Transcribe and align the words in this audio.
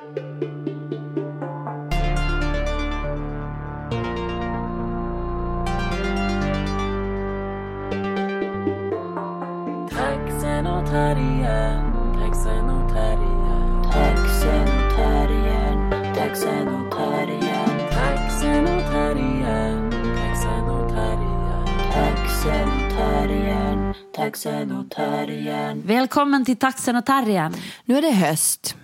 Taxenotarien, 0.00 0.14
taxenotarien. 24.14 25.82
Välkommen 25.86 26.44
till 26.44 26.56
Taxen 26.56 26.96
och 26.96 27.06
Terriern. 27.06 27.54
Nu 27.84 27.98
är 27.98 28.02
det 28.02 28.10
höst. 28.10 28.76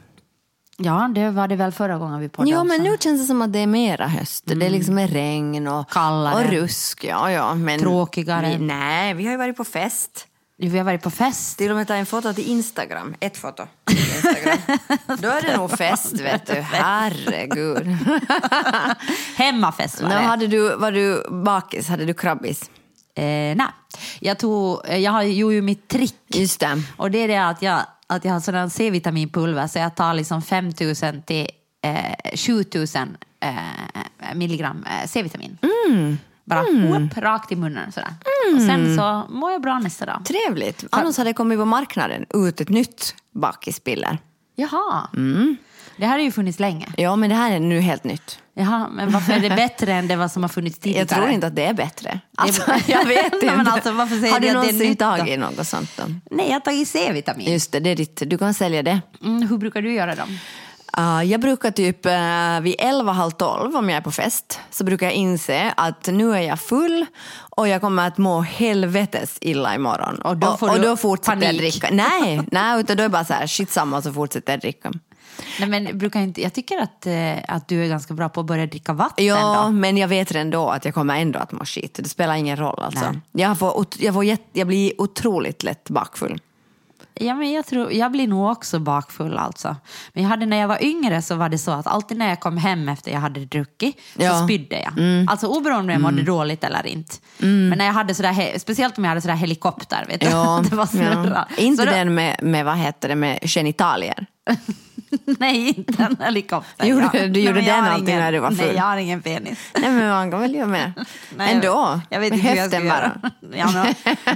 Ja, 0.79 1.11
det 1.15 1.31
var 1.31 1.49
det 1.49 1.57
väl 1.57 1.73
förra 1.73 1.99
gången 1.99 2.21
vi 2.21 2.29
poddade 2.29 2.51
Ja, 2.51 2.65
men 2.65 2.81
också. 2.81 2.91
nu 2.91 2.97
känns 3.01 3.21
det 3.21 3.27
som 3.27 3.43
att 3.43 3.53
det 3.53 3.59
är 3.59 3.67
mera 3.67 4.07
höst. 4.07 4.43
Det 4.47 4.67
är 4.67 4.71
liksom 4.71 4.99
är 4.99 5.09
regn 5.09 5.67
och, 5.69 5.91
Kallare. 5.91 6.35
och 6.45 6.51
rusk. 6.51 7.05
Ja, 7.05 7.31
ja, 7.31 7.55
men 7.55 7.81
Tråkigare. 7.81 8.49
Vi, 8.59 8.65
nej, 8.65 9.15
vi 9.15 9.25
har 9.25 9.31
ju 9.33 9.39
varit 9.39 9.57
på 9.57 9.65
fest. 9.65 10.27
Vi 10.59 10.79
har 10.79 10.85
varit 10.85 11.03
på 11.03 11.11
fest. 11.11 11.59
Till 11.59 11.71
och 11.71 11.77
med 11.77 11.87
ta 11.89 11.95
en 11.95 12.07
foto 12.07 12.33
till 12.35 12.51
Instagram. 12.51 13.15
Ett 13.21 13.37
foto 13.37 13.63
Instagram. 13.91 14.59
Då 15.19 15.29
är 15.29 15.43
det 15.43 15.57
nog 15.57 15.71
fest, 15.71 16.13
vet 16.21 16.47
du. 16.47 16.53
Herregud. 16.55 17.87
Hemmafest 19.37 20.03
var 20.03 20.09
Nu 20.09 20.15
det. 20.15 20.21
hade 20.21 20.47
du, 20.47 20.77
var 20.77 20.93
du 20.93 21.27
bakis? 21.31 21.89
Hade 21.89 22.05
du 22.05 22.15
krabbis? 22.15 22.71
Eh, 23.15 23.23
nej, 23.25 23.67
jag, 24.21 24.39
tog, 24.39 24.81
jag 24.89 25.13
har 25.13 25.23
ju 25.23 25.63
mitt 25.63 25.89
trick. 25.89 26.15
Just 26.29 26.61
det. 26.61 26.83
Och 26.97 27.11
det 27.11 27.19
är 27.19 27.29
det 27.29 27.37
att 27.49 27.63
jag, 27.63 27.81
att 28.07 28.25
jag 28.25 28.33
har 28.33 28.41
sådana 28.41 28.71
C-vitaminpulver 28.71 29.67
så 29.67 29.79
jag 29.79 29.95
tar 29.95 30.15
liksom 30.15 30.43
5000 30.43 31.23
till 31.23 31.49
eh, 31.83 32.37
7000 32.37 33.17
eh, 33.41 34.35
milligram 34.35 34.85
eh, 34.85 35.09
C-vitamin. 35.09 35.59
Bara 36.45 36.63
whoop, 36.63 37.17
rakt 37.17 37.53
i 37.53 37.57
munnen 37.57 37.93
sådär. 37.93 38.15
Och 38.55 38.61
sen 38.63 38.97
så 38.97 39.23
mår 39.33 39.53
jag 39.53 39.63
bra 39.63 39.79
nästa 39.79 40.07
dag. 40.07 40.23
Trevligt. 40.25 40.85
Annars 40.91 41.17
hade 41.19 41.31
det 41.31 41.35
kommit 41.35 41.59
på 41.59 41.65
marknaden 41.65 42.27
ut 42.35 42.61
ett 42.61 42.69
nytt 42.69 43.15
bakispiller. 43.33 44.19
Jaha. 44.55 45.09
Det 45.97 46.07
här 46.07 46.13
har 46.13 46.25
ju 46.25 46.33
funnits 46.33 46.59
länge. 46.59 46.89
Ja, 46.97 47.17
men 47.17 47.31
det 47.31 47.37
här 47.37 47.53
är 47.53 47.61
nu 47.61 47.81
helt 47.81 48.05
nytt. 48.05 48.39
Jaha, 48.55 48.89
men 48.93 49.13
varför 49.13 49.33
är 49.33 49.41
det 49.41 49.51
bättre 49.51 49.93
än 49.93 50.09
det 50.09 50.17
vad 50.17 50.33
som 50.33 50.43
har 50.43 50.49
funnits 50.49 50.79
tidigare? 50.79 51.01
Jag 51.01 51.09
tror 51.09 51.29
inte 51.29 51.47
att 51.47 51.57
det 51.57 51.65
är 51.65 51.75
bättre. 51.75 52.21
Alltså, 52.37 52.63
jag 52.87 53.05
vet 53.05 53.33
inte. 53.35 53.57
Men 53.57 53.69
alltså, 53.69 53.93
varför 53.93 54.17
säger 54.17 54.33
har 54.33 54.41
du 54.41 54.53
någonsin 54.53 54.97
tagit 54.97 55.39
något 55.39 55.67
sånt? 55.67 55.91
Då? 55.97 56.03
Nej, 56.31 56.47
jag 56.47 56.53
har 56.53 56.61
tagit 56.61 56.89
C-vitamin. 56.89 57.53
Just 57.53 57.73
det, 57.73 57.81
det 57.81 57.91
är 57.91 57.97
ditt. 57.97 58.23
Du 58.27 58.39
kan 58.39 58.55
sälja 58.55 58.83
det. 58.83 59.01
Mm, 59.25 59.49
hur 59.49 59.59
brukar 59.59 59.83
du 59.83 59.93
göra 59.93 60.15
dem? 60.15 60.39
Uh, 60.99 61.23
jag 61.25 61.41
brukar 61.41 61.71
typ 61.71 62.07
uh, 62.07 62.61
vid 62.61 62.75
11, 62.79 63.13
halv 63.13 63.31
12 63.31 63.77
om 63.77 63.89
jag 63.89 63.97
är 63.97 64.01
på 64.01 64.13
fest 64.13 64.61
så 64.71 64.85
brukar 64.85 65.07
jag 65.07 65.15
inse 65.15 65.75
att 65.77 66.07
nu 66.07 66.35
är 66.35 66.41
jag 66.41 66.61
full 66.61 67.07
och 67.57 67.69
jag 67.69 67.81
kommer 67.81 68.07
att 68.07 68.19
må 68.19 68.41
helvetes 68.41 69.39
illa 69.41 69.75
imorgon. 69.75 70.19
Och 70.23 70.37
då 70.37 70.57
får 70.57 70.69
och, 70.71 70.77
du 70.77 70.83
då 70.83 70.97
fortsätter 70.97 71.33
jag 71.33 71.43
panik. 71.43 71.61
dricka. 71.61 71.89
Nej, 71.93 72.41
nej, 72.53 72.81
utan 72.81 72.97
då 72.97 73.03
är 73.03 73.09
det 73.09 73.13
bara 73.13 73.25
så 73.25 73.33
här, 73.33 73.47
shit 73.47 73.71
samma 73.71 74.03
så 74.03 74.13
fortsätter 74.13 74.53
jag 74.53 74.61
dricka. 74.61 74.93
Nej, 75.61 75.69
men 75.69 75.99
brukar 75.99 76.21
inte, 76.21 76.43
jag 76.43 76.53
tycker 76.53 76.79
att, 76.83 77.07
eh, 77.07 77.55
att 77.55 77.69
du 77.69 77.85
är 77.85 77.89
ganska 77.89 78.15
bra 78.15 78.29
på 78.29 78.41
att 78.41 78.47
börja 78.47 78.67
dricka 78.67 78.93
vatten. 78.93 79.25
Ja, 79.27 79.63
Då. 79.67 79.71
men 79.73 79.97
jag 79.97 80.09
vet 80.09 80.35
ändå 80.35 80.69
att 80.71 80.85
jag 80.85 80.95
kommer 80.95 81.17
ändå 81.21 81.39
att 81.39 81.53
må 81.53 81.65
skit. 81.65 81.99
Det 82.03 82.09
spelar 82.09 82.35
ingen 82.35 82.57
roll 82.57 82.83
alltså. 82.83 83.11
Nej. 83.11 83.21
Jag, 83.33 83.59
får, 83.59 83.87
jag, 83.99 84.15
får 84.15 84.25
jätt, 84.25 84.43
jag 84.53 84.67
blir 84.67 85.01
otroligt 85.01 85.63
lätt 85.63 85.91
bakfull. 85.91 86.41
Ja, 87.21 87.35
men 87.35 87.53
jag, 87.53 87.67
tror, 87.67 87.93
jag 87.93 88.13
blir 88.13 88.29
nog 88.29 88.51
också 88.51 88.79
bakfull 88.79 89.39
alltså. 89.39 89.77
Men 90.13 90.23
jag 90.23 90.31
hade, 90.31 90.47
när 90.47 90.57
jag 90.57 90.69
var 90.69 90.85
yngre 90.85 91.23
så 91.23 91.35
var 91.35 91.49
det 91.49 91.59
så 91.59 91.71
att 91.71 91.87
alltid 91.87 92.19
när 92.19 92.29
jag 92.29 92.41
kom 92.41 92.57
hem 92.57 92.89
efter 92.89 93.11
jag 93.13 93.21
hade 93.21 93.41
druckit 93.45 93.97
Ja. 94.17 94.31
så 94.39 94.45
spydde 94.45 94.81
jag. 94.81 94.93
Alltså 95.29 95.47
oberoende 95.47 95.81
om 95.83 95.91
jag 95.91 96.01
mådde 96.13 96.23
dåligt 96.23 96.65
eller 96.65 96.87
inte. 96.87 97.15
Men 97.39 97.79
när 97.79 97.87
jag 97.87 97.93
hade 97.93 98.15
sådär, 98.15 98.59
speciellt 98.59 98.99
om 98.99 99.05
jag 99.05 99.09
hade 99.09 99.21
sådär 99.21 99.35
helikopter, 99.35 100.05
vet 100.09 100.21
du? 100.21 100.27
Ja, 100.27 100.63
det 100.71 100.77
var 100.77 100.87
snurra. 100.87 101.47
ja. 101.57 101.63
Inte 101.63 101.83
Så 101.83 101.89
då- 101.89 101.95
den 101.97 102.15
med, 102.15 102.37
med, 102.43 102.65
vad 102.65 102.77
heter 102.79 103.09
det, 103.09 103.15
med 103.15 103.39
genitalier. 103.43 104.27
Nej, 105.39 105.69
inte 105.69 106.03
en 106.03 106.17
helikopter. 106.21 106.87
Gjorde- 106.87 107.09
du 107.13 107.29
Nej, 107.29 107.45
gjorde 107.45 107.61
den 107.61 107.85
alltid 107.85 108.09
ingen- 108.09 108.21
när 108.21 108.33
du 108.33 108.39
var 108.39 108.49
full? 108.51 108.67
Nej, 108.67 108.75
jag 108.77 108.83
har 108.83 108.97
ingen 108.97 109.23
penis. 109.23 109.59
Nej 109.81 109.91
men 109.91 110.09
man 110.09 110.31
kan 110.31 110.41
väl 110.41 110.55
göra 110.55 110.67
med. 110.67 110.93
Nej, 111.37 111.53
Ändå, 111.55 111.67
Jag, 111.67 112.01
jag 112.11 112.21
vet 112.21 112.33
med 112.33 112.41
höften 112.43 112.89
bara. 112.89 113.13
Ja, 113.57 113.71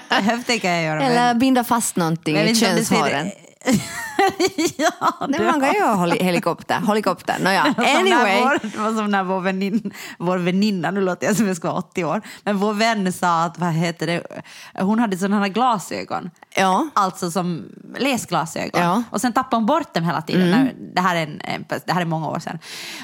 men, 0.08 0.24
höften 0.24 0.60
kan 0.60 0.70
jag 0.70 0.84
göra. 0.84 1.02
Eller 1.02 1.34
binda 1.34 1.64
fast 1.64 1.96
någonting 1.96 2.36
i 2.36 2.42
vet 2.44 2.54
könshåren. 2.54 3.30
ja, 4.76 5.26
Nej, 5.28 5.38
det 5.38 5.44
man 5.44 5.60
kan 5.60 5.72
ju 5.74 5.82
ha 5.82 5.96
heli- 6.06 6.22
helikopter. 6.24 6.82
helikopter. 6.86 7.34
Som 7.34 7.44
när 7.44 7.98
anyway. 8.00 8.40
Vår, 8.42 8.58
det 8.62 8.78
var 8.78 8.94
som 8.94 9.10
när 9.10 9.24
vår 9.24 9.40
väninna, 9.40 9.90
vår 10.18 10.38
väninna, 10.38 10.90
nu 10.90 11.00
låter 11.00 11.26
jag 11.26 11.36
som 11.36 11.46
jag 11.46 11.56
ska 11.56 11.68
vara 11.68 11.78
80 11.78 12.04
år, 12.04 12.22
men 12.44 12.56
vår 12.58 12.74
vän 12.74 13.12
sa 13.12 13.42
att, 13.44 13.58
vad 13.58 13.72
heter 13.72 14.06
det, 14.06 14.22
hon 14.82 14.98
hade 14.98 15.18
sådana 15.18 15.38
här 15.40 15.48
glasögon. 15.48 16.30
Ja. 16.56 16.88
Alltså 16.94 17.30
som 17.30 17.64
läsglasögon. 17.98 18.82
Ja. 18.82 19.02
Och 19.10 19.20
sen 19.20 19.32
tappade 19.32 19.56
hon 19.56 19.66
bort 19.66 19.94
dem 19.94 20.04
hela 20.04 20.22
tiden. 20.22 20.50
När, 20.50 20.74
det, 20.94 21.00
här 21.00 21.16
är 21.16 21.22
en, 21.22 21.64
det 21.86 21.92
här 21.92 22.00
är 22.00 22.04
många 22.04 22.28
år 22.28 22.38
sedan. 22.38 22.58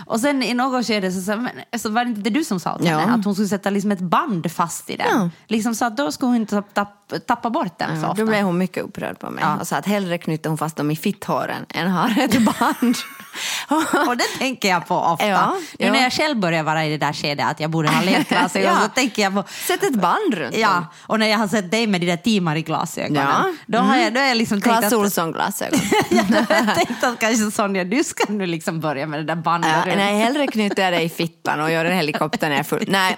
Och 0.06 0.20
sen 0.20 0.42
i 0.42 0.54
något 0.54 0.86
skede 0.86 1.12
så, 1.12 1.20
så, 1.20 1.36
men, 1.36 1.50
så 1.80 1.90
var 1.90 2.04
det 2.04 2.08
inte 2.08 2.20
det 2.20 2.30
du 2.30 2.44
som 2.44 2.60
sa 2.60 2.78
till 2.78 2.86
Ja. 2.86 2.98
henne 2.98 3.14
att 3.14 3.24
hon 3.24 3.34
skulle 3.34 3.48
sätta 3.48 3.70
liksom 3.70 3.92
ett 3.92 4.00
band 4.00 4.52
fast 4.52 4.90
i 4.90 4.96
den. 4.96 5.06
Ja. 5.10 5.30
Liksom 5.48 5.74
så 5.74 5.84
att 5.84 5.96
då 5.96 6.12
skulle 6.12 6.26
hon 6.28 6.36
inte 6.36 6.62
tappa, 6.62 6.90
tappa 7.26 7.50
bort 7.50 7.78
den 7.78 8.00
så 8.00 8.06
Ja, 8.06 8.10
ofta. 8.10 8.22
då 8.24 8.28
blev 8.30 8.42
hon 8.44 8.58
mycket 8.58 8.84
upprörd 8.84 9.18
på 9.18 9.30
mig 9.30 9.44
Ja. 9.46 9.56
och 9.60 9.66
sa 9.66 9.76
att 9.76 9.86
hellre 9.86 10.18
knyter 10.18 10.48
hon 10.50 10.58
fast 10.58 10.76
dem 10.76 10.90
i 10.90 10.96
fitthåren 10.96 11.66
än 11.68 11.90
har 11.90 12.18
ett 12.18 12.44
band. 12.44 12.96
Och 14.08 14.16
det 14.16 14.24
tänker 14.38 14.68
jag 14.68 14.86
på 14.86 14.94
ofta. 14.96 15.26
Ja, 15.26 15.56
nu 15.78 15.86
ja. 15.86 15.92
när 15.92 16.02
jag 16.02 16.12
själv 16.12 16.36
börjar 16.40 16.62
vara 16.62 16.84
i 16.86 16.90
det 16.90 16.98
där 17.06 17.12
skedet 17.12 17.46
att 17.46 17.60
jag 17.60 17.70
borde 17.70 17.88
ha 17.88 18.02
läsglasögon 18.04 18.68
Ja. 18.74 18.80
så 18.82 18.88
tänker 18.88 19.22
jag 19.22 19.34
på 19.34 19.44
Sätt 19.66 19.82
ett 19.82 19.94
band 19.94 20.34
runt 20.34 20.56
Ja, 20.56 20.68
dem. 20.74 20.84
och 21.06 21.18
när 21.18 21.26
jag 21.26 21.38
har 21.38 21.48
sett 21.48 21.70
dig 21.70 21.86
med 21.86 22.00
de 22.00 22.06
där 22.06 22.16
Timari-glasögonen, 22.16 23.22
Ja. 23.28 23.52
då 23.66 23.78
har 23.78 23.96
jag, 23.96 24.12
då 24.14 24.20
har 24.20 24.26
jag 24.26 24.36
liksom 24.36 24.60
tänkt 24.60 24.78
Clas 24.78 24.92
att, 24.92 24.98
Ohlson-glasögon. 24.98 25.80
ja, 26.10 26.22
då 26.28 26.34
har 26.54 26.64
jag 26.66 26.74
tänkt 26.74 27.04
att 27.04 27.18
kanske 27.18 27.50
Sonja, 27.50 27.84
du 27.84 28.04
ska 28.04 28.32
nu 28.32 28.46
liksom 28.46 28.80
börja 28.80 29.06
med 29.06 29.20
det 29.20 29.24
där 29.24 29.36
bandet 29.42 29.70
Ja, 29.76 29.86
runt. 29.90 29.96
nej, 29.96 30.18
hellre 30.18 30.46
knyter 30.46 30.82
jag 30.82 30.92
det 30.92 31.00
i 31.02 31.08
fittan 31.08 31.60
och 31.60 31.70
gör 31.70 31.84
en 31.84 31.96
helikopter 31.96 32.48
när 32.48 32.54
jag 32.56 32.60
är 32.60 32.64
full. 32.64 32.84
Nej, 32.88 33.16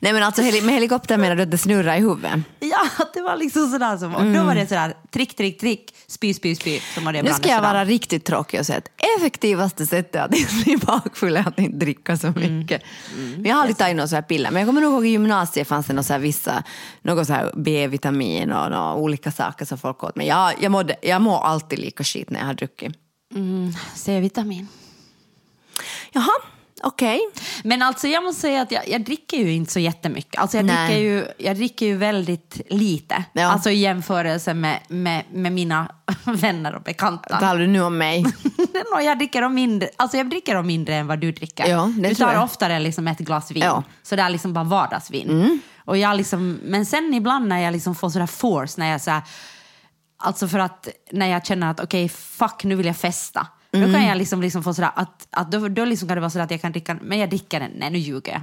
nej 0.00 0.12
men 0.12 0.22
alltså 0.22 0.42
med 0.42 0.52
helikopter 0.74 1.16
menar 1.16 1.36
du 1.36 1.42
att 1.42 1.50
det 1.50 1.58
snurrar 1.58 1.96
i 1.96 2.00
huvudet? 2.00 2.32
Ja, 2.60 3.04
det 3.14 3.20
var 3.22 3.36
liksom 3.36 3.70
sådär. 3.70 3.96
Som, 3.96 4.14
och 4.14 4.24
då 4.24 4.42
var 4.42 4.54
det 4.54 4.66
sådär, 4.66 4.94
trick, 5.12 5.36
trick, 5.36 5.60
trick, 5.60 5.94
spy, 6.08 6.34
spy, 6.34 6.54
spy. 6.56 6.80
Så 6.94 7.00
mådde 7.00 7.18
jag 7.18 7.24
Nu 7.24 7.32
ska 7.32 7.48
jag 7.48 7.62
vara 7.62 7.84
riktigt 7.84 8.24
tråkig 8.24 8.60
och 8.60 8.66
säga 8.66 8.78
att 8.78 8.88
effektivaste 9.18 9.81
sättet 9.86 10.22
att 10.22 10.34
inte 10.34 10.54
bli 10.64 10.76
bakfull 10.76 11.36
är 11.36 11.48
att 11.48 11.58
inte 11.58 11.76
dricka 11.76 12.16
så 12.16 12.30
mycket. 12.36 12.82
Men 13.16 13.44
jag 13.44 13.54
har 13.54 13.60
aldrig 13.60 13.76
tagit 13.76 14.08
så 14.08 14.14
här 14.14 14.22
piller. 14.22 14.50
Men 14.50 14.60
jag 14.60 14.68
kommer 14.68 14.80
nog 14.80 14.92
ihåg 14.92 15.06
i 15.06 15.08
gymnasiet 15.08 15.68
fanns 15.68 15.86
det 15.86 15.92
något 15.92 16.06
så 16.06 16.12
här 16.12 16.20
vissa, 16.20 16.62
något 17.02 17.26
så 17.26 17.32
här 17.32 17.52
B-vitamin 17.56 18.52
och 18.52 18.70
några 18.70 18.94
olika 18.94 19.32
saker 19.32 19.64
som 19.64 19.78
folk 19.78 20.04
åt. 20.04 20.16
Men 20.16 20.26
jag, 20.26 20.54
jag, 20.60 20.72
mådde, 20.72 20.96
jag 21.02 21.22
mår 21.22 21.40
alltid 21.44 21.78
lika 21.78 22.04
skit 22.04 22.30
när 22.30 22.40
jag 22.40 22.46
har 22.46 22.54
druckit. 22.54 22.96
C-vitamin. 23.94 24.68
Jaha, 26.12 26.32
okej. 26.82 27.20
Men 27.64 27.82
alltså 27.82 28.08
jag 28.08 28.22
måste 28.24 28.40
säga 28.40 28.62
att 28.62 28.72
jag, 28.72 28.88
jag 28.88 29.04
dricker 29.04 29.36
ju 29.36 29.52
inte 29.52 29.72
så 29.72 29.78
jättemycket. 29.78 30.40
Alltså 30.40 30.56
jag, 30.56 30.66
Nej. 30.66 30.86
dricker 30.86 31.02
ju, 31.02 31.26
jag 31.38 31.56
dricker 31.56 31.86
ju 31.86 31.96
väldigt 31.96 32.60
lite. 32.68 33.24
Ja. 33.32 33.46
Alltså 33.46 33.70
i 33.70 33.74
jämförelse 33.74 34.54
med, 34.54 34.78
med, 34.88 35.24
med 35.32 35.52
mina 35.52 35.88
vänner 36.24 36.74
och 36.74 36.82
bekanta. 36.82 37.38
Talar 37.38 37.60
du 37.60 37.66
nu 37.66 37.82
om 37.82 37.98
mig? 37.98 38.22
Nå, 38.94 39.00
jag 39.00 39.18
dricker 39.18 39.42
om 39.42 39.54
mindre, 39.54 39.88
alltså 39.96 40.16
jag 40.16 40.30
dricker 40.30 40.56
om 40.56 40.66
mindre 40.66 40.94
än 40.94 41.06
vad 41.06 41.18
du 41.18 41.32
dricker. 41.32 41.66
Ja, 41.66 41.92
det 41.96 42.08
du 42.08 42.14
tar 42.14 42.32
jag. 42.32 42.44
oftare 42.44 42.80
liksom 42.80 43.08
ett 43.08 43.18
glas 43.18 43.50
vin. 43.50 43.62
Ja. 43.62 43.72
Mm. 43.72 43.82
Så 44.02 44.16
det 44.16 44.22
är 44.22 44.30
liksom 44.30 44.52
bara 44.52 44.64
vardagsvin. 44.64 45.60
Och 45.84 45.96
jag 45.96 46.16
liksom, 46.16 46.60
men 46.62 46.86
sen 46.86 47.14
ibland 47.14 47.48
när 47.48 47.58
jag 47.58 47.72
liksom 47.72 47.94
får 47.94 48.10
sådär 48.10 48.26
force, 48.26 48.80
när 48.80 48.90
jag 48.90 49.00
så 49.00 49.10
här, 49.10 49.22
alltså 50.16 50.48
för 50.48 50.58
att 50.58 50.88
när 51.12 51.26
jag 51.26 51.46
känner 51.46 51.70
att 51.70 51.80
okej, 51.80 52.08
fuck 52.08 52.64
nu 52.64 52.74
vill 52.74 52.86
jag 52.86 52.96
festa. 52.96 53.46
Då 53.72 53.78
Mm. 53.78 53.92
kan 53.92 54.04
jag 54.06 54.18
liksom, 54.18 54.42
liksom 54.42 54.62
få 54.62 54.74
sådär 54.74 54.90
att, 54.94 55.26
att 55.30 55.50
då, 55.52 55.68
då 55.68 55.84
liksom 55.84 56.08
kan 56.08 56.16
det 56.16 56.20
vara 56.20 56.30
sådär 56.30 56.44
att 56.44 56.50
jag 56.50 56.60
kan 56.62 56.72
dricka, 56.72 56.96
men 57.02 57.18
jag 57.18 57.30
dricker 57.30 57.60
den, 57.60 57.70
nej 57.76 57.90
nu 57.90 57.98
ljuger 57.98 58.32
jag. 58.32 58.42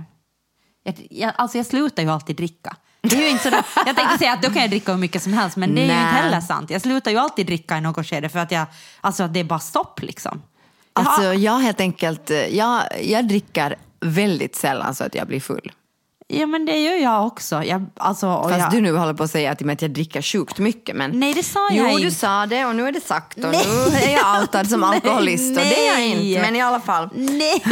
jag, 0.84 1.08
jag 1.10 1.34
alltså 1.38 1.58
jag 1.58 1.66
slutar 1.66 2.04
ju 2.04 2.10
alltid 2.10 2.36
dricka. 2.36 2.76
Det 3.02 3.16
är 3.16 3.22
ju 3.22 3.30
inte 3.30 3.44
sådär, 3.44 3.66
jag 3.86 3.96
tänkte 3.96 4.18
säga 4.18 4.34
att 4.34 4.42
då 4.42 4.48
kan 4.50 4.62
jag 4.62 4.70
dricka 4.70 4.92
hur 4.92 5.00
mycket 5.00 5.24
som 5.24 5.34
helst, 5.34 5.58
men 5.58 5.76
det 5.76 5.82
är 5.82 5.86
ju 5.86 5.88
Nej. 5.92 6.00
inte 6.04 6.16
heller 6.22 6.42
sant. 6.42 6.70
Jag 6.70 6.82
slutar 6.82 7.12
ju 7.12 7.18
alltid 7.18 7.46
dricka 7.46 7.78
i 7.78 7.82
något 7.82 8.08
skede 8.08 8.30
för 8.30 8.40
att 8.40 8.52
jag, 8.52 8.66
alltså 9.02 9.24
att 9.24 9.34
det 9.34 9.40
är 9.40 9.44
bara 9.44 9.60
stopp 9.60 10.02
liksom. 10.02 10.42
Jag 10.94 11.02
har- 11.02 11.12
Alltså 11.12 11.34
jag 11.34 11.60
helt 11.60 11.80
enkelt, 11.80 12.32
jag, 12.52 12.84
jag 13.04 13.28
dricker 13.28 13.76
väldigt 14.00 14.56
sällan 14.56 14.96
så 14.96 15.04
att 15.04 15.16
jag 15.16 15.28
blir 15.28 15.40
full. 15.40 15.72
Ja, 16.32 16.46
men 16.48 16.66
det 16.66 16.78
gör 16.80 16.96
jag 16.96 17.28
också. 17.28 17.64
Jag, 17.64 17.86
alltså, 17.98 18.44
Fast 18.44 18.60
jag, 18.60 18.72
du 18.72 18.82
nu 18.82 18.98
håller 18.98 19.14
på 19.14 19.24
att 19.24 19.32
säga 19.32 19.52
att 19.52 19.82
jag 19.82 19.92
dricker 19.92 20.22
sjukt 20.22 20.60
mycket. 20.60 20.96
Men... 20.96 21.12
Nej, 21.20 21.34
det 21.34 21.44
sa 21.44 21.60
jo, 21.72 21.84
jag 21.84 21.98
du 21.98 22.04
inte. 22.04 22.16
sa 22.16 22.46
det 22.46 22.66
och 22.66 22.76
nu 22.76 22.88
är 22.88 22.92
det 22.92 23.04
sagt 23.04 23.38
och 23.38 23.52
nu 23.52 23.98
är 23.98 24.14
jag 24.14 24.42
outad 24.42 24.70
som 24.70 24.84
alkoholist 24.94 25.58
och 25.58 25.64
det 25.64 25.88
är 25.88 25.88
jag 25.88 25.98
Nej. 25.98 26.30
inte. 26.32 26.42
Men 26.42 26.56
i 26.56 26.62
alla 26.62 26.80
fall. 26.80 27.10
Nej, 27.16 27.64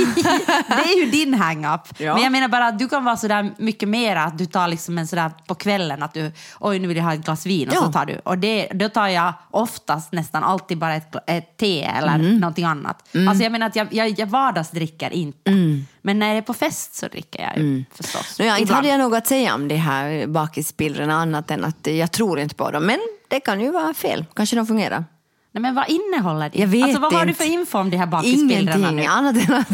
det 0.68 0.94
är 0.94 1.06
ju 1.06 1.12
din 1.12 1.33
hang-up. 1.33 1.81
Ja. 1.98 2.13
Men 2.13 2.24
jag 2.24 2.31
menar 2.31 2.48
bara 2.48 2.68
att 2.68 2.80
du 2.80 2.88
kan 2.89 3.04
vara 3.04 3.18
sådär 3.18 3.54
mycket 3.57 3.89
mer 3.89 4.15
att 4.15 4.38
du 4.38 4.45
tar 4.45 4.68
liksom 4.68 4.98
en 4.98 5.07
sådär 5.07 5.31
på 5.48 5.56
kvällen 5.56 6.03
att 6.03 6.13
du, 6.13 6.31
oj 6.60 6.80
nu 6.80 6.88
vill 6.88 6.98
jag 6.98 7.03
ha 7.03 7.13
ett 7.13 7.25
glas 7.25 7.45
vin 7.45 7.68
och 7.68 7.74
Ja. 7.75 7.81
så 7.86 7.92
tar 7.92 8.06
du. 8.06 8.19
Och 8.24 8.38
det, 8.38 8.68
då 8.74 8.89
tar 8.89 9.07
jag 9.07 9.33
oftast 9.51 10.12
nästan 10.12 10.44
alltid 10.44 10.77
bara 10.77 10.95
ett, 10.95 11.15
ett 11.27 11.57
te 11.57 11.83
eller 11.83 12.15
Mm. 12.15 12.38
någonting 12.39 12.65
annat. 12.65 13.07
Alltså 13.30 13.44
jag 13.44 13.51
menar 13.51 13.68
att 13.68 13.75
jag, 13.75 13.88
jag, 13.94 14.19
jag 14.19 14.27
vardagsdricker 14.27 15.13
inte. 15.13 15.51
Mm. 15.51 15.86
Men 16.07 16.19
när 16.19 16.33
det 16.33 16.38
är 16.38 16.42
på 16.42 16.54
fest 16.54 16.95
så 16.95 17.07
dricker 17.07 17.42
jag 17.42 17.57
ju 17.57 17.83
förstås. 17.92 18.36
Ja, 18.39 18.57
inte 18.57 18.74
hade 18.74 18.88
jag 18.88 19.00
något 19.00 19.18
att 19.18 19.27
säga 19.27 19.56
om 19.56 19.68
de 19.68 19.75
här 19.75 20.27
bakispillren 20.27 21.12
annat 21.12 21.51
än 21.51 21.65
att 21.65 21.88
jag 21.88 22.12
tror 22.12 22.39
inte 22.39 22.56
på 22.56 22.71
dem. 22.71 22.83
Men 22.83 23.00
det 23.27 23.39
kan 23.39 23.62
ju 23.62 23.71
vara 23.71 23.94
fel. 23.94 24.25
Kanske 24.36 24.56
de 24.56 24.68
fungerar. 24.68 25.06
Nej, 25.51 25.62
men 25.62 25.75
vad 25.75 25.86
innehåller 25.89 26.50
det? 26.50 26.59
Jag 26.59 26.68
vet 26.68 26.83
alltså, 26.83 27.00
vad 27.00 27.13
har 27.13 27.25
du 27.25 27.30
inte. 27.30 27.44
för 27.44 27.51
info 27.51 27.77
om 27.77 27.89
de 27.89 27.98
här 27.98 28.06
bakispillrarna 28.06 28.77
Ingenting 28.77 28.95
nu? 28.95 29.06
annat 29.06 29.36
än 29.50 29.54
att 29.54 29.68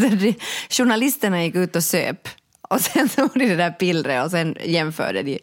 journalisterna 0.69 1.44
gick 1.44 1.56
ut 1.56 1.75
och 1.75 1.83
söp. 1.83 2.27
Och 2.69 2.81
sen 2.81 3.09
gjorde 3.18 3.39
de 3.39 3.45
det 3.45 3.56
där 3.56 3.71
pillret 3.71 4.25
och 4.25 4.31
sen 4.31 4.57
jämförde 4.65 5.24
de 5.24 5.39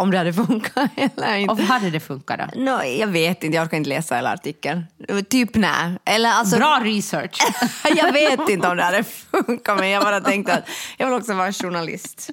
om 0.00 0.10
det 0.10 0.18
hade 0.18 0.32
funkat 0.32 0.90
eller 0.96 1.36
inte. 1.36 1.52
Och 1.52 1.58
hade 1.58 1.90
det 1.90 2.00
funkat 2.00 2.40
då? 2.54 2.60
Nå, 2.60 2.82
jag 2.84 3.06
vet 3.06 3.44
inte, 3.44 3.56
jag 3.56 3.64
orkar 3.64 3.76
inte 3.76 3.88
läsa 3.90 4.14
hela 4.14 4.32
artikeln. 4.32 4.84
Typ 5.30 5.54
nej. 5.54 5.98
Eller 6.04 6.30
alltså, 6.30 6.56
Bra 6.56 6.80
research. 6.82 7.38
jag 7.96 8.12
vet 8.12 8.48
inte 8.48 8.68
om 8.68 8.76
det 8.76 8.82
hade 8.82 9.02
funkat 9.30 9.78
men 9.78 9.88
jag 9.88 10.02
bara 10.02 10.20
tänkte 10.20 10.54
att 10.54 10.68
jag 10.96 11.06
vill 11.06 11.14
också 11.14 11.34
vara 11.34 11.52
journalist. 11.52 12.30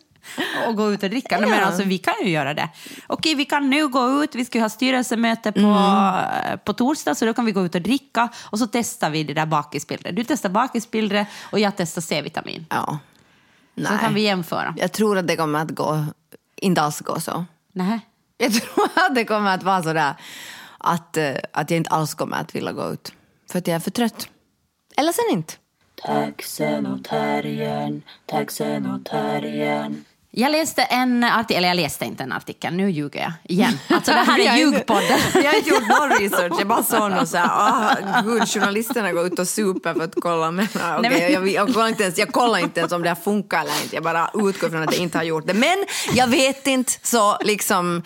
och 0.67 0.75
gå 0.75 0.91
ut 0.93 1.03
och 1.03 1.09
dricka. 1.09 1.37
Nej, 1.39 1.49
Men 1.49 1.59
Ja. 1.59 1.65
alltså, 1.65 1.83
vi 1.83 1.97
kan 1.97 2.13
ju 2.23 2.29
göra 2.29 2.53
det. 2.53 2.69
Okej, 3.07 3.35
vi 3.35 3.45
kan 3.45 3.69
nu 3.69 3.87
gå 3.87 4.23
ut. 4.23 4.35
Vi 4.35 4.45
ska 4.45 4.57
ju 4.57 4.61
ha 4.61 4.69
styrelsemöte 4.69 5.51
på, 5.51 5.59
Mm. 5.59 6.59
på 6.65 6.73
torsdag, 6.73 7.15
så 7.15 7.25
då 7.25 7.33
kan 7.33 7.45
vi 7.45 7.51
gå 7.51 7.65
ut 7.65 7.75
och 7.75 7.81
dricka 7.81 8.29
och 8.43 8.59
så 8.59 8.67
testar 8.67 9.09
vi 9.09 9.23
det 9.23 9.33
där 9.33 9.45
bakispillret. 9.45 10.15
Du 10.15 10.23
testar 10.23 10.49
bakispillret 10.49 11.27
och 11.51 11.59
jag 11.59 11.73
testar 11.77 12.01
C-vitamin. 12.01 12.65
Ja. 12.69 12.99
Så 13.87 13.97
kan 13.97 14.13
vi 14.13 14.21
jämföra. 14.21 14.73
Jag 14.77 14.91
tror 14.91 15.17
att 15.17 15.27
det 15.27 15.35
kommer 15.35 15.59
att 15.59 15.71
gå, 15.71 16.05
inte 16.55 16.81
alls 16.81 16.99
gå 16.99 17.19
så. 17.19 17.45
Nej. 17.77 17.99
Jag 18.37 18.53
tror 18.53 18.85
att 18.95 19.15
det 19.15 19.25
kommer 19.25 19.53
att 19.55 19.63
vara 19.63 19.83
så 19.83 19.93
där 19.93 20.15
att, 20.77 21.17
eh, 21.17 21.35
att 21.53 21.71
jag 21.71 21.77
inte 21.77 21.89
alls 21.89 22.13
kommer 22.13 22.37
att 22.37 22.55
vilja 22.55 22.71
gå 22.71 22.91
ut. 22.91 23.13
För 23.51 23.59
att 23.59 23.67
jag 23.67 23.75
är 23.75 23.79
för 23.79 23.91
trött. 23.91 24.29
Eller 24.97 25.11
sen 25.11 25.37
inte. 25.37 25.53
Taxen 26.05 26.85
och 26.85 27.03
terriern, 27.03 28.01
taxen 28.25 28.85
och 28.85 29.05
terriern. 29.05 30.05
Jag 30.39 30.51
läste 30.51 30.81
en 30.81 31.23
artikel, 31.23 31.57
eller 31.57 31.67
jag 31.67 31.75
läste 31.75 32.05
inte 32.05 32.23
en 32.23 32.31
artikel, 32.31 32.73
nu 32.73 32.91
ljuger 32.91 33.19
jag 33.21 33.31
igen. 33.43 33.79
Alltså 33.87 34.11
det 34.11 34.17
här 34.17 34.39
är 34.39 34.57
ljugpodden. 34.57 35.19
Jag 35.33 35.43
har 35.43 35.57
inte 35.57 35.69
gjort 35.69 35.87
någon 35.87 36.09
research, 36.09 36.53
jag 36.59 36.67
bara 36.67 36.83
såg 36.83 37.11
något 37.11 37.29
så 37.29 37.37
här, 37.37 37.49
ah, 37.49 38.21
gud, 38.21 38.49
journalisterna 38.49 39.11
går 39.11 39.25
ut 39.25 39.39
och 39.39 39.47
super 39.47 39.93
för 39.93 40.03
att 40.03 40.13
kolla. 40.21 40.51
Men, 40.51 40.67
ah, 40.81 40.97
okej, 40.97 41.09
Nej, 41.09 41.21
men- 41.21 41.33
jag, 41.33 41.47
jag, 41.47 41.73
kollar 41.73 41.87
inte 41.87 42.03
ens, 42.03 42.17
jag 42.17 42.31
kollar 42.31 42.59
inte 42.59 42.79
ens 42.79 42.91
om 42.91 43.01
det 43.03 43.09
här 43.09 43.15
funkar 43.15 43.61
eller 43.61 43.83
inte, 43.83 43.95
jag 43.95 44.03
bara 44.03 44.29
utgår 44.33 44.69
från 44.69 44.83
att 44.83 44.93
jag 44.93 45.01
inte 45.03 45.17
har 45.17 45.23
gjort 45.23 45.47
det. 45.47 45.53
Men 45.53 45.85
jag 46.13 46.27
vet 46.27 46.67
inte, 46.67 46.91
så 47.03 47.37
liksom 47.41 48.03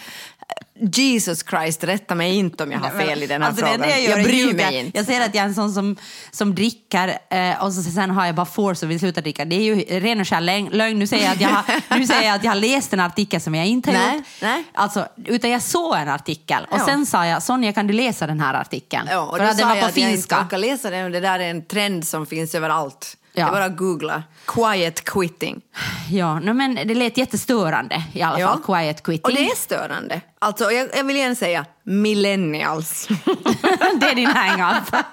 Jesus 0.94 1.44
Christ, 1.50 1.84
rätta 1.84 2.16
mig 2.16 2.36
inte 2.36 2.64
om 2.64 2.72
jag 2.72 2.80
har 2.80 2.90
fel 2.90 3.24
i 3.24 3.28
den 3.28 3.42
här 3.42 3.50
Alltså, 3.50 3.66
frågan. 3.66 3.82
Det 3.82 3.90
jag, 3.90 4.02
jag 4.02 4.20
är 4.20 4.24
bryr 4.24 4.54
mig 4.54 4.76
inte. 4.78 4.98
Jag 4.98 5.06
säger 5.06 5.22
att 5.26 5.36
jag 5.36 5.42
är 5.44 5.48
en 5.48 5.54
sån 5.56 5.72
som, 5.74 5.96
som 6.32 6.56
dricker 6.56 7.18
eh, 7.30 7.64
och 7.64 7.74
så 7.74 7.84
sen 7.84 8.10
har 8.12 8.26
jag 8.26 8.36
bara 8.36 8.46
force 8.46 8.86
och 8.86 8.92
vill 8.92 9.00
sluta 9.00 9.22
dricka. 9.22 9.46
Det 9.46 9.56
är 9.56 9.62
ju 9.76 9.76
ren 10.00 10.20
och 10.22 10.28
skär 10.28 10.42
lögn. 10.72 11.00
Nu 11.00 11.08
säger 11.08 11.24
jag 11.26 11.34
att 11.34 11.42
jag 11.42 11.50
har, 11.50 11.64
nu 12.00 12.08
säger 12.08 12.24
jag 12.28 12.36
att 12.36 12.44
jag 12.44 12.52
har 12.52 12.56
läst 12.60 12.94
en 12.94 13.00
artikel 13.00 13.42
som 13.42 13.56
jag 13.56 13.66
inte 13.68 13.92
har 13.92 13.98
Nej, 13.98 14.16
gjort. 14.16 14.26
nej. 14.42 14.64
Alltså, 14.74 15.08
utan 15.26 15.50
jag 15.50 15.62
såg 15.62 15.96
en 15.96 16.10
artikel 16.10 16.64
och 16.72 16.80
Ja. 16.80 16.86
sen 16.86 17.06
sa 17.06 17.26
jag 17.26 17.44
Sonja 17.44 17.74
kan 17.74 17.88
du 17.88 17.94
läsa 17.94 18.28
den 18.28 18.40
här 18.40 18.54
artikeln? 18.54 19.08
Ja, 19.12 19.20
och 19.20 19.38
För 19.38 19.44
att 19.46 19.58
den 19.58 19.68
var 19.68 19.76
jag 19.76 19.84
på 19.84 19.90
att 19.90 19.98
jag 19.98 20.04
inte 20.10 20.18
finska. 20.18 20.42
orkar 20.42 20.58
läsa 20.58 20.90
den, 20.90 21.12
det 21.12 21.20
där 21.20 21.40
är 21.40 21.50
en 21.50 21.66
trend 21.66 22.08
som 22.08 22.26
finns 22.26 22.56
överallt. 22.56 23.18
Ja. 23.34 23.42
Jag 23.42 23.52
bara 23.52 23.70
googla. 23.70 24.24
Quiet 24.46 25.04
quitting. 25.06 25.62
Ja, 26.10 26.40
no, 26.40 26.54
men 26.54 26.76
det 26.76 26.96
lät 26.96 27.18
jättestörande 27.18 28.04
i 28.14 28.22
alla 28.22 28.40
Ja. 28.40 28.48
fall, 28.48 28.62
quiet 28.64 29.04
quitting. 29.04 29.24
Och 29.24 29.32
det 29.34 29.46
är 29.52 29.56
störande. 29.56 30.22
Alltså, 30.40 30.72
jag, 30.72 30.90
jag 30.98 31.04
vill 31.04 31.16
igen 31.16 31.36
säga 31.36 31.66
millennials. 31.84 33.08
det 34.00 34.06
är 34.06 34.16
din 34.16 34.28
hang-up. 34.28 34.96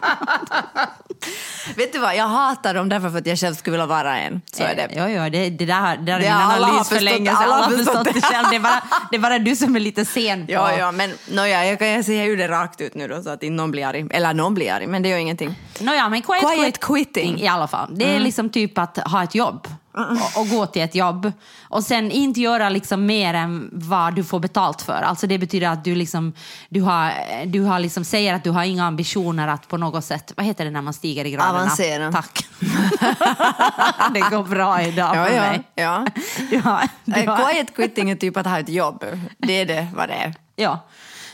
Vet 1.77 1.93
du 1.93 1.99
vad, 1.99 2.17
jag 2.17 2.29
hatar 2.29 2.75
dem 2.75 2.89
därför 2.89 3.11
för 3.11 3.19
att 3.19 3.27
jag 3.27 3.39
själv 3.39 3.55
skulle 3.55 3.73
vilja 3.73 3.87
vara 3.87 4.19
en. 4.19 4.41
Så 4.53 4.63
är 4.63 4.75
det. 4.77 4.89
Ja, 4.97 5.09
ja, 5.09 5.31
det, 5.31 5.51
det 5.51 5.65
där, 5.67 5.97
det 5.97 6.03
där 6.03 6.13
är 6.15 6.19
Det 6.19 6.25
min 6.25 6.33
har 6.33 6.53
alla 6.55 6.67
analys 6.67 6.89
för 6.89 7.01
länge 7.01 7.31
sedan. 7.31 7.37
alla 7.43 7.57
har 7.57 7.71
förstått 7.71 8.05
det 8.15 8.21
själv. 8.21 8.47
Det 8.51 8.57
är, 8.57 8.61
bara, 8.61 8.83
det 9.11 9.17
är 9.17 9.21
bara 9.21 9.39
du 9.39 9.57
som 9.57 9.77
är 9.77 9.81
lite 9.81 10.05
sen 10.05 10.47
på... 10.47 10.53
Ja, 10.53 10.73
ja, 10.73 10.93
men 10.93 11.11
nåja, 11.31 11.65
jag 11.67 11.79
kan 11.79 12.05
säga 12.05 12.25
ju 12.25 12.37
det 12.37 12.49
rakt 12.49 12.81
ut 12.81 12.95
nu 12.95 13.09
då 13.09 13.23
så 13.23 13.31
att 13.31 13.43
någon 13.43 13.71
blir 13.71 13.87
arg. 13.87 14.07
Eller 14.11 14.35
någon 14.35 14.55
blir 14.55 14.73
arg, 14.73 14.87
men 14.87 15.03
det 15.03 15.09
gör 15.09 15.19
ingenting. 15.19 15.55
Nåja, 15.81 16.09
men 16.09 16.23
quiet, 16.23 16.43
Quiet 16.57 16.81
quitting. 16.81 17.41
i 17.41 17.49
alla 17.49 17.69
fall. 17.69 17.99
Det 17.99 18.05
är 18.17 18.21
liksom 18.21 18.51
typ 18.51 18.79
att 18.79 18.97
ha 18.99 19.23
ett 19.23 19.35
jobb 19.35 19.69
och, 19.99 20.41
och 20.41 20.49
gå 20.49 20.67
till 20.67 20.83
ett 20.83 20.95
jobb 20.95 21.33
och 21.69 21.83
sen 21.85 22.11
inte 22.11 22.41
göra 22.41 22.69
liksom 22.69 23.07
mer 23.07 23.35
än 23.35 23.71
vad 23.73 24.15
du 24.15 24.25
får 24.25 24.41
betalt 24.41 24.83
för. 24.83 25.03
Alltså 25.03 25.27
det 25.27 25.39
betyder 25.39 25.69
att 25.69 25.85
du 25.85 25.95
liksom, 25.95 26.33
du 26.69 26.81
har, 26.83 27.13
du 27.47 27.63
har 27.63 27.79
liksom 27.81 28.05
säger 28.05 28.35
att 28.35 28.45
du 28.45 28.51
har 28.51 28.65
inga 28.65 28.85
ambitioner 28.87 29.49
att 29.49 29.69
på 29.69 29.77
något 29.77 30.05
sätt, 30.05 30.33
vad 30.37 30.47
heter 30.47 30.65
det 30.65 30.71
när 30.71 30.83
man 30.83 30.95
stiger 30.95 31.25
i 31.25 31.31
graderna? 31.31 31.51
Avancera. 31.61 32.13
Tack. 32.13 32.47
det 34.15 34.21
går 34.21 34.43
bra 34.45 34.83
idag 34.83 35.17
Ja, 35.17 35.25
för 35.25 35.35
ja, 35.35 35.41
mig. 35.43 35.63
ja. 35.75 36.07
Du 36.51 36.59
har, 36.61 36.89
du 37.05 37.21
Eh, 37.21 37.27
har, 37.37 37.53
Quiet 37.53 37.75
quitting 37.77 38.11
är 38.11 38.17
typ 38.17 38.37
att 38.37 38.47
ha 38.47 38.59
ett 38.59 38.69
jobb. 38.69 39.05
Det 39.39 39.53
är 39.61 39.67
det 39.67 39.89
vad 39.95 40.09
det 40.09 40.15
är. 40.15 40.35
Ja, 40.57 40.87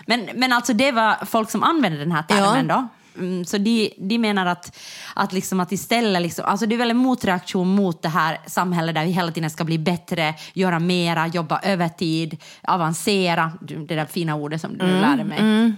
men, 0.07 0.29
men 0.35 0.53
alltså 0.53 0.73
det 0.73 0.93
var 0.93 1.25
folk 1.27 1.51
som 1.51 1.63
använde 1.63 1.99
den 1.99 2.13
här 2.13 2.23
termen 2.23 2.67
Ja. 2.69 2.75
då. 2.75 2.89
Mm, 3.17 3.45
så 3.45 3.59
de, 3.59 3.95
de 3.99 4.19
menar 4.19 4.47
att, 4.47 4.79
att, 5.15 5.33
liksom 5.33 5.61
att 5.61 5.73
istället, 5.73 6.23
liksom, 6.23 6.45
alltså 6.45 6.67
det 6.67 6.75
är 6.75 6.79
väl 6.79 6.91
en 6.91 6.97
motreaktion 6.97 7.69
mot 7.69 8.03
det 8.03 8.09
här 8.09 8.39
samhället 8.47 8.95
där 8.95 9.05
vi 9.05 9.11
hela 9.11 9.33
tiden 9.33 9.51
ska 9.51 9.65
bli 9.65 9.79
bättre, 9.79 10.35
göra 10.53 10.79
mera, 10.79 11.27
jobba 11.27 11.61
övertid, 11.63 12.43
avancera, 12.63 13.53
det 13.61 13.95
där 13.95 14.07
fina 14.07 14.35
ordet 14.35 14.61
som 14.61 14.79
du 14.79 14.87
lärde 14.87 15.25
mig. 15.25 15.75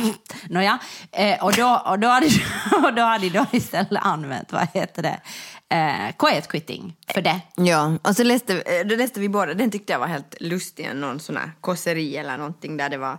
Nåja, 0.48 0.78
eh, 1.12 1.44
och, 1.44 1.52
då, 1.52 1.82
och, 1.86 1.98
då 1.98 2.08
hade, 2.08 2.26
och 2.86 2.94
då 2.94 3.02
hade 3.02 3.28
de 3.28 3.46
istället 3.52 4.02
använt, 4.02 4.52
vad 4.52 4.68
heter 4.74 5.02
det, 5.02 5.20
eh, 5.76 6.16
quiet 6.18 6.48
quitting 6.48 6.96
för 7.14 7.22
det. 7.22 7.40
Ja, 7.56 7.98
och 8.02 8.16
så 8.16 8.22
läste, 8.22 8.54
eh, 8.54 8.86
då 8.86 8.96
läste 8.96 9.20
vi 9.20 9.28
båda, 9.28 9.54
den 9.54 9.70
tyckte 9.70 9.92
jag 9.92 10.00
var 10.00 10.06
helt 10.06 10.36
lustig, 10.40 10.90
någon 10.94 11.20
sån 11.20 11.36
här 11.36 11.52
kåseri 11.60 12.16
eller 12.16 12.36
någonting 12.36 12.76
där 12.76 12.88
det 12.88 12.98
var 12.98 13.18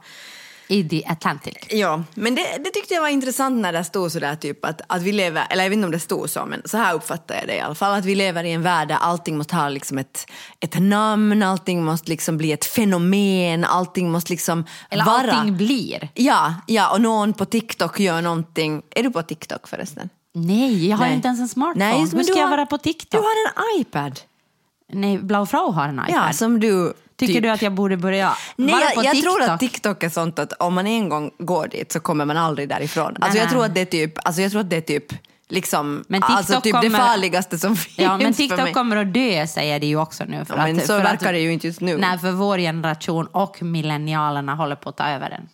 I 0.73 0.89
The 0.89 1.03
Atlantic. 1.07 1.53
Ja, 1.69 2.03
men 2.13 2.35
det, 2.35 2.41
det 2.63 2.69
tyckte 2.69 2.93
jag 2.93 3.01
var 3.01 3.09
intressant 3.09 3.61
när 3.61 3.73
det 3.73 3.83
stod 3.83 4.11
sådär 4.11 4.35
typ 4.35 4.65
att, 4.65 4.81
att 4.87 5.01
vi 5.01 5.11
lever, 5.11 5.47
eller 5.49 5.63
jag 5.63 5.69
vet 5.69 5.77
inte 5.77 5.85
om 5.85 5.91
det 5.91 5.99
stod 5.99 6.29
så, 6.29 6.45
men 6.45 6.61
så 6.65 6.77
här 6.77 6.93
uppfattar 6.93 7.35
jag 7.35 7.47
det 7.47 7.55
i 7.55 7.59
alla 7.59 7.75
fall, 7.75 7.93
att 7.99 8.05
vi 8.05 8.15
lever 8.15 8.43
i 8.43 8.51
en 8.51 8.61
värld 8.61 8.87
där 8.87 8.95
allting 9.01 9.37
måste 9.37 9.55
ha 9.55 9.69
liksom 9.69 9.97
ett, 9.97 10.27
ett 10.59 10.79
namn, 10.79 11.43
allting 11.43 11.83
måste 11.83 12.09
liksom 12.09 12.37
bli 12.37 12.51
ett 12.51 12.65
fenomen, 12.65 13.63
allting 13.65 14.11
måste 14.11 14.31
liksom 14.31 14.65
Eller 14.89 15.05
vara... 15.05 15.31
allting 15.33 15.57
blir. 15.57 16.09
Ja, 16.13 16.53
ja, 16.67 16.91
och 16.93 17.01
någon 17.01 17.33
på 17.33 17.45
TikTok 17.45 17.99
gör 17.99 18.21
någonting. 18.21 18.81
Är 18.95 19.03
du 19.03 19.11
på 19.11 19.23
TikTok 19.23 19.67
förresten? 19.67 20.09
Nej, 20.35 20.89
jag 20.89 20.97
har 20.97 21.05
Nej. 21.05 21.15
inte 21.15 21.27
ens 21.27 21.39
en 21.39 21.47
smartphone. 21.47 21.85
Nej, 21.85 21.99
Hur 21.99 22.07
ska 22.23 22.33
du 22.33 22.39
jag 22.39 22.47
har- 22.47 22.57
vara 22.57 22.65
på 22.65 22.77
TikTok? 22.77 23.11
Du 23.11 23.17
har 23.17 23.33
en 23.75 23.81
iPad. 23.81 24.19
Nej, 24.93 25.17
Blau 25.17 25.45
Frau 25.45 25.71
har 25.71 25.87
en 25.87 25.99
iPad. 26.09 26.09
Ja, 26.27 26.33
som 26.33 26.59
du... 26.59 26.93
Tycker 27.27 27.33
typ- 27.33 27.43
du 27.43 27.49
att 27.49 27.61
jag 27.61 27.73
borde 27.73 27.97
börja 27.97 28.33
Nej, 28.55 28.75
jag, 28.95 29.05
jag 29.05 29.21
tror 29.23 29.41
att 29.41 29.59
TikTok 29.59 30.03
är 30.03 30.09
sånt 30.09 30.39
att 30.39 30.53
om 30.53 30.73
man 30.73 30.87
en 30.87 31.09
gång 31.09 31.31
går 31.39 31.67
dit 31.67 31.91
så 31.91 31.99
kommer 31.99 32.25
man 32.25 32.37
aldrig 32.37 32.69
därifrån. 32.69 33.15
Alltså 33.19 33.37
jag 33.37 33.45
Nej. 33.45 33.51
tror 33.53 33.65
att 33.65 33.73
det 33.75 33.81
är 33.81 33.85
typ, 33.85 34.27
alltså 34.27 34.41
jag 34.41 34.51
tror 34.51 34.61
att 34.61 34.69
det 34.69 34.75
är 34.77 34.81
typ 34.81 35.05
liksom, 35.49 36.03
Men 36.07 36.21
TikTok 36.21 36.37
alltså 36.37 36.53
typ 36.61 36.63
det 36.63 36.71
kommer- 36.71 36.99
farligaste 36.99 37.59
som 37.59 37.75
finns 37.75 37.97
Ja, 37.99 38.17
men 38.17 38.33
för 38.33 38.37
TikTok 38.43 38.59
mig. 38.59 38.73
kommer 38.73 38.95
att 38.97 39.13
dö, 39.13 39.47
säger 39.47 39.79
de 39.79 39.87
ju 39.87 39.97
också 39.99 40.23
nu. 40.23 40.45
För 40.45 40.57
Ja, 40.57 40.63
men 40.67 40.75
att, 40.77 40.81
så 40.81 40.87
för 40.87 41.03
verkar 41.03 41.25
att, 41.27 41.33
det 41.33 41.39
ju 41.39 41.53
inte 41.53 41.67
just 41.67 41.81
nu. 41.81 41.97
Nej, 41.97 42.19
för 42.19 42.31
vår 42.31 42.57
generation 42.57 43.25
och 43.27 43.61
millennialerna 43.63 44.55
håller 44.55 44.75
på 44.75 44.89
att 44.89 44.97
ta 44.97 45.07
över 45.07 45.29
den. 45.29 45.49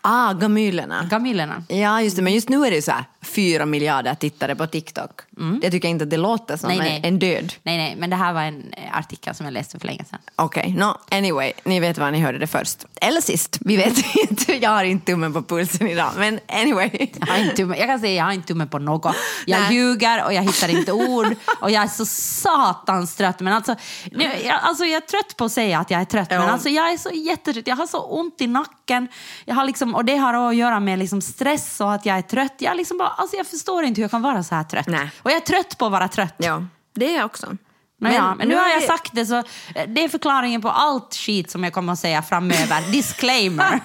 Ah, 0.00 0.32
gamylerna. 0.32 1.02
Gamylerna. 1.10 1.64
Ja, 1.68 2.02
just 2.02 2.16
det. 2.16 2.22
Men 2.22 2.32
just 2.34 2.48
nu 2.48 2.66
är 2.66 2.70
det 2.70 2.76
ju 2.76 2.82
så 2.82 2.90
här 2.92 3.04
fyra 3.22 3.66
miljarder 3.66 4.14
tittare 4.14 4.56
på 4.56 4.66
TikTok. 4.66 5.20
Jag 5.62 5.72
tycker 5.72 5.88
inte 5.88 6.02
att 6.04 6.10
det 6.10 6.16
låter 6.16 6.56
som 6.56 6.70
Mm. 6.70 6.84
Nej, 6.84 6.96
en, 6.96 7.02
nej. 7.02 7.08
en 7.08 7.18
död. 7.18 7.52
Nej, 7.62 7.76
nej, 7.76 7.96
men 7.98 8.10
det 8.10 8.16
här 8.16 8.32
var 8.32 8.42
en 8.42 8.72
eh, 8.76 8.98
artikel 8.98 9.34
som 9.34 9.46
jag 9.46 9.52
läste 9.52 9.78
för 9.78 9.86
länge 9.86 10.04
sedan. 10.04 10.18
Okej, 10.36 10.74
no, 10.78 10.94
anyway, 11.10 11.52
ni 11.64 11.80
vet 11.80 11.98
var 11.98 12.10
ni 12.10 12.20
hörde 12.20 12.38
det 12.38 12.46
först. 12.46 12.84
Eller 13.00 13.20
sist, 13.20 13.58
vi 13.60 13.76
vet 13.76 14.16
inte. 14.30 14.56
Jag 14.56 14.70
har 14.70 14.84
inte 14.84 15.06
tummen 15.12 15.32
på 15.32 15.42
pulsen 15.42 15.88
idag, 15.88 16.10
men 16.16 16.40
anyway. 16.48 16.90
Jag, 17.20 17.26
har 17.26 17.38
inte 17.38 17.56
tumme, 17.56 17.76
jag 17.78 17.86
kan 17.88 18.00
säga 18.00 18.12
jag 18.14 18.24
har 18.24 18.32
inte 18.32 18.48
tummen 18.48 18.68
på 18.68 18.78
något. 18.78 19.16
Jag 19.46 19.60
Nej. 19.60 19.74
ljuger 19.76 20.24
och 20.24 20.32
jag 20.32 20.42
hittar 20.42 20.68
inte 20.68 20.92
ord 20.92 21.34
och 21.60 21.70
jag 21.70 21.82
är 21.82 21.88
så 21.88 22.06
satans 22.06 23.16
trött. 23.16 23.40
Men 23.40 23.52
alltså, 23.52 23.74
nu, 24.12 24.24
jag, 24.44 24.58
alltså 24.62 24.84
jag 24.84 24.96
är 25.02 25.06
trött 25.06 25.36
på 25.36 25.44
att 25.44 25.52
säga 25.52 25.78
att 25.78 25.90
jag 25.90 26.00
är 26.00 26.04
trött, 26.04 26.28
Ja. 26.30 26.38
men 26.38 26.48
alltså 26.50 26.68
jag 26.68 26.92
är 26.92 26.96
så 26.98 27.10
jättetrött. 27.10 27.66
Jag 27.66 27.76
har 27.76 27.86
så 27.86 27.98
ont 28.04 28.40
i 28.40 28.46
nacken 28.46 29.08
jag 29.44 29.54
har 29.54 29.64
liksom, 29.64 29.94
och 29.94 30.04
det 30.04 30.16
har 30.16 30.48
att 30.48 30.56
göra 30.56 30.80
med 30.80 30.98
liksom 30.98 31.20
stress 31.22 31.80
och 31.80 31.94
att 31.94 32.06
jag 32.06 32.16
är 32.18 32.22
trött. 32.22 32.54
Jag, 32.58 32.76
liksom 32.76 32.98
bara, 32.98 33.11
alltså 33.16 33.36
jag 33.36 33.46
förstår 33.46 33.84
inte 33.84 34.00
hur 34.00 34.04
jag 34.04 34.10
kan 34.10 34.22
vara 34.22 34.42
så 34.42 34.54
här 34.54 34.64
trött. 34.64 34.86
Nej. 34.86 35.10
Och 35.22 35.30
jag 35.30 35.36
är 35.36 35.40
trött 35.40 35.78
på 35.78 35.86
att 35.86 35.92
vara 35.92 36.08
trött. 36.08 36.34
Ja, 36.36 36.66
det 36.94 37.14
är 37.14 37.16
jag 37.16 37.26
också. 37.26 37.56
Nåja, 38.02 38.34
men, 38.34 38.48
nu 38.48 38.56
har 38.56 38.68
jag 38.68 38.82
sagt 38.82 39.14
det 39.14 39.26
så 39.26 39.36
eh, 39.36 39.44
det 39.88 40.04
är 40.04 40.08
förklaringen 40.08 40.62
på 40.62 40.70
allt 40.70 41.14
skit 41.14 41.50
som 41.50 41.64
jag 41.64 41.72
kommer 41.72 41.92
att 41.92 41.98
säga 41.98 42.22
framöver. 42.22 42.92
Disclaimer. 42.92 43.80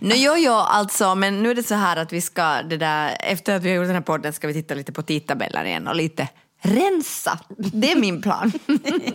No, 0.00 0.14
jo, 0.14 0.34
jo, 0.36 0.52
alltså, 0.52 1.14
men 1.14 1.42
nu 1.42 1.50
är 1.50 1.54
det 1.54 1.62
så 1.62 1.74
här 1.74 1.96
att 1.96 2.12
vi 2.12 2.20
ska, 2.20 2.62
det 2.62 2.76
där, 2.76 3.16
efter 3.20 3.56
att 3.56 3.62
vi 3.62 3.68
har 3.68 3.76
gjort 3.76 3.86
den 3.86 3.94
här 3.94 4.02
podden 4.02 4.32
ska 4.32 4.46
vi 4.46 4.54
titta 4.54 4.74
lite 4.74 4.92
på 4.92 5.02
tidtabellen 5.02 5.66
igen 5.66 5.88
och 5.88 5.96
lite 5.96 6.28
rensa. 6.62 7.38
Det 7.56 7.92
är 7.92 7.96
min 7.96 8.22
plan. 8.22 8.52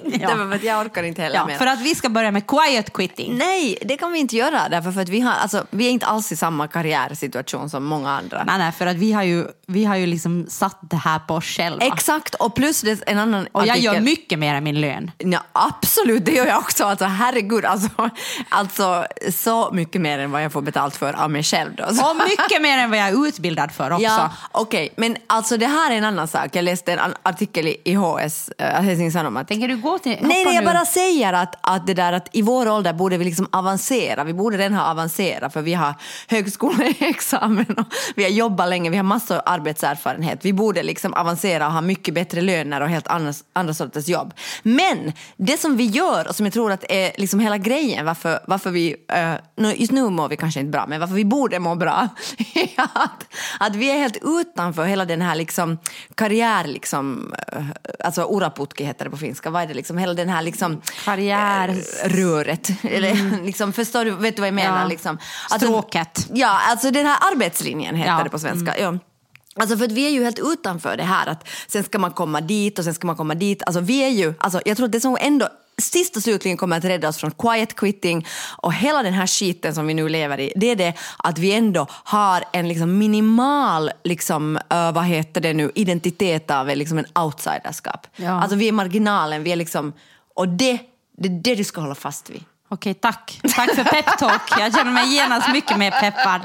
Därför 0.06 0.56
att 0.56 0.63
jag 0.63 0.86
orkar 0.86 1.04
inte 1.04 1.22
heller 1.22 1.36
ja, 1.36 1.46
mer. 1.46 1.58
för 1.58 1.66
att 1.68 1.82
vi 1.82 1.96
ska 1.96 2.10
börja 2.10 2.32
med 2.32 2.48
quiet 2.48 2.94
quitting. 2.94 3.38
Nej, 3.38 3.77
det 3.82 3.98
kan 3.98 4.12
vi 4.12 4.20
inte 4.20 4.36
göra 4.36 4.70
därför 4.70 4.92
för 4.92 5.01
att 5.01 5.10
vi, 5.10 5.20
har, 5.20 5.34
alltså, 5.34 5.66
vi 5.70 5.88
är 5.88 5.92
inte 5.92 6.06
alls 6.06 6.32
i 6.32 6.36
samma 6.36 6.68
karriärsituation 6.68 7.70
som 7.70 7.84
många 7.84 8.12
andra. 8.12 8.44
Nej, 8.44 8.58
nej, 8.58 8.72
för 8.72 8.88
att 8.88 8.96
vi 8.96 9.12
har 9.12 9.24
ju, 9.24 9.46
vi 9.68 9.86
har 9.86 9.96
ju 9.96 10.06
liksom 10.06 10.46
satt 10.50 10.77
det 10.82 10.98
här 10.98 11.20
på 11.20 11.34
oss 11.34 11.46
själva. 11.46 11.86
Exakt, 11.86 12.36
och 12.36 12.56
plus 12.56 12.82
det 12.82 13.04
en 13.08 13.20
annan 13.20 13.48
och 13.51 13.62
jag 13.62 13.70
artikel. 13.70 13.94
gör 13.94 14.01
mycket 14.01 14.39
mer 14.39 14.54
än 14.54 14.63
min 14.63 14.82
lön. 14.82 15.12
Ja, 15.18 15.44
absolut, 15.51 16.25
det 16.25 16.32
gör 16.32 16.46
jag 16.46 16.58
också. 16.58 16.86
Alltså, 16.86 17.06
herregud, 17.06 17.66
alltså, 17.66 18.10
alltså 18.50 19.06
så 19.34 19.72
mycket 19.72 20.01
mer 20.01 20.20
än 20.20 20.32
vad 20.32 20.44
jag 20.44 20.51
får 20.51 20.62
betalt 20.62 20.96
för 20.96 21.13
av 21.13 21.32
mig 21.32 21.44
själv. 21.44 21.75
Då. 21.75 21.84
Och 21.84 22.16
mycket 22.30 22.62
mer 22.62 22.77
än 22.77 22.89
vad 22.89 23.00
jag 23.00 23.08
är 23.08 23.27
utbildad 23.27 23.72
för 23.72 23.92
också. 23.92 24.04
Ja, 24.04 24.32
okej, 24.51 24.94
men 24.98 25.18
alltså 25.27 25.58
det 25.58 25.68
här 25.68 25.92
är 25.92 25.96
en 25.96 26.04
annan 26.04 26.27
sak. 26.27 26.56
Jag 26.56 26.63
läste 26.63 26.94
en 26.94 27.00
an- 27.00 27.16
artikel 27.38 27.67
i 27.67 27.77
i 27.84 27.96
HS, 27.96 28.50
äh, 28.58 28.82
Helsingin 28.82 29.12
Sanomat. 29.12 29.48
Tänker 29.48 29.67
du 29.67 29.77
gå 29.77 30.00
till... 30.00 30.12
Nej, 30.12 30.22
hoppa 30.22 30.27
nej, 30.27 30.56
jag 30.56 30.63
nu? 30.63 30.65
bara 30.65 30.86
säger 30.86 31.34
att, 31.34 31.56
att, 31.62 31.88
det 31.88 31.94
där, 31.94 32.13
att 32.13 32.29
i 32.32 32.41
vår 32.41 32.70
ålder 32.70 32.94
borde 32.94 33.17
vi 33.17 33.25
liksom 33.25 33.48
avancera. 33.51 34.24
Vi 34.24 34.34
borde 34.34 34.58
redan 34.58 34.74
ha 34.74 34.91
avancerat 34.91 35.53
för 35.53 35.62
vi 35.62 35.74
har 35.74 35.94
högskoleexamen 36.27 37.65
och 37.77 37.86
vi 38.15 38.24
har 38.24 38.29
jobbat 38.29 38.70
länge, 38.70 38.89
vi 38.89 38.98
har 38.98 39.03
massor 39.03 39.36
av 39.36 39.41
arbetserfarenhet. 39.46 40.46
Vi 40.46 40.53
borde 40.53 40.84
liksom 40.84 41.13
avancera 41.13 41.67
och 41.67 41.74
ha 41.74 41.82
mycket 41.82 42.13
bättre 42.13 42.41
löner 42.41 42.82
och 42.82 42.89
helt 42.89 43.08
andra, 43.08 43.34
andra 43.53 43.74
sorters 43.74 44.08
jobb. 44.08 44.34
Men 44.63 45.13
det 45.38 45.60
som 45.60 45.77
vi 45.77 45.86
gör 45.86 46.27
och 46.27 46.36
som 46.36 46.46
jag 46.46 46.53
tror 46.53 46.72
att 46.72 46.84
är 46.89 47.12
liksom 47.17 47.39
hela 47.39 47.58
grejen 47.58 48.06
varför, 48.06 48.39
varför 48.48 48.72
vi, 48.72 48.94
uh, 48.94 49.34
nu, 49.56 49.74
just 49.75 49.91
nu 49.91 50.10
mår 50.10 50.29
vi 50.29 50.38
kanske 50.38 50.60
inte 50.60 50.72
bra, 50.72 50.86
men 50.88 51.00
varför 51.00 51.15
vi 51.15 51.25
borde 51.25 51.60
må 51.60 51.75
bra 51.75 52.08
att, 52.77 53.34
att 53.60 53.75
vi 53.75 53.91
är 53.91 53.98
helt 53.98 54.17
utanför 54.24 54.86
hela 54.86 55.06
den 55.06 55.22
här 55.22 55.36
liksom 55.36 55.77
karriär, 56.15 56.67
liksom, 56.67 57.26
eh, 57.51 57.63
alltså 58.00 58.22
uraputki 58.31 58.84
heter 58.84 59.05
det 59.05 59.12
på 59.12 59.17
finska, 59.17 59.50
vad 59.50 59.62
är 59.63 59.67
det 59.67 59.74
liksom, 59.74 59.98
hela 59.98 60.13
den 60.13 60.29
här 60.29 60.41
liksom 60.41 60.81
Karriär... 61.05 61.69
eh, 61.69 62.10
röret. 62.10 62.69
Eller, 62.84 63.43
liksom, 63.46 63.74
förstår 63.74 64.05
du, 64.05 64.12
vet 64.12 64.36
du 64.36 64.39
vad 64.41 64.48
jag 64.48 64.55
menar? 64.55 64.81
Ja. 64.81 64.88
Liksom? 64.88 65.17
Stråket. 65.57 66.27
Ja, 66.34 66.60
alltså 66.69 66.91
den 66.91 67.05
här 67.05 67.17
arbetslinjen 67.31 67.96
heter 67.96 68.12
Ja. 68.12 68.24
det 68.24 68.29
på 68.29 68.39
svenska. 68.39 68.79
Ja. 68.79 68.98
Alltså 69.60 69.77
för 69.77 69.86
att 69.86 69.91
vi 69.91 70.05
är 70.07 70.10
ju 70.12 70.24
helt 70.24 70.39
utanför 70.39 70.98
det 70.98 71.03
här 71.03 71.27
att 71.27 71.48
sen 71.67 71.84
ska 71.84 72.00
man 72.00 72.12
komma 72.12 72.41
dit 72.41 72.79
och 72.79 72.86
sen 72.86 72.93
ska 72.93 73.07
man 73.07 73.15
komma 73.15 73.36
dit. 73.36 73.63
Alltså 73.65 73.79
vi 73.81 74.03
är 74.03 74.10
ju, 74.10 74.34
alltså 74.39 74.62
jag 74.65 74.77
tror 74.77 74.86
att 74.86 74.91
det 74.91 75.00
som 75.01 75.17
ändå 75.22 75.48
sist 75.81 76.15
och 76.15 76.24
slutligen 76.24 76.57
kommer 76.57 76.77
att 76.77 76.86
rädda 76.86 77.07
oss 77.07 77.17
från 77.17 77.31
quiet 77.31 77.75
quitting 77.75 78.25
och 78.57 78.74
hela 78.74 79.03
den 79.03 79.13
här 79.13 79.27
skiten 79.27 79.75
som 79.75 79.88
vi 79.88 79.93
nu 79.93 80.10
lever 80.10 80.39
i, 80.39 80.53
det 80.55 80.72
är 80.72 80.75
det 80.75 80.93
att 81.17 81.39
vi 81.39 81.53
ändå 81.53 81.88
har 81.89 82.43
en 82.53 82.67
liksom 82.67 82.98
minimal, 82.98 83.91
liksom, 84.03 84.55
uh, 84.74 84.91
vad 84.91 85.05
heter 85.05 85.41
det 85.41 85.53
nu, 85.53 85.72
identitet 85.75 86.51
av 86.51 86.67
liksom 86.67 86.98
en 86.98 87.05
outsiderskap. 87.24 88.07
Ja. 88.15 88.41
Alltså 88.41 88.57
vi 88.57 88.67
är 88.67 88.72
marginalen, 88.72 89.43
vi 89.43 89.51
är 89.51 89.55
liksom, 89.55 89.93
och 90.36 90.48
det, 90.48 90.79
det 91.17 91.27
är 91.27 91.41
det 91.43 91.55
du 91.55 91.63
ska 91.63 91.81
hålla 91.81 91.96
fast 91.96 92.29
vid. 92.29 92.43
Okej, 92.69 92.93
tack. 92.93 93.39
Tack 93.55 93.75
för 93.75 93.83
peptalk. 93.83 94.41
Jag 94.59 94.75
känner 94.75 94.91
mig 94.91 95.15
genast 95.15 95.51
mycket 95.51 95.77
mer 95.77 95.91
peppad. 95.91 96.41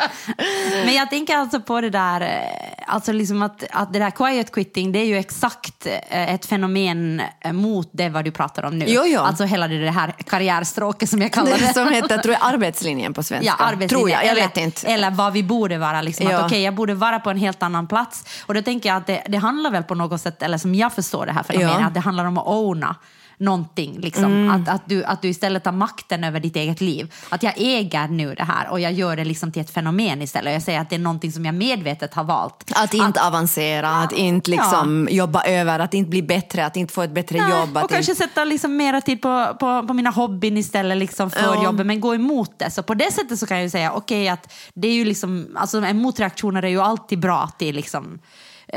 Men 0.84 0.94
jag 0.94 1.10
tänker 1.10 1.36
alltså 1.36 1.60
på 1.60 1.80
det 1.80 1.90
där, 1.90 2.20
eh, 2.20 2.94
alltså 2.94 3.12
liksom 3.12 3.42
att, 3.42 3.64
att 3.70 3.92
det 3.92 3.98
där 3.98 4.10
quiet 4.10 4.52
quitting, 4.52 4.92
det 4.92 4.98
är 4.98 5.04
ju 5.04 5.16
exakt 5.18 5.86
eh, 5.86 6.34
ett 6.34 6.46
fenomen 6.46 7.22
eh, 7.40 7.52
mot 7.52 7.88
det 7.92 8.08
vad 8.08 8.24
du 8.24 8.30
pratar 8.30 8.62
om 8.62 8.78
nu. 8.78 8.84
Jo, 8.88 9.02
jo. 9.06 9.20
Alltså 9.20 9.44
hela 9.44 9.68
det 9.68 9.78
där 9.78 10.14
karriärstråket 10.26 11.10
som 11.10 11.22
jag 11.22 11.32
kallar 11.32 11.58
Det 11.58 11.74
som 11.74 11.88
heter, 11.88 12.18
tror 12.18 12.34
jag, 12.34 12.54
arbetslinjen 12.54 13.14
på 13.14 13.22
svenska. 13.22 13.54
Ja, 13.58 13.64
arbetslinjen. 13.64 13.88
Tror 13.88 14.10
jag, 14.10 14.24
jag 14.24 14.30
eller, 14.30 14.42
vet 14.42 14.56
inte. 14.56 14.86
Eller 14.86 15.10
vad 15.10 15.32
vi 15.32 15.42
borde 15.42 15.78
vara. 15.78 16.02
Liksom. 16.02 16.30
Ja. 16.30 16.38
Att, 16.38 16.44
okej, 16.46 16.62
jag 16.62 16.74
borde 16.74 16.94
vara 16.94 17.20
på 17.20 17.30
en 17.30 17.38
helt 17.38 17.62
annan 17.62 17.86
plats. 17.86 18.24
Och 18.46 18.54
då 18.54 18.62
tänker 18.62 18.88
jag 18.88 18.96
att 18.96 19.06
det, 19.06 19.22
det 19.28 19.38
handlar 19.38 19.70
väl 19.70 19.82
på 19.82 19.94
något 19.94 20.20
sätt, 20.20 20.42
eller 20.42 20.58
som 20.58 20.74
jag 20.74 20.92
förstår 20.92 21.26
det 21.26 21.32
här 21.32 21.42
fenomenet, 21.42 21.76
Ja. 21.80 21.86
att 21.86 21.94
det 21.94 22.00
handlar 22.00 22.24
om 22.24 22.38
att 22.38 22.46
owna 22.46 22.96
någonting. 23.38 24.00
Liksom. 24.00 24.24
Mm. 24.24 24.50
Att, 24.50 24.68
att, 24.68 24.82
du, 24.86 25.04
att 25.04 25.22
du 25.22 25.28
istället 25.28 25.64
tar 25.64 25.72
makten 25.72 26.24
över 26.24 26.40
ditt 26.40 26.56
eget 26.56 26.80
liv. 26.80 27.14
Att 27.28 27.42
jag 27.42 27.52
äger 27.56 28.08
nu 28.08 28.34
det 28.34 28.44
här 28.44 28.70
och 28.70 28.80
jag 28.80 28.92
gör 28.92 29.16
det 29.16 29.24
liksom 29.24 29.52
till 29.52 29.62
ett 29.62 29.70
fenomen 29.70 30.22
istället. 30.22 30.52
Jag 30.52 30.62
säger 30.62 30.80
att 30.80 30.90
det 30.90 30.96
är 30.96 31.00
någonting 31.00 31.32
som 31.32 31.44
jag 31.44 31.54
medvetet 31.54 32.14
har 32.14 32.24
valt. 32.24 32.72
Att 32.74 32.94
inte 32.94 33.22
avancera, 33.22 33.90
att 33.90 34.12
inte 34.12 34.50
liksom 34.50 35.08
jobba 35.10 35.42
över, 35.42 35.78
att 35.78 35.94
inte 35.94 36.10
bli 36.10 36.22
bättre, 36.22 36.66
att 36.66 36.76
inte 36.76 36.94
få 36.94 37.02
ett 37.02 37.14
bättre 37.14 37.38
Nej, 37.38 37.50
jobb. 37.50 37.76
Att 37.76 37.84
och 37.84 37.90
kanske 37.90 38.12
inte... 38.12 38.24
sätta 38.24 38.44
liksom 38.44 38.76
mera 38.76 39.00
tid 39.00 39.22
på, 39.22 39.56
på, 39.60 39.86
på 39.86 39.94
mina 39.94 40.10
hobbyn 40.10 40.56
istället 40.56 40.98
liksom 40.98 41.30
för 41.30 41.40
Ja. 41.42 41.64
jobbet, 41.64 41.86
men 41.86 42.00
gå 42.00 42.14
emot 42.14 42.58
det. 42.58 42.70
Så 42.70 42.82
på 42.82 42.94
det 42.94 43.12
sättet 43.12 43.38
så 43.38 43.46
kan 43.46 43.56
jag 43.56 43.64
ju 43.64 43.70
säga, 43.70 43.92
okej 43.92 44.28
att 44.28 44.52
det 44.74 44.88
är 44.88 44.92
ju 44.92 45.04
liksom, 45.04 45.46
alltså 45.56 45.78
en 45.78 45.98
motreaktion 45.98 46.56
är 46.56 46.66
ju 46.66 46.80
alltid 46.80 47.18
bra 47.18 47.48
till 47.58 47.76
liksom 47.76 48.18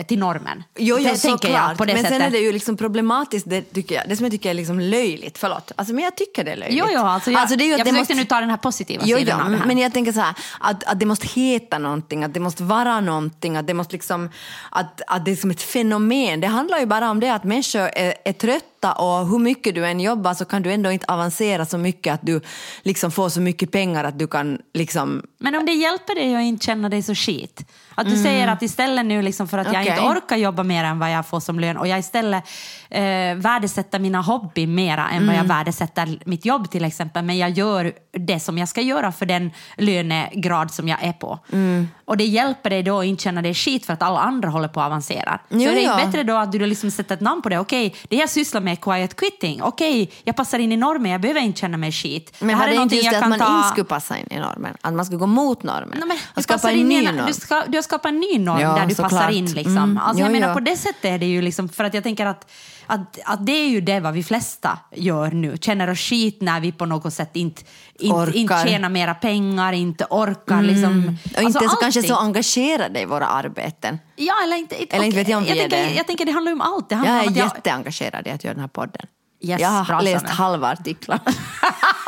till 0.04 0.20
normen. 0.20 0.64
Jo, 0.78 0.98
jo 1.00 1.16
tänker 1.22 1.50
jag 1.50 1.78
på 1.78 1.86
det 1.86 1.94
men 1.94 2.04
sättet. 2.04 2.18
sen 2.18 2.28
är 2.28 2.32
det 2.32 2.38
ju 2.40 2.52
liksom 2.52 2.78
problematiskt, 2.78 3.50
det, 3.50 3.62
tycker 3.62 3.96
jag, 3.96 4.04
det 4.10 4.16
som 4.16 4.24
jag 4.26 4.32
tycker 4.32 4.50
är 4.50 4.54
liksom 4.54 4.80
löjligt, 4.80 5.38
förlåt, 5.38 5.72
alltså, 5.76 5.94
men 5.94 6.04
jag 6.04 6.16
tycker 6.18 6.44
det 6.44 6.52
är 6.52 6.56
löjligt. 6.56 6.80
Jo, 6.80 6.86
jo, 6.94 7.00
alltså 7.00 7.32
jag, 7.32 7.50
det 7.50 7.64
är 7.64 7.66
ju 7.66 7.74
att 7.74 7.78
jag 7.80 7.88
försökte 7.88 8.00
måste- 8.00 8.14
nu 8.16 8.26
ta 8.26 8.40
den 8.40 8.50
här 8.50 8.58
positiva 8.58 9.04
Jo, 9.06 9.18
sidan 9.18 9.40
ja, 9.40 9.46
av 9.46 9.52
det 9.52 9.58
här. 9.58 9.66
men 9.66 9.78
jag 9.78 9.94
tänker 9.94 10.12
så 10.12 10.20
här, 10.20 10.36
att, 10.60 10.84
att 10.84 11.00
det 11.00 11.06
måste 11.06 11.28
heta 11.28 11.78
någonting, 11.80 12.24
att 12.24 12.34
det 12.34 12.40
måste 12.40 12.64
vara 12.64 13.00
någonting, 13.02 13.58
att 13.58 13.68
det 13.68 13.74
måste 13.74 13.94
liksom, 13.94 14.30
att, 14.70 15.02
att 15.08 15.26
det 15.26 15.32
är 15.32 15.36
som 15.36 15.52
ett 15.52 15.62
fenomen. 15.62 16.40
Det 16.42 16.48
handlar 16.48 16.80
ju 16.80 16.86
bara 16.86 17.10
om 17.10 17.20
det 17.20 17.30
att 17.34 17.44
människor 17.44 17.82
är, 17.96 18.14
är 18.26 18.34
trötta 18.34 18.94
och 18.94 19.28
hur 19.28 19.40
mycket 19.40 19.76
du 19.76 19.86
än 19.86 20.00
jobbar 20.00 20.34
så 20.34 20.46
kan 20.46 20.62
du 20.62 20.72
ändå 20.72 20.92
inte 20.92 21.06
avancera 21.08 21.66
så 21.66 21.78
mycket 21.78 22.14
att 22.14 22.22
du 22.24 22.42
liksom 22.84 23.12
får 23.12 23.30
så 23.30 23.42
mycket 23.42 23.72
pengar 23.72 24.04
att 24.04 24.20
du 24.20 24.28
kan 24.28 24.60
liksom 24.74 25.24
Men 25.38 25.56
om 25.56 25.66
det 25.66 25.72
hjälper 25.74 26.16
dig 26.16 26.36
att 26.36 26.42
inte 26.42 26.66
känna 26.66 26.90
dig 26.90 27.04
så 27.04 27.16
skit. 27.16 27.62
Att 27.96 28.10
du 28.10 28.18
säger 28.18 28.48
att 28.48 28.62
istället 28.62 29.06
nu 29.06 29.22
liksom 29.22 29.48
för 29.48 29.58
att 29.58 29.66
jag 29.68 29.76
Mm. 29.76 29.88
Okej. 29.88 30.06
inte 30.06 30.20
orkar 30.20 30.36
jobba 30.38 30.64
mer 30.64 30.84
än 30.84 31.00
vad 31.00 31.12
jag 31.12 31.26
får 31.28 31.40
som 31.40 31.60
lön 31.60 31.78
och 31.78 31.88
jag 31.88 32.00
istället 32.00 32.44
eh, 32.90 33.36
värdesätter 33.36 34.00
mina 34.00 34.22
hobby 34.22 34.68
mera 34.68 35.10
än 35.10 35.16
Mm. 35.16 35.28
vad 35.28 35.36
jag 35.36 35.44
värdesätter 35.58 36.20
mitt 36.26 36.46
jobb 36.46 36.72
till 36.72 36.86
exempel. 36.86 37.24
Men 37.24 37.38
jag 37.38 37.50
gör 37.50 37.92
det 38.12 38.40
som 38.40 38.58
jag 38.58 38.68
ska 38.70 38.82
göra 38.82 39.12
för 39.12 39.26
den 39.26 39.52
lönegrad 39.78 40.72
som 40.72 40.88
jag 40.88 41.04
är 41.04 41.14
på. 41.14 41.40
Mm. 41.52 41.88
Och 42.06 42.18
det 42.18 42.24
hjälper 42.26 42.70
dig 42.70 42.84
då 42.84 43.00
att 43.00 43.06
inte 43.06 43.24
känna 43.24 43.42
dig 43.42 43.54
skit 43.54 43.86
för 43.86 43.94
att 43.94 44.02
alla 44.02 44.20
andra 44.20 44.50
håller 44.50 44.68
på 44.68 44.82
att 44.82 44.86
avancera. 44.86 45.40
Jo, 45.50 45.60
så 45.60 45.70
är 45.70 45.76
det 45.76 45.82
ja. 45.82 45.96
bättre 46.06 46.24
då 46.24 46.36
att 46.36 46.52
du 46.52 46.60
liksom 46.66 46.92
sätter 46.92 47.16
ett 47.16 47.22
namn 47.22 47.42
på 47.42 47.50
det. 47.50 47.60
Okej, 47.60 47.96
det 48.10 48.16
jag 48.16 48.30
sysslar 48.30 48.62
med 48.62 48.72
är 48.72 48.76
quiet 48.76 49.16
quitting. 49.16 49.62
Okej, 49.64 50.12
jag 50.24 50.36
passar 50.36 50.60
in 50.60 50.72
i 50.72 50.78
normen, 50.78 51.12
jag 51.12 51.22
behöver 51.22 51.42
inte 51.42 51.60
känna 51.60 51.78
mig 51.78 51.92
skit. 51.92 52.36
Men 52.40 52.48
det 52.48 52.56
här 52.56 52.68
är 52.68 52.82
inte 52.82 52.96
just 52.96 53.10
det 53.10 53.16
jag 53.16 53.24
att 53.24 53.30
man 53.30 53.40
ta... 53.40 53.58
inte 53.58 53.70
skulle 53.70 53.86
passa 53.86 54.18
in 54.18 54.28
i 54.32 54.40
normen? 54.40 54.78
Att 54.82 54.94
man 54.94 55.06
skulle 55.06 55.20
gå 55.20 55.28
mot 55.28 55.64
normen? 55.64 55.90
Nej, 56.00 56.08
men 56.08 56.18
och 56.18 56.34
du, 56.36 56.42
skapa 56.44 56.72
en 56.72 56.90
ny 56.90 57.06
norm? 57.06 57.26
du, 57.28 57.34
ska, 57.34 57.64
du 57.68 57.78
har 57.78 57.82
skapat 57.82 58.06
en 58.12 58.20
ny 58.20 58.40
norm 58.40 58.60
Ja, 58.62 58.74
där 58.76 58.86
du 58.86 58.96
passar 58.96 59.30
in. 59.30 59.46
Liksom. 59.46 59.78
Mm. 59.78 59.98
Alltså, 59.98 60.20
jag 60.20 60.28
Jo, 60.28 60.34
menar, 60.34 60.48
jo. 60.48 60.54
På 60.54 60.60
det 60.60 60.78
sättet 60.78 61.06
är 61.06 61.18
det 61.18 61.26
ju 61.26 61.42
liksom, 61.42 61.70
för 61.70 61.84
att 61.84 61.94
jag 61.94 62.04
tänker 62.04 62.26
att, 62.26 62.52
att, 62.88 63.20
att 63.26 63.46
det 63.46 63.52
är 63.52 63.70
ju 63.70 63.82
det 63.82 64.00
vad 64.00 64.14
vi 64.14 64.24
flesta 64.24 64.80
gör 64.92 65.32
nu. 65.32 65.58
Känner 65.62 65.90
oss 65.90 66.00
skit 66.00 66.38
när 66.42 66.60
vi 66.60 66.72
på 66.72 66.86
något 66.86 67.14
sätt 67.14 67.30
inte, 67.34 67.62
inte, 68.00 68.32
inte 68.38 68.64
tjänar 68.68 68.90
mera 68.90 69.14
pengar, 69.14 69.74
inte 69.74 70.06
orkar. 70.10 70.62
Liksom, 70.62 71.18
Och 71.24 71.42
inte 71.42 71.60
alltså, 71.60 71.70
så, 71.70 71.76
kanske 71.76 72.04
så 72.04 72.16
engagerade 72.16 73.02
i 73.02 73.06
våra 73.06 73.26
arbeten. 73.28 74.00
Ja, 74.16 74.34
eller 74.44 74.58
inte, 74.58 74.82
inte, 74.82 74.96
Eller 74.96 75.06
inte 75.06 75.18
vet 75.18 75.28
jag 75.28 75.38
om 75.38 75.44
vi 75.44 75.50
är 75.50 75.56
tänker, 75.56 75.78
det. 75.78 75.94
jag 75.94 76.08
tänker 76.08 76.26
det 76.26 76.32
handlar 76.32 76.50
ju 76.50 76.54
om 76.54 76.62
allt. 76.62 76.90
Det 76.90 76.96
handlar 76.96 77.16
Jag 77.16 77.24
är 77.24 77.28
om 77.28 77.34
att 77.34 77.38
jag, 77.38 77.46
jätteengagerad 77.46 78.28
i 78.28 78.30
att 78.30 78.44
göra 78.44 78.54
den 78.54 78.62
här 78.62 78.68
podden. 78.68 79.08
Yes, 79.42 79.62
jag 79.62 79.70
har 79.70 80.02
läst 80.02 80.30
halva 80.30 80.68
artiklar. 80.72 81.20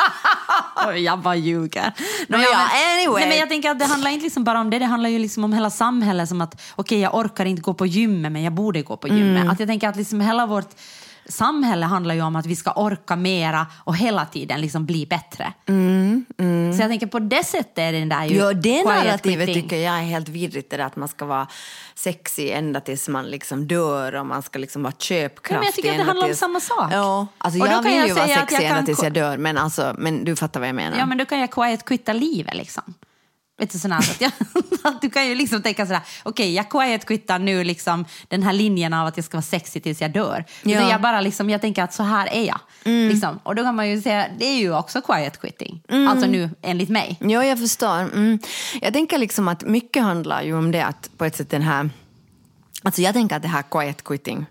Jag 0.97 1.19
bara 1.19 1.35
ljuger. 1.35 1.93
Nå, 2.27 2.37
ja, 2.37 2.69
anyway. 2.95 3.19
nej, 3.19 3.29
men 3.29 3.37
jag 3.37 3.49
tänker 3.49 3.69
att 3.69 3.79
det 3.79 3.85
handlar 3.85 4.11
inte 4.11 4.23
liksom 4.23 4.43
bara 4.43 4.59
om 4.59 4.69
det, 4.69 4.79
det 4.79 4.85
handlar 4.85 5.09
ju 5.09 5.19
liksom 5.19 5.43
om 5.43 5.53
hela 5.53 5.69
samhället. 5.69 6.29
Som 6.29 6.41
att 6.41 6.61
okej, 6.75 6.99
jag 6.99 7.15
orkar 7.15 7.45
inte 7.45 7.61
gå 7.61 7.73
på 7.73 7.85
gymmet, 7.85 8.31
men 8.31 8.43
jag 8.43 8.53
borde 8.53 8.81
gå 8.81 8.97
på 8.97 9.07
gymmet. 9.07 9.41
Mm. 9.41 9.49
Att 9.49 9.59
jag 9.59 9.69
tänker 9.69 9.89
att 9.89 9.95
liksom 9.95 10.21
hela 10.21 10.45
vårt 10.45 10.69
samhälle 11.29 11.85
handlar 11.85 12.15
ju 12.15 12.21
om 12.21 12.35
att 12.35 12.45
vi 12.45 12.55
ska 12.55 12.71
orka 12.71 13.15
mera 13.15 13.67
och 13.83 13.97
hela 13.97 14.25
tiden 14.25 14.61
liksom 14.61 14.85
bli 14.85 15.05
bättre. 15.05 15.53
Så 16.75 16.81
jag 16.81 16.89
tänker 16.89 17.07
på 17.07 17.19
det 17.19 17.43
sättet 17.43 17.77
är 17.77 17.91
den 17.91 18.09
där 18.09 18.25
ju 18.25 18.35
Jo, 18.35 18.53
det 18.53 18.83
narrativet 18.83 19.53
tycker 19.53 19.77
jag 19.77 19.97
är 19.97 20.01
helt 20.01 20.29
vidrigt. 20.29 20.69
Det 20.69 20.77
där 20.77 20.85
att 20.85 20.95
man 20.95 21.07
ska 21.07 21.25
vara 21.25 21.47
sexig 21.95 22.51
ända 22.51 22.79
tills 22.79 23.07
man 23.09 23.25
liksom 23.25 23.67
dör 23.67 24.15
och 24.15 24.25
man 24.25 24.41
ska 24.41 24.59
liksom 24.59 24.83
vara 24.83 24.93
köpkraftig. 24.97 25.55
Ja, 25.55 25.59
men 25.59 25.65
jag 25.65 25.73
tycker 25.73 25.91
att 25.91 25.97
det 25.97 26.03
handlar 26.03 26.23
om 26.25 26.29
tills... 26.29 26.39
samma 26.39 26.59
sak. 26.59 26.89
Ja, 26.91 27.27
alltså 27.37 27.61
Och 27.61 27.67
jag 27.67 27.83
vill 27.83 27.95
jag 27.95 28.07
ju 28.07 28.13
vara 28.13 28.27
sexig 28.27 28.55
ända 28.55 28.75
kan 28.75 28.85
tills 28.85 29.03
jag 29.03 29.13
dör. 29.13 29.37
Men, 29.37 29.57
alltså, 29.57 29.95
men 29.97 30.23
du 30.23 30.35
fattar 30.35 30.59
vad 30.59 30.69
jag 30.69 30.75
menar. 30.75 30.97
Ja, 30.97 31.05
men 31.05 31.17
då 31.17 31.25
kan 31.25 31.39
jag 31.39 31.51
quiet 31.51 31.85
quitta 31.85 32.13
livet 32.13 32.55
liksom. 32.55 32.93
Vet 33.59 33.71
du, 33.71 33.79
sån 33.79 33.91
här, 33.91 33.99
att 33.99 34.21
jag, 34.21 34.31
att 34.83 35.01
du 35.01 35.09
kan 35.09 35.27
ju 35.27 35.35
liksom 35.35 35.61
tänka 35.61 35.85
sådär, 35.85 36.01
okej 36.23 36.53
jag 36.53 36.69
quiet 36.69 37.05
quittar 37.05 37.39
nu 37.39 37.63
liksom 37.63 38.05
den 38.27 38.43
här 38.43 38.53
linjen 38.53 38.93
av 38.93 39.07
att 39.07 39.17
jag 39.17 39.25
ska 39.25 39.37
vara 39.37 39.43
sexig 39.43 39.83
tills 39.83 40.01
jag 40.01 40.11
dör. 40.11 40.45
Ja. 40.63 40.89
Jag 40.89 41.01
bara 41.01 41.21
liksom, 41.21 41.49
jag 41.49 41.61
tänker 41.61 41.83
att 41.83 41.93
så 41.93 42.03
här 42.03 42.27
är 42.33 42.43
jag. 42.43 42.59
Liksom. 42.83 43.39
Och 43.43 43.55
då 43.55 43.63
kan 43.63 43.75
man 43.75 43.89
ju 43.89 44.01
säga, 44.01 44.27
det 44.39 44.45
är 44.45 44.57
ju 44.57 44.75
också 44.75 45.01
quiet 45.01 45.41
quitting. 45.41 45.81
Alltså 46.09 46.27
nu, 46.27 46.49
enligt 46.61 46.89
mig. 46.89 47.17
Ja, 47.19 47.45
jag 47.45 47.59
förstår. 47.59 47.99
Mm. 47.99 48.39
Jag 48.81 48.93
tänker 48.93 49.17
liksom 49.17 49.47
att 49.47 49.63
mycket 49.63 50.03
handlar 50.03 50.41
ju 50.41 50.57
om 50.57 50.71
det 50.71 50.85
att 50.85 51.09
på 51.17 51.25
ett 51.25 51.35
sätt 51.35 51.49
den 51.49 51.61
här... 51.61 51.89
Alltså 52.83 53.01
jag 53.01 53.13
tänker 53.13 53.35
att 53.35 53.41
det 53.41 53.47
här 53.47 53.63
quiet 53.71 54.03
quitting, 54.03 54.45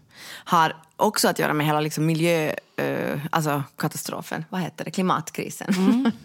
har 0.45 0.77
också 0.97 1.29
att 1.29 1.39
göra 1.39 1.53
med 1.53 1.67
hela 1.67 1.81
liksom 1.81 2.07
miljö, 2.07 2.55
eh, 2.77 3.21
alltså 3.31 3.63
katastrofen, 3.77 4.45
vad 4.51 4.61
heter 4.61 4.85
det, 4.85 4.91
klimatkrisen. 4.91 6.13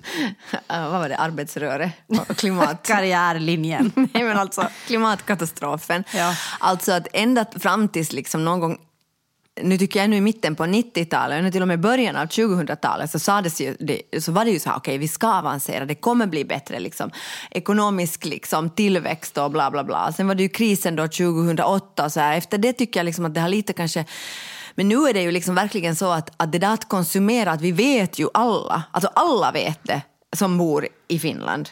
Eh, 0.68 0.90
vad 0.92 1.00
var 1.00 1.10
det, 1.10 1.18
arbetsröre 1.18 1.92
klimat... 2.38 2.84
Karriärlinjen. 2.88 3.92
Nej 4.14 4.24
men 4.24 4.38
alltså 4.38 4.68
klimatkatastrofen. 4.88 6.04
Ja. 6.14 6.36
Alltså 6.60 6.92
att 6.92 7.08
ända 7.14 7.46
fram 7.60 7.88
tills 7.88 8.12
liksom 8.12 8.46
någon 8.46 8.60
gång 8.60 8.78
nu 9.62 9.78
tycker 9.78 10.00
jag 10.00 10.06
ännu 10.06 10.18
i 10.18 10.22
mitten 10.22 10.56
på 10.56 10.64
90-talet, 10.64 11.46
och 11.46 11.52
till 11.52 11.62
och 11.62 11.68
med 11.68 11.80
början 11.80 12.16
av 12.16 12.26
2000-talet 12.26 13.12
så, 13.12 13.20
sades 13.20 13.62
ju 13.62 13.76
det, 13.80 14.02
så 14.24 14.32
var 14.32 14.46
det 14.46 14.52
ju 14.52 14.60
så 14.60 14.70
här, 14.70 14.78
okej 14.78 14.92
okay, 14.92 14.98
vi 14.98 15.08
ska 15.08 15.34
avancera, 15.34 15.86
det 15.86 15.96
kommer 15.96 16.28
bli 16.28 16.46
bättre 16.46 16.80
liksom, 16.80 17.12
ekonomisk 17.52 18.26
liksom, 18.26 18.70
tillväxt 18.70 19.38
och 19.38 19.52
bla 19.52 19.72
bla 19.72 19.84
bla. 19.84 20.14
Sen 20.18 20.28
var 20.28 20.36
det 20.36 20.44
ju 20.44 20.50
krisen 20.50 20.96
då 20.96 21.04
2008 21.04 22.06
och 22.06 22.12
så 22.12 22.20
här, 22.20 22.38
efter 22.38 22.58
det 22.58 22.74
tycker 22.74 23.00
jag 23.00 23.06
liksom 23.06 23.26
att 23.26 23.34
det 23.34 23.42
har 23.42 23.50
lite 23.50 23.74
kanske 23.74 24.06
men 24.76 24.90
nu 24.90 24.96
är 24.96 25.14
det 25.14 25.22
ju 25.22 25.32
liksom 25.32 25.56
verkligen 25.56 25.96
så 25.96 26.12
att, 26.12 26.30
att 26.38 26.52
det 26.52 26.60
där 26.60 26.74
att 26.74 26.90
konsumera, 26.90 27.52
att 27.52 27.62
vi 27.62 27.72
vet 27.72 28.20
ju 28.20 28.28
alla, 28.34 28.84
alltså 28.92 29.10
alla 29.16 29.52
vet 29.52 29.80
det 29.84 30.02
som 30.36 30.58
bor 30.58 30.88
i 31.08 31.20
Finland. 31.20 31.70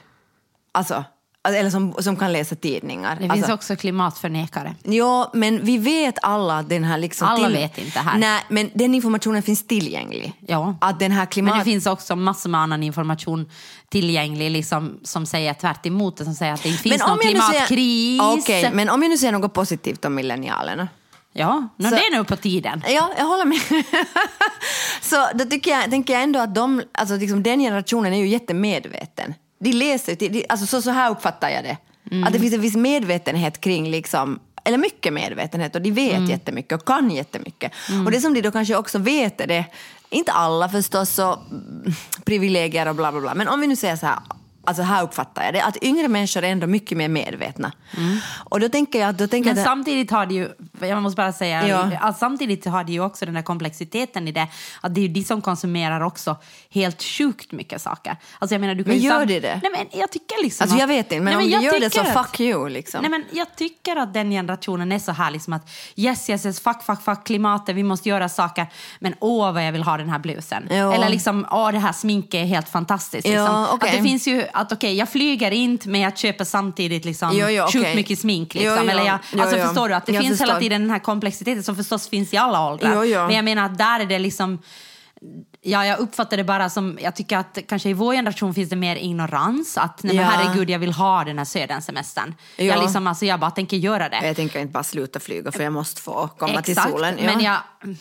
Alltså, 0.72 1.04
eller 1.48 1.70
som, 1.70 1.94
som 2.00 2.16
kan 2.16 2.34
läsa 2.34 2.56
tidningar. 2.56 3.16
Det 3.16 3.22
finns 3.22 3.32
alltså, 3.32 3.54
också 3.54 3.76
klimatförnekare. 3.76 4.76
Ja, 4.84 5.32
men 5.34 5.66
vi 5.66 5.78
vet 5.78 6.16
alla 6.22 6.60
att 6.60 6.70
den 6.70 6.84
här... 6.84 6.98
Liksom 6.98 7.28
Alla 7.28 7.50
vet 7.50 7.78
inte 7.78 8.00
här. 8.00 8.18
Nej, 8.18 8.46
men 8.50 8.70
den 8.74 8.96
informationen 8.96 9.44
finns 9.44 9.68
tillgänglig. 9.68 10.34
Ja. 10.48 10.76
Att 10.82 11.00
den 11.00 11.12
här 11.12 11.26
klimat... 11.26 11.52
Men 11.52 11.60
det 11.60 11.66
finns 11.66 11.86
också 11.86 12.16
massor 12.16 12.50
med 12.50 12.62
annan 12.62 12.84
information 12.84 13.50
tillgänglig 13.90 14.52
liksom, 14.52 15.00
som 15.04 15.26
säger 15.26 15.54
tvärt 15.54 15.86
emot 15.86 16.18
det, 16.18 16.24
som 16.24 16.34
säger 16.34 16.54
att 16.54 16.64
det 16.64 16.70
inte 16.70 16.84
finns 16.84 17.08
någon 17.08 17.20
klimatkris. 17.20 18.22
Okej, 18.22 18.72
men 18.74 18.90
om 18.90 19.02
jag 19.02 19.10
nu 19.10 19.18
säger 19.18 19.34
något 19.34 19.54
positivt 19.54 20.06
om 20.06 20.16
millennialerna. 20.16 20.88
Ja, 21.40 21.68
no, 21.78 21.90
Så- 21.90 21.96
det 21.96 22.02
är 22.06 22.16
nog 22.18 22.28
på 22.28 22.36
tiden. 22.36 22.84
Ja, 22.88 23.12
jag 23.18 23.26
håller 23.26 23.46
med. 23.46 23.60
så 25.02 25.28
då 25.34 25.46
tycker 25.46 25.72
jag, 25.72 25.90
tänker 25.90 26.14
jag 26.14 26.24
ändå 26.24 26.40
att 26.40 26.56
de, 26.56 26.82
alltså 26.92 27.16
liksom 27.16 27.44
den 27.44 27.60
generationen 27.60 28.14
är 28.14 28.18
ju 28.18 28.28
jättemedveten. 28.28 29.34
De 29.60 29.72
läser, 29.74 30.16
de, 30.16 30.46
alltså 30.50 30.66
så, 30.68 30.82
så 30.82 30.90
här 30.92 31.12
uppfattar 31.12 31.50
jag 31.50 31.64
det. 31.64 31.78
Att 32.28 32.34
det 32.34 32.40
finns 32.40 32.54
en 32.54 32.62
viss 32.62 32.76
medvetenhet 32.76 33.62
kring 33.62 33.92
liksom 33.92 34.40
eller 34.64 34.78
mycket 34.78 35.14
medvetenhet 35.14 35.76
och 35.76 35.82
de 35.82 35.92
vet 35.92 36.14
Mm. 36.18 36.30
jättemycket 36.30 36.82
och 36.82 36.88
kan 36.88 37.12
jättemycket. 37.12 37.72
Och 38.06 38.12
det 38.12 38.22
som 38.22 38.34
de 38.34 38.42
då 38.42 38.52
kanske 38.52 38.76
också 38.76 38.98
vet 38.98 39.42
är 39.42 39.48
det, 39.48 39.66
inte 40.10 40.32
alla 40.32 40.70
förstås, 40.70 41.20
mm, 41.20 41.94
privilegier 42.26 42.88
och 42.88 42.96
bla 42.96 43.12
bla 43.12 43.22
bla, 43.22 43.36
men 43.36 43.48
om 43.48 43.60
vi 43.62 43.68
nu 43.68 43.76
säger 43.76 43.96
så 43.96 44.06
här, 44.06 44.20
alltså 44.66 44.84
här 44.84 45.04
uppfattar 45.04 45.44
jag 45.44 45.54
det, 45.54 45.64
att 45.64 45.84
yngre 45.84 46.08
människor 46.08 46.44
är 46.44 46.48
ändå 46.52 46.68
mycket 46.68 46.98
mer 46.98 47.08
medvetna. 47.08 47.72
Och 48.50 48.60
då 48.60 48.70
tänker 48.70 49.00
jag, 49.00 49.16
då 49.16 49.28
tänker 49.28 49.50
Mm. 49.50 49.56
Men 49.56 49.66
samtidigt 49.66 50.12
har 50.12 50.26
det 50.26 50.34
ju, 50.34 50.50
jag 50.82 51.02
måste 51.02 51.16
bara 51.16 51.34
säga, 51.34 51.68
Ja. 51.68 51.92
att 52.02 52.18
samtidigt 52.18 52.66
har 52.66 52.84
det 52.84 52.92
ju 52.92 53.00
också 53.02 53.26
den 53.26 53.34
där 53.34 53.42
komplexiteten 53.42 54.28
i 54.28 54.32
det, 54.32 54.48
att 54.82 54.96
det 54.96 55.02
är 55.02 55.08
ju 55.08 55.08
de 55.14 55.24
som 55.24 55.42
konsumerar 55.42 56.02
också 56.02 56.38
helt 56.70 57.04
sjukt 57.04 57.52
mycket 57.52 57.82
saker. 57.82 58.18
Alltså 58.40 58.54
jag 58.54 58.62
menar, 58.62 58.76
du 58.76 58.84
kan 58.84 58.94
Men 58.94 59.00
gör 59.02 59.26
det 59.26 59.40
det? 59.40 59.60
Nej 59.64 59.72
men 59.78 60.00
jag 60.00 60.12
tycker 60.12 60.44
liksom 60.44 60.64
Alltså 60.64 60.76
att- 60.76 60.80
jag 60.82 60.88
vet 60.88 61.12
inte, 61.12 61.24
men 61.24 61.34
Nej, 61.38 61.46
om 61.46 61.50
jag 61.52 61.62
du 61.62 61.66
gör 61.66 61.80
det 61.80 61.90
så 61.94 62.02
att- 62.02 62.14
fuck 62.26 62.40
you 62.40 62.70
liksom. 62.70 63.02
Nej 63.02 63.10
men 63.12 63.26
jag 63.32 63.56
tycker 63.56 63.96
att 63.96 64.14
den 64.14 64.32
generationen 64.32 64.92
är 64.92 65.00
så 65.00 65.12
här 65.12 65.32
liksom 65.32 65.54
att 65.54 65.70
yes, 65.96 66.30
yes, 66.30 66.46
yes, 66.46 66.60
fuck, 66.60 66.84
fuck, 66.84 67.02
fuck 67.02 67.24
klimatet, 67.26 67.76
vi 67.76 67.84
måste 67.84 68.10
göra 68.10 68.30
saker, 68.30 68.68
men 69.00 69.16
åh 69.20 69.52
vad 69.54 69.66
jag 69.68 69.72
vill 69.72 69.84
ha 69.84 69.98
den 69.98 70.10
här 70.10 70.20
blusen. 70.20 70.68
Ja. 70.72 70.94
Eller 70.94 71.10
liksom, 71.10 71.46
åh 71.52 71.72
det 71.72 71.80
här 71.80 71.92
sminket 71.94 72.34
är 72.42 72.46
helt 72.46 72.70
fantastiskt. 72.70 73.28
Ja, 73.28 73.32
Liksom. 73.42 73.68
okej. 73.72 73.90
Att 73.90 73.96
det 73.98 74.04
finns 74.04 74.28
ju, 74.28 74.46
att 74.62 74.72
okej, 74.72 74.96
jag 74.96 75.10
flyger 75.10 75.52
inte 75.52 75.90
men 75.90 76.02
jag 76.02 76.18
köper 76.18 76.46
samtidigt 76.46 77.06
liksom 77.06 77.30
Jo, 77.34 77.48
jo, 77.50 77.64
sjukt 77.64 77.76
okej. 77.78 77.96
mycket 77.96 78.20
smink. 78.20 78.54
Liksom. 78.54 78.76
Jo, 78.78 78.84
jo. 78.86 78.90
Eller 78.92 79.06
jag, 79.06 79.42
alltså 79.42 79.58
förstår 79.58 79.90
du 79.90 79.96
att 79.96 80.06
det 80.06 80.12
Jag 80.14 80.22
finns 80.24 80.42
hela 80.42 80.54
förstår. 80.54 80.62
tiden 80.62 80.82
den 80.82 80.90
här 80.92 81.00
komplexiteten 81.00 81.64
som 81.64 81.76
förstås 81.76 82.10
finns 82.10 82.34
i 82.34 82.38
alla 82.38 82.72
åldrar. 82.72 82.96
Men 83.28 83.36
jag 83.36 83.46
menar 83.46 83.66
att 83.66 83.78
där 83.78 84.00
är 84.00 84.06
det 84.06 84.20
liksom 84.20 84.60
Ja, 85.62 85.86
jag 85.86 86.00
uppfattar 86.00 86.38
det 86.38 86.44
bara 86.44 86.70
som, 86.70 86.98
jag 87.02 87.16
tycker 87.16 87.38
att 87.38 87.58
kanske 87.68 87.90
i 87.90 87.94
vår 87.94 88.14
generation 88.14 88.54
finns 88.54 88.70
det 88.70 88.76
mer 88.76 88.96
ignorans. 88.96 89.78
Att 89.78 90.04
nej, 90.04 90.16
men 90.16 90.26
Ja. 90.26 90.32
herregud, 90.32 90.70
jag 90.70 90.80
vill 90.80 90.92
ha 90.92 91.24
den 91.24 91.38
här 91.38 91.46
södersemestern. 91.46 92.36
Ja. 92.58 92.64
Jag, 92.64 92.82
liksom, 92.82 93.08
alltså, 93.08 93.26
jag 93.26 93.40
bara 93.40 93.52
tänker 93.52 93.78
göra 93.78 94.10
det. 94.10 94.28
Jag 94.28 94.36
tänker 94.36 94.60
inte 94.60 94.72
bara 94.72 94.84
sluta 94.84 95.20
flyga 95.20 95.52
för 95.52 95.64
jag 95.64 95.74
måste 95.74 96.02
få 96.02 96.28
komma 96.38 96.62
till 96.62 96.72
Exakt, 96.72 96.90
solen. 96.92 97.16
men 97.26 97.40
jag, 97.42 97.58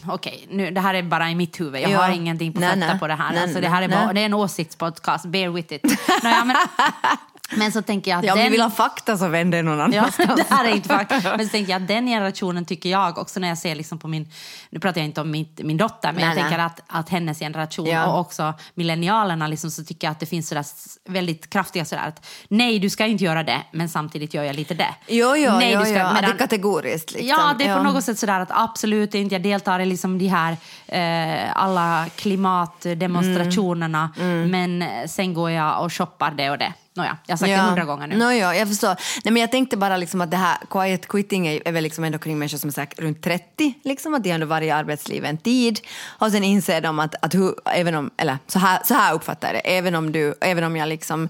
okej, 0.09 0.47
nu, 0.51 0.71
det 0.71 0.81
här 0.81 0.95
är 0.95 1.03
bara 1.03 1.31
i 1.31 1.35
mitt 1.35 1.61
huvud. 1.61 1.83
Jag 1.83 1.91
Ja. 1.91 1.99
har 1.99 2.09
ingenting 2.13 2.53
på 2.53 2.61
Nej, 2.61 2.69
fötter 2.71 2.87
nej. 2.87 2.99
på 2.99 3.07
det 3.07 3.15
här. 3.15 3.33
Nej, 3.33 3.43
alltså, 3.43 3.61
det 3.61 3.69
här 3.69 3.83
är, 3.83 3.89
bara, 3.89 4.13
det 4.13 4.21
är 4.21 4.25
en 4.27 4.35
åsiktspodcast, 4.35 5.25
bear 5.27 5.49
with 5.51 5.73
it. 5.73 5.83
Nej, 6.23 6.35
ja, 6.39 6.45
men, 6.45 6.57
men 7.57 7.73
så 7.73 7.83
tänker 7.83 8.11
jag 8.11 8.19
att 8.19 8.25
Ja, 8.25 8.33
om 8.33 8.39
den, 8.39 8.45
ni 8.47 8.51
vill 8.51 8.61
ha 8.61 8.71
fakta 8.71 9.19
så 9.19 9.29
vänd 9.29 9.55
er 9.55 9.63
någon 9.63 9.93
Ja, 9.93 10.01
annanstans. 10.01 10.37
det 10.49 10.55
här 10.55 10.65
är 10.65 10.75
inte 10.75 10.89
fakt. 10.89 11.11
Men 11.11 11.45
så 11.47 11.49
tänker 11.51 11.73
jag 11.73 11.83
att 11.83 11.89
den 11.89 12.07
generationen 12.07 12.65
tycker 12.65 12.89
jag 12.91 13.19
också 13.19 13.41
när 13.41 13.49
jag 13.49 13.59
ser 13.59 13.75
liksom 13.75 13.99
på 13.99 14.09
min, 14.09 14.33
nu 14.71 14.81
pratar 14.81 15.01
jag 15.01 15.05
inte 15.09 15.21
om 15.21 15.31
mitt, 15.31 15.61
min 15.65 15.77
dotter, 15.77 16.13
men 16.13 16.15
Nej, 16.15 16.25
jag 16.25 16.35
nej. 16.35 16.43
tänker 16.45 16.59
att, 16.59 16.81
att 16.87 17.09
hennes 17.09 17.39
generation 17.39 17.87
Ja. 17.87 18.07
och 18.07 18.21
också 18.21 18.55
millennialerna 18.75 19.47
liksom, 19.49 19.71
så 19.71 19.85
tycker 19.85 20.07
jag 20.07 20.13
att 20.13 20.21
det 20.21 20.27
finns 20.27 20.49
sådär 20.49 20.65
väldigt 21.09 21.51
kraftiga 21.51 21.85
sådär 21.85 22.03
att 22.09 22.27
nej 22.49 22.79
du 22.79 22.91
ska 22.91 23.07
inte 23.07 23.25
göra 23.25 23.43
det, 23.43 23.59
men 23.73 23.89
samtidigt 23.89 24.35
gör 24.35 24.43
jag 24.45 24.57
lite 24.57 24.75
det. 24.75 24.95
Jo, 25.07 25.37
jo, 25.37 25.53
nej, 25.53 25.73
jo, 25.75 25.81
du 25.81 25.85
ska, 25.87 25.95
jo. 25.95 26.01
Att 26.01 26.09
det 26.15 26.21
medan- 26.23 26.35
är 26.35 26.39
kategoriskt. 26.39 27.11
Liksom. 27.13 27.29
Ja, 27.29 27.55
det 27.59 27.65
är 27.65 27.75
på 27.77 27.85
Ja. 27.87 27.93
något 27.93 28.05
sätt 28.05 28.19
sådär 28.19 28.41
att 28.41 28.49
absolut 28.51 29.15
inte, 29.15 29.35
jag 29.35 29.43
deltar 29.43 29.81
i 29.81 29.87
liksom 29.87 30.19
de 30.19 30.27
här 30.29 30.57
eh, 30.87 31.53
alla 31.63 32.07
klimatdemonstrationerna, 32.17 34.11
Mm. 34.21 34.51
men 34.51 34.83
eh, 34.83 35.07
sen 35.07 35.35
går 35.35 35.51
jag 35.51 35.85
och 35.85 35.93
shoppar 35.93 36.31
det 36.31 36.51
och 36.51 36.59
det. 36.59 36.73
Nåja, 36.99 37.17
jag 37.27 37.33
har 37.33 37.39
sagt 37.39 37.49
det 37.49 37.57
hundra 37.57 37.85
gånger 37.85 38.07
nu. 38.07 38.17
No, 38.17 38.31
ja, 38.33 38.55
jag 38.55 38.69
förstår. 38.69 38.97
Nej, 39.25 39.33
men 39.33 39.37
jag 39.37 39.51
tänkte 39.51 39.77
bara 39.77 39.97
liksom 39.97 40.21
att 40.21 40.31
det 40.31 40.37
här 40.37 40.59
quiet 40.71 41.09
quitting 41.09 41.47
är, 41.47 41.69
är 41.69 41.73
väl 41.73 41.83
liksom 41.83 42.05
ändå 42.05 42.19
kring 42.19 42.39
människor 42.39 42.59
som 42.59 42.69
är 42.69 42.77
här 42.77 42.89
runt 42.97 43.23
30, 43.23 43.75
liksom 43.85 44.15
att 44.15 44.23
de 44.23 44.31
har 44.31 44.35
ändå 44.35 44.47
varit 44.47 44.67
i 44.67 44.71
arbetslivet 44.71 45.31
en 45.31 45.39
tid 45.39 45.81
och 46.07 46.31
sen 46.33 46.45
inser 46.45 46.81
de 46.81 46.99
att, 46.99 47.15
att 47.25 47.35
hur, 47.35 47.55
även 47.65 47.95
om, 47.95 48.11
eller 48.17 48.39
så 48.47 48.59
här, 48.59 48.81
så 48.85 48.95
här 48.95 49.15
uppfattar 49.15 49.49
jag 49.49 49.57
det, 49.57 49.77
även 49.77 49.95
om, 49.95 50.13
du, 50.13 50.35
även 50.41 50.65
om 50.65 50.77
jag 50.77 50.89
liksom 50.89 51.29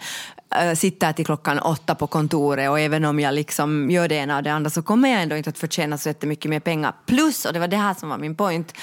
sitter 0.77 1.13
till 1.13 1.27
klockan 1.27 1.59
åtta 1.59 1.95
på 1.95 2.07
kontoret 2.07 2.71
och 2.71 2.81
även 2.81 3.05
om 3.05 3.21
jag 3.21 3.35
liksom 3.35 3.91
gör 3.91 4.09
det 4.09 4.15
ena 4.15 4.37
och 4.37 4.43
det 4.43 4.53
andra 4.53 4.71
så 4.71 4.83
kommer 4.83 5.09
jag 5.09 5.23
ändå 5.23 5.37
inte 5.37 5.51
att 5.51 5.59
förtjäna 5.59 5.99
så 5.99 6.09
jättemycket 6.09 6.51
mer 6.51 6.61
pengar. 6.61 6.95
Plus, 7.07 7.45
och 7.45 7.53
det 7.53 7.59
var 7.59 7.69
det 7.69 7.77
här 7.77 7.95
som 7.95 8.09
var 8.09 8.19
min 8.19 8.35
point, 8.35 8.75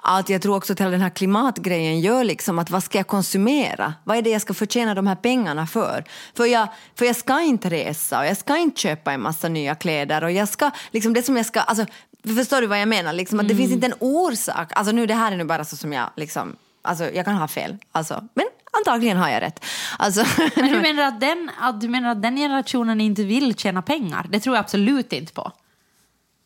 att 0.00 0.28
jag 0.28 0.42
tror 0.42 0.56
också 0.56 0.72
att 0.72 0.80
hela 0.80 0.90
den 0.90 1.00
här 1.00 1.10
klimatgrejen 1.10 2.00
gör 2.00 2.24
liksom 2.24 2.58
att 2.58 2.70
vad 2.70 2.82
ska 2.82 2.98
jag 2.98 3.06
konsumera? 3.06 3.94
Vad 4.04 4.16
är 4.16 4.22
det 4.22 4.30
jag 4.30 4.42
ska 4.42 4.54
förtjäna 4.54 4.94
de 4.94 5.06
här 5.06 5.16
pengarna 5.16 5.66
för? 5.66 6.04
För 6.36 6.44
jag, 6.44 6.68
för 6.94 7.06
jag 7.06 7.16
ska 7.16 7.40
inte 7.40 7.70
resa 7.70 8.18
och 8.18 8.26
jag 8.26 8.36
ska 8.36 8.56
inte 8.56 8.80
köpa 8.80 9.12
en 9.12 9.20
massa 9.20 9.48
nya 9.48 9.74
kläder 9.74 10.24
och 10.24 10.32
jag 10.32 10.48
ska, 10.48 10.70
liksom 10.90 11.12
det 11.12 11.22
som 11.22 11.36
jag 11.36 11.46
ska, 11.46 11.60
alltså, 11.60 11.86
förstår 12.36 12.60
du 12.60 12.66
vad 12.66 12.80
jag 12.80 12.88
menar? 12.88 13.12
Liksom 13.12 13.40
att 13.40 13.48
det 13.48 13.56
finns 13.56 13.72
inte 13.72 13.86
en 13.86 13.94
orsak, 14.00 14.72
alltså 14.72 14.92
nu 14.92 15.06
det 15.06 15.14
här 15.14 15.32
är 15.32 15.36
nu 15.36 15.44
bara 15.44 15.64
så 15.64 15.76
som 15.76 15.92
jag 15.92 16.10
liksom, 16.16 16.56
alltså 16.86 17.04
jag 17.10 17.24
kan 17.24 17.34
ha 17.36 17.48
fel, 17.48 17.76
alltså, 17.92 18.24
men 18.34 18.46
antagligen 18.70 19.16
har 19.16 19.28
jag 19.28 19.42
rätt. 19.42 19.64
Alltså, 19.98 20.24
Men 20.56 20.72
du 20.72 20.80
menar, 20.82 21.02
att 21.02 21.20
den, 21.20 21.50
att 21.60 21.80
du 21.80 21.88
menar 21.88 22.10
att 22.10 22.22
den 22.22 22.36
generationen 22.36 23.00
inte 23.00 23.24
vill 23.24 23.54
tjäna 23.54 23.82
pengar? 23.82 24.26
Det 24.28 24.40
tror 24.40 24.56
jag 24.56 24.60
absolut 24.60 25.12
inte 25.12 25.32
på. 25.32 25.52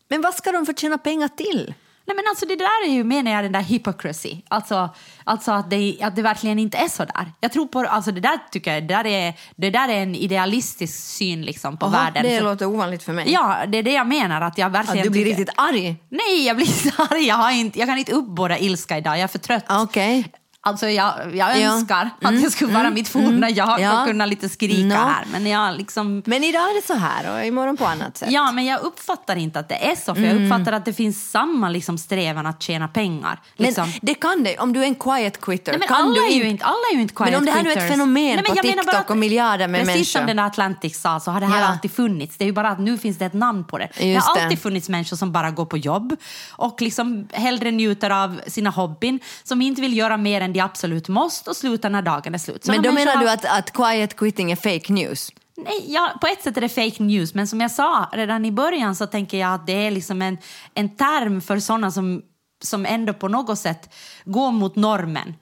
men 0.07 0.21
vad 0.21 0.33
ska 0.33 0.51
de 0.51 0.65
förtjäna 0.65 0.97
pengar 0.97 1.27
till? 1.27 1.73
Nej 2.05 2.15
men 2.15 2.25
alltså 2.29 2.45
det 2.45 2.55
där 2.55 2.85
är 2.87 2.93
ju, 2.93 3.03
menar 3.03 3.31
jag, 3.31 3.43
den 3.45 3.51
där 3.51 3.61
hypocrisy. 3.61 4.37
Alltså, 4.47 4.89
alltså 5.23 5.51
att, 5.51 5.69
det, 5.69 5.97
att 6.01 6.15
det 6.15 6.21
verkligen 6.21 6.59
inte 6.59 6.77
är 6.77 6.87
så 6.87 7.05
där. 7.05 7.31
Jag 7.39 7.51
tror 7.51 7.65
på, 7.67 7.79
alltså 7.79 8.11
det 8.11 8.21
där 8.21 8.39
tycker 8.51 8.73
jag, 8.73 8.83
det 8.83 8.87
där 8.95 9.05
är, 9.05 9.33
det 9.55 9.69
där 9.69 9.89
är 9.89 10.03
en 10.03 10.15
idealistisk 10.15 10.99
syn 11.17 11.41
liksom 11.41 11.77
på 11.77 11.85
Jaha, 11.85 11.91
världen. 11.91 12.23
det 12.23 12.37
För- 12.37 12.43
låter 12.45 12.65
ovanligt 12.65 13.03
för 13.03 13.13
mig. 13.13 13.31
Ja, 13.31 13.57
det 13.67 13.77
är 13.77 13.83
det 13.83 13.93
jag 13.93 14.07
menar. 14.07 14.41
Att 14.41 14.57
jag 14.57 14.69
verkligen 14.69 14.97
Att 14.99 15.03
du 15.03 15.09
blir 15.09 15.23
tycker- 15.25 15.37
riktigt 15.37 15.55
arg? 15.57 15.95
Nej, 16.09 16.45
jag 16.47 16.55
blir 16.55 16.65
så 16.65 16.89
arg. 17.09 17.27
Jag, 17.27 17.35
har 17.35 17.51
inte, 17.51 17.79
jag 17.79 17.87
kan 17.87 17.97
inte 17.97 18.11
uppbåda 18.11 18.57
ilska 18.57 18.97
idag. 18.97 19.13
Jag 19.15 19.21
är 19.23 19.27
för 19.27 19.39
trött. 19.39 19.65
Okej. 19.69 20.25
Alltså 20.63 20.89
jag, 20.89 21.13
jag 21.35 21.59
Ja. 21.59 21.73
önskar 21.73 22.09
att 22.21 22.41
jag 22.41 22.51
skulle 22.51 22.73
vara 22.73 22.89
mitt 22.89 23.07
forna 23.09 23.49
jag 23.49 23.79
Ja. 23.81 24.01
och 24.01 24.07
kunna 24.07 24.25
lite 24.25 24.49
skrika 24.49 24.83
Nå. 24.87 24.95
här. 24.95 25.25
Men 25.31 25.45
jag 25.47 25.77
liksom... 25.77 26.23
Men 26.25 26.43
idag 26.43 26.61
är 26.61 26.81
det 26.81 26.87
så 26.87 26.93
här 26.93 27.35
och 27.39 27.45
imorgon 27.45 27.77
på 27.77 27.85
annat 27.85 28.17
sätt. 28.17 28.31
Ja, 28.31 28.51
men 28.51 28.65
jag 28.65 28.81
uppfattar 28.81 29.35
inte 29.35 29.59
att 29.59 29.69
det 29.69 29.75
är 29.91 29.95
så. 29.95 30.15
För 30.15 30.21
jag 30.21 30.43
uppfattar 30.43 30.71
att 30.73 30.85
det 30.85 30.93
finns 30.93 31.31
samma 31.31 31.69
liksom, 31.69 31.97
strävan 31.97 32.45
att 32.45 32.61
tjäna 32.61 32.87
pengar. 32.87 33.39
Liksom. 33.55 33.89
Men 33.89 33.99
det 34.01 34.13
kan 34.13 34.43
det, 34.43 34.57
om 34.57 34.73
du 34.73 34.79
är 34.81 34.85
en 34.85 34.95
quiet 34.95 35.41
quitter. 35.41 35.71
Nej, 35.71 35.79
men 35.79 35.87
kan 35.87 35.97
alla, 35.97 36.13
du 36.15 36.25
är 36.27 36.31
ju 36.35 36.43
inte, 36.49 36.65
alla 36.65 36.75
är 36.91 36.95
ju 36.95 37.01
inte 37.01 37.13
quiet 37.15 37.31
Men 37.31 37.39
om 37.39 37.45
det 37.45 37.51
här 37.51 37.63
nu 37.63 37.71
är 37.71 37.77
ett 37.77 37.91
fenomen 37.91 38.35
Nej, 38.35 38.43
på 38.43 38.55
TikTok 38.55 39.09
och 39.09 39.17
miljarder 39.17 39.67
med 39.67 39.79
Precis 39.81 39.95
människor. 39.95 40.19
som 40.19 40.27
den 40.27 40.37
där 40.37 40.43
Atlantic 40.45 41.01
sa 41.01 41.19
så 41.19 41.31
har 41.31 41.39
det 41.39 41.45
här 41.47 41.61
Ja. 41.61 41.67
alltid 41.67 41.91
funnits. 41.91 42.37
Det 42.37 42.43
är 42.43 42.45
ju 42.45 42.53
bara 42.53 42.69
att 42.69 42.79
nu 42.79 42.97
finns 42.97 43.17
det 43.17 43.25
ett 43.25 43.33
namn 43.33 43.63
på 43.63 43.77
det. 43.77 43.89
det 43.97 44.11
Just 44.13 44.27
har 44.27 44.35
det. 44.35 44.43
alltid 44.43 44.61
funnits 44.61 44.89
människor 44.89 45.17
som 45.17 45.31
bara 45.31 45.51
går 45.51 45.65
på 45.65 45.77
jobb 45.77 46.15
och 46.51 46.81
liksom 46.81 47.27
hellre 47.33 47.71
njuter 47.71 48.09
av 48.09 48.41
sina 48.47 48.69
hobbyn, 48.69 49.19
som 49.43 49.61
inte 49.61 49.81
vill 49.81 49.97
göra 49.97 50.17
mer 50.17 50.41
än 50.41 50.50
de 50.53 50.59
absolut 50.59 51.07
måste 51.07 51.49
och 51.49 51.55
sluta 51.55 51.89
när 51.89 52.01
dagen 52.01 52.33
är 52.33 52.37
slut. 52.37 52.67
Men 52.67 52.75
Sådana 52.75 52.89
då 52.89 53.05
menar 53.05 53.17
du 53.17 53.29
att, 53.29 53.45
att 53.45 53.73
quiet 53.73 54.15
quitting 54.15 54.51
är 54.51 54.55
fake 54.55 54.93
news? 54.93 55.31
Nej, 55.57 55.85
ja, 55.87 56.13
på 56.21 56.27
ett 56.27 56.43
sätt 56.43 56.57
är 56.57 56.61
det 56.61 56.69
fake 56.69 57.03
news, 57.03 57.33
men 57.33 57.47
som 57.47 57.61
jag 57.61 57.71
sa 57.71 58.09
redan 58.13 58.45
i 58.45 58.51
början 58.51 58.95
så 58.95 59.07
tänker 59.07 59.37
jag 59.37 59.53
att 59.53 59.67
det 59.67 59.73
är 59.87 59.91
liksom 59.91 60.21
en, 60.21 60.37
en 60.73 60.95
term 60.95 61.41
för 61.41 61.59
sådana 61.59 61.91
som, 61.91 62.21
som 62.63 62.85
ändå 62.85 63.13
på 63.13 63.27
något 63.27 63.59
sätt 63.59 63.93
går 64.25 64.51
mot 64.51 64.75
normen. 64.75 65.33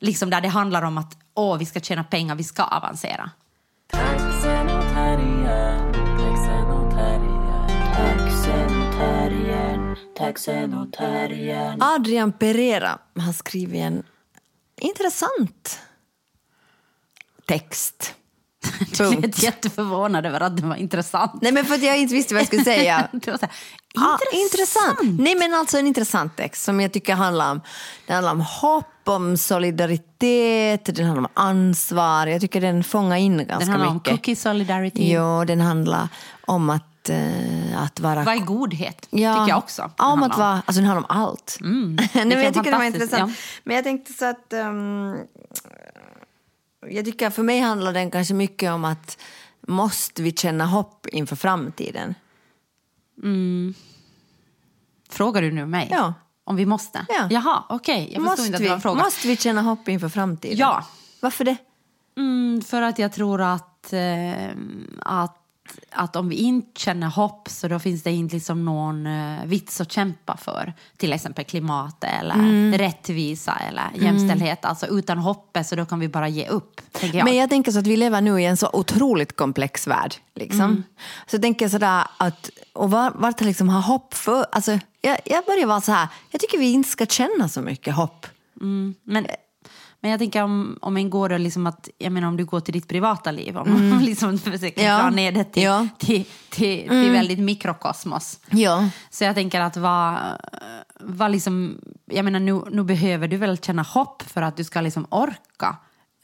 Liksom 0.00 0.30
där 0.30 0.40
det 0.40 0.48
handlar 0.48 0.82
om 0.82 0.98
att 0.98 1.18
åh, 1.34 1.58
vi 1.58 1.66
ska 1.66 1.80
tjäna 1.80 2.04
pengar, 2.04 2.34
vi 2.34 2.44
ska 2.44 2.62
avancera. 2.62 3.30
Adrian 11.80 12.32
Pereira 12.32 12.98
har 13.18 13.32
skrivit 13.32 13.80
en 13.80 14.02
intressant 14.82 15.78
text. 17.48 18.14
Du 18.98 19.20
lät 19.20 19.42
jätteförvånad 19.42 20.26
över 20.26 20.40
att 20.40 20.56
det 20.56 20.62
var 20.66 20.76
intressant. 20.76 21.32
Nej 21.42 21.52
men 21.52 21.64
för 21.64 21.74
att 21.74 21.82
jag 21.82 21.98
inte 21.98 22.14
visste 22.14 22.34
vad 22.34 22.40
jag 22.40 22.46
skulle 22.46 22.64
säga. 22.64 23.08
Så 23.24 23.30
här, 23.30 23.50
Ja, 23.94 24.18
intressant. 24.32 24.32
intressant. 24.32 25.20
Nej 25.20 25.34
men 25.34 25.54
alltså 25.54 25.78
en 25.78 25.86
intressant 25.86 26.36
text 26.36 26.64
som 26.64 26.80
jag 26.80 26.92
tycker 26.92 27.14
handlar 27.14 27.50
om, 27.50 27.60
det 28.06 28.12
handlar 28.12 28.32
om 28.32 28.40
hopp, 28.40 28.84
om 29.04 29.36
solidaritet, 29.36 30.84
den 30.96 31.06
handlar 31.06 31.18
om 31.22 31.28
ansvar. 31.34 32.26
Jag 32.26 32.40
tycker 32.40 32.60
den 32.60 32.84
fångar 32.84 33.16
in 33.16 33.36
ganska 33.36 33.58
Den 33.58 33.68
handlar 33.68 33.88
om 33.88 33.94
mycket. 33.94 34.10
cookie 34.12 34.36
solidarity. 34.36 35.12
Jo, 35.12 35.44
den 35.44 35.60
handlar 35.60 36.08
om 36.46 36.70
att, 36.70 36.86
eh, 37.10 37.82
att 37.82 38.00
vara... 38.00 38.22
Vad 38.24 38.34
är 38.34 38.40
godhet? 38.40 39.06
Ja, 39.10 39.34
Tycker 39.34 39.48
jag 39.48 39.58
också. 39.58 39.90
Ja, 39.98 40.12
om 40.12 40.22
att 40.22 40.38
vara, 40.38 40.48
alltså 40.52 40.72
den 40.72 40.84
handlar 40.84 41.08
om 41.10 41.22
allt. 41.22 41.58
Mm, 41.60 41.96
Nej, 42.14 42.24
men 42.24 42.42
jag 42.42 42.54
tycker 42.54 42.70
det 42.70 42.78
var 42.78 42.84
intressant. 42.84 43.32
ja. 43.36 43.42
Men 43.64 43.76
jag 43.76 43.84
tänkte 43.84 44.12
så 44.12 44.24
att... 44.24 44.52
ehm, 44.52 45.16
jag 46.88 47.04
tycker 47.04 47.30
för 47.30 47.42
mig 47.42 47.60
handlar 47.60 47.92
den 47.92 48.10
kanske 48.10 48.34
mycket 48.34 48.70
om 48.72 48.84
att 48.84 49.18
måste 49.68 50.22
vi 50.22 50.32
känna 50.32 50.66
hopp 50.66 51.06
inför 51.06 51.36
framtiden? 51.36 52.14
Frågar 55.10 55.42
du 55.42 55.52
nu 55.52 55.66
mig? 55.66 55.88
Ja. 55.90 56.14
Om 56.44 56.56
vi 56.56 56.66
måste? 56.66 57.06
Ja. 57.08 57.28
Jaha, 57.30 57.62
okej. 57.68 57.98
Jag 57.98 58.06
förstod 58.06 58.24
Måste 58.24 58.42
inte 58.46 58.56
att 58.56 58.62
det 58.62 58.68
var 58.68 58.74
en 58.74 58.80
fråga. 58.80 59.02
måste 59.02 59.28
vi 59.28 59.36
känna 59.36 59.62
hopp 59.62 59.88
inför 59.88 60.08
framtiden? 60.08 60.58
Ja. 60.58 60.84
Varför 61.20 61.44
det? 61.44 61.56
Mm, 62.16 62.62
för 62.62 62.82
att 62.82 62.98
jag 62.98 63.12
tror 63.12 63.40
att, 63.40 63.92
eh, 63.92 64.48
att, 65.00 65.41
att 65.90 66.16
om 66.16 66.28
vi 66.28 66.36
inte 66.36 66.80
känner 66.80 67.06
hopp 67.08 67.48
så 67.48 67.68
då 67.68 67.78
finns 67.78 68.02
det 68.02 68.10
inte 68.10 68.34
liksom 68.34 68.64
någon 68.64 69.06
eh, 69.06 69.44
vits 69.44 69.80
att 69.80 69.92
kämpa 69.92 70.36
för. 70.36 70.72
Till 70.96 71.12
exempel 71.12 71.44
klimat 71.44 72.04
eller 72.04 72.34
Mm. 72.34 72.78
rättvisa 72.78 73.56
eller 73.68 73.82
jämställdhet. 73.94 74.64
Alltså 74.64 74.86
utan 74.86 75.18
hoppet 75.18 75.66
så 75.66 75.76
då 75.76 75.84
kan 75.84 76.00
vi 76.00 76.08
bara 76.08 76.28
ge 76.28 76.48
upp. 76.48 76.80
Jag. 77.00 77.24
Men 77.24 77.36
jag 77.36 77.50
tänker 77.50 77.72
så 77.72 77.78
att 77.78 77.86
vi 77.86 77.96
lever 77.96 78.20
nu 78.20 78.40
i 78.40 78.44
en 78.44 78.56
så 78.56 78.70
otroligt 78.72 79.36
komplex 79.36 79.86
värld. 79.86 80.14
Liksom. 80.34 80.60
Mm. 80.60 80.82
Så 81.26 81.34
jag 81.34 81.42
tänker 81.42 81.68
sådär 81.68 82.04
att, 82.16 82.50
och 82.72 82.90
var- 82.90 83.12
vart 83.14 83.40
liksom 83.40 83.68
ha 83.68 83.80
hopp 83.80 84.14
för, 84.14 84.46
alltså 84.52 84.78
jag, 85.00 85.18
jag 85.24 85.44
börjar 85.44 85.66
vara 85.66 85.80
så 85.80 85.92
här, 85.92 86.08
jag 86.30 86.40
tycker 86.40 86.58
vi 86.58 86.72
inte 86.72 86.88
ska 86.88 87.06
känna 87.06 87.48
så 87.48 87.60
mycket 87.60 87.94
hopp. 87.94 88.26
Men, 89.04 89.26
men 90.02 90.10
jag 90.10 90.20
tänker 90.20 90.42
om, 90.42 90.78
om 90.82 90.96
en 90.96 91.10
går 91.10 91.32
och 91.32 91.40
liksom 91.40 91.66
att, 91.66 91.88
jag 91.98 92.12
menar 92.12 92.28
om 92.28 92.36
du 92.36 92.44
går 92.44 92.60
till 92.60 92.72
ditt 92.72 92.88
privata 92.88 93.30
liv, 93.30 93.56
om 93.58 93.90
man 93.90 93.98
liksom 94.04 94.38
försöker 94.38 94.84
Ja. 94.84 94.98
dra 95.02 95.10
ner 95.10 95.32
det 95.32 95.44
till, 95.44 95.62
Ja. 95.62 95.88
till, 95.98 96.24
till, 96.50 96.88
till 96.88 97.10
väldigt 97.10 97.38
mikrokosmos. 97.38 98.38
Ja. 98.50 98.88
Så 99.10 99.24
jag 99.24 99.34
tänker 99.34 99.60
att 99.60 99.76
vad, 99.76 100.18
vad 101.00 101.30
liksom, 101.30 101.78
jag 102.06 102.24
menar 102.24 102.40
nu, 102.40 102.60
nu 102.70 102.84
behöver 102.84 103.28
du 103.28 103.36
väl 103.36 103.58
känna 103.58 103.82
hopp 103.82 104.22
för 104.22 104.42
att 104.42 104.56
du 104.56 104.64
ska 104.64 104.80
liksom 104.80 105.06
orka 105.10 105.76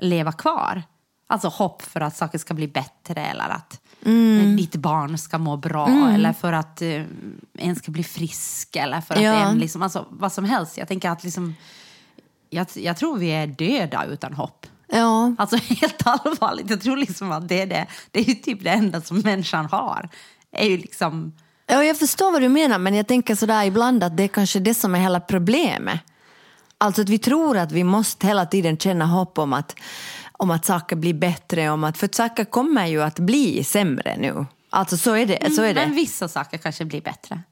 leva 0.02 0.32
kvar. 0.32 0.82
Alltså 1.30 1.48
hopp 1.48 1.82
för 1.82 2.00
att 2.00 2.16
saker 2.16 2.38
ska 2.38 2.54
bli 2.54 2.68
bättre 2.68 3.26
eller 3.26 3.48
att 3.48 3.80
Mm. 4.04 4.56
ditt 4.56 4.76
barn 4.76 5.18
ska 5.18 5.38
må 5.38 5.56
bra 5.56 5.88
eller 6.14 6.32
för 6.32 6.52
att 6.52 6.82
eh, 6.82 7.02
en 7.58 7.76
ska 7.76 7.90
bli 7.90 8.04
frisk 8.04 8.76
eller 8.76 9.00
för 9.00 9.14
att 9.14 9.22
Ja. 9.22 9.32
en 9.34 9.58
liksom, 9.58 9.82
alltså 9.82 10.06
vad 10.10 10.32
som 10.32 10.44
helst. 10.44 10.78
Jag 10.78 10.88
tänker 10.88 11.10
att 11.10 11.24
liksom, 11.24 11.54
jag, 12.50 12.66
jag 12.74 12.96
tror 12.96 13.18
vi 13.18 13.30
är 13.30 13.46
döda 13.46 14.04
utan 14.04 14.32
hopp. 14.32 14.66
Ja. 14.92 15.34
Alltså 15.38 15.56
helt 15.74 16.06
allvarligt, 16.06 16.70
jag 16.70 16.80
tror 16.80 16.96
liksom 16.96 17.32
att 17.32 17.48
det 17.48 17.62
är 17.62 17.66
det, 17.66 17.86
det 18.10 18.20
är 18.20 18.24
ju 18.24 18.34
typ 18.34 18.64
det 18.64 18.70
enda 18.70 19.00
som 19.00 19.18
människan 19.18 19.66
har. 19.66 20.08
Är 20.52 20.66
ju 20.66 20.76
liksom, 20.76 21.32
ja, 21.66 21.84
jag 21.84 21.98
förstår 21.98 22.32
vad 22.32 22.42
du 22.42 22.48
menar 22.48 22.78
men 22.78 22.94
jag 22.94 23.06
tänker 23.06 23.34
sådär 23.34 23.64
ibland 23.64 24.04
att 24.04 24.16
det 24.16 24.22
är 24.22 24.28
kanske 24.28 24.58
det 24.58 24.74
som 24.74 24.94
är 24.94 24.98
hela 24.98 25.20
problemet. 25.20 26.00
Alltså 26.78 27.02
att 27.02 27.08
vi 27.08 27.18
tror 27.18 27.56
att 27.56 27.72
vi 27.72 27.84
måste 27.84 28.26
hela 28.26 28.46
tiden 28.46 28.78
känna 28.78 29.06
hopp 29.06 29.38
om 29.38 29.52
att, 29.52 29.74
om 30.32 30.50
att 30.50 30.64
saker 30.64 30.96
blir 30.96 31.14
bättre, 31.14 31.70
om 31.70 31.84
att, 31.84 31.98
för 31.98 32.06
att 32.06 32.14
saker 32.14 32.44
kommer 32.44 32.86
ju 32.86 33.02
att 33.02 33.18
bli 33.18 33.64
sämre 33.64 34.16
nu. 34.18 34.46
Alltså 34.70 34.96
så 34.96 35.14
är 35.14 35.26
det. 35.26 35.54
Så 35.54 35.62
är 35.62 35.74
det. 35.74 35.80
Men 35.86 35.94
vissa 35.94 36.28
saker 36.28 36.58
kanske 36.58 36.84
blir 36.84 37.00
bättre. 37.00 37.42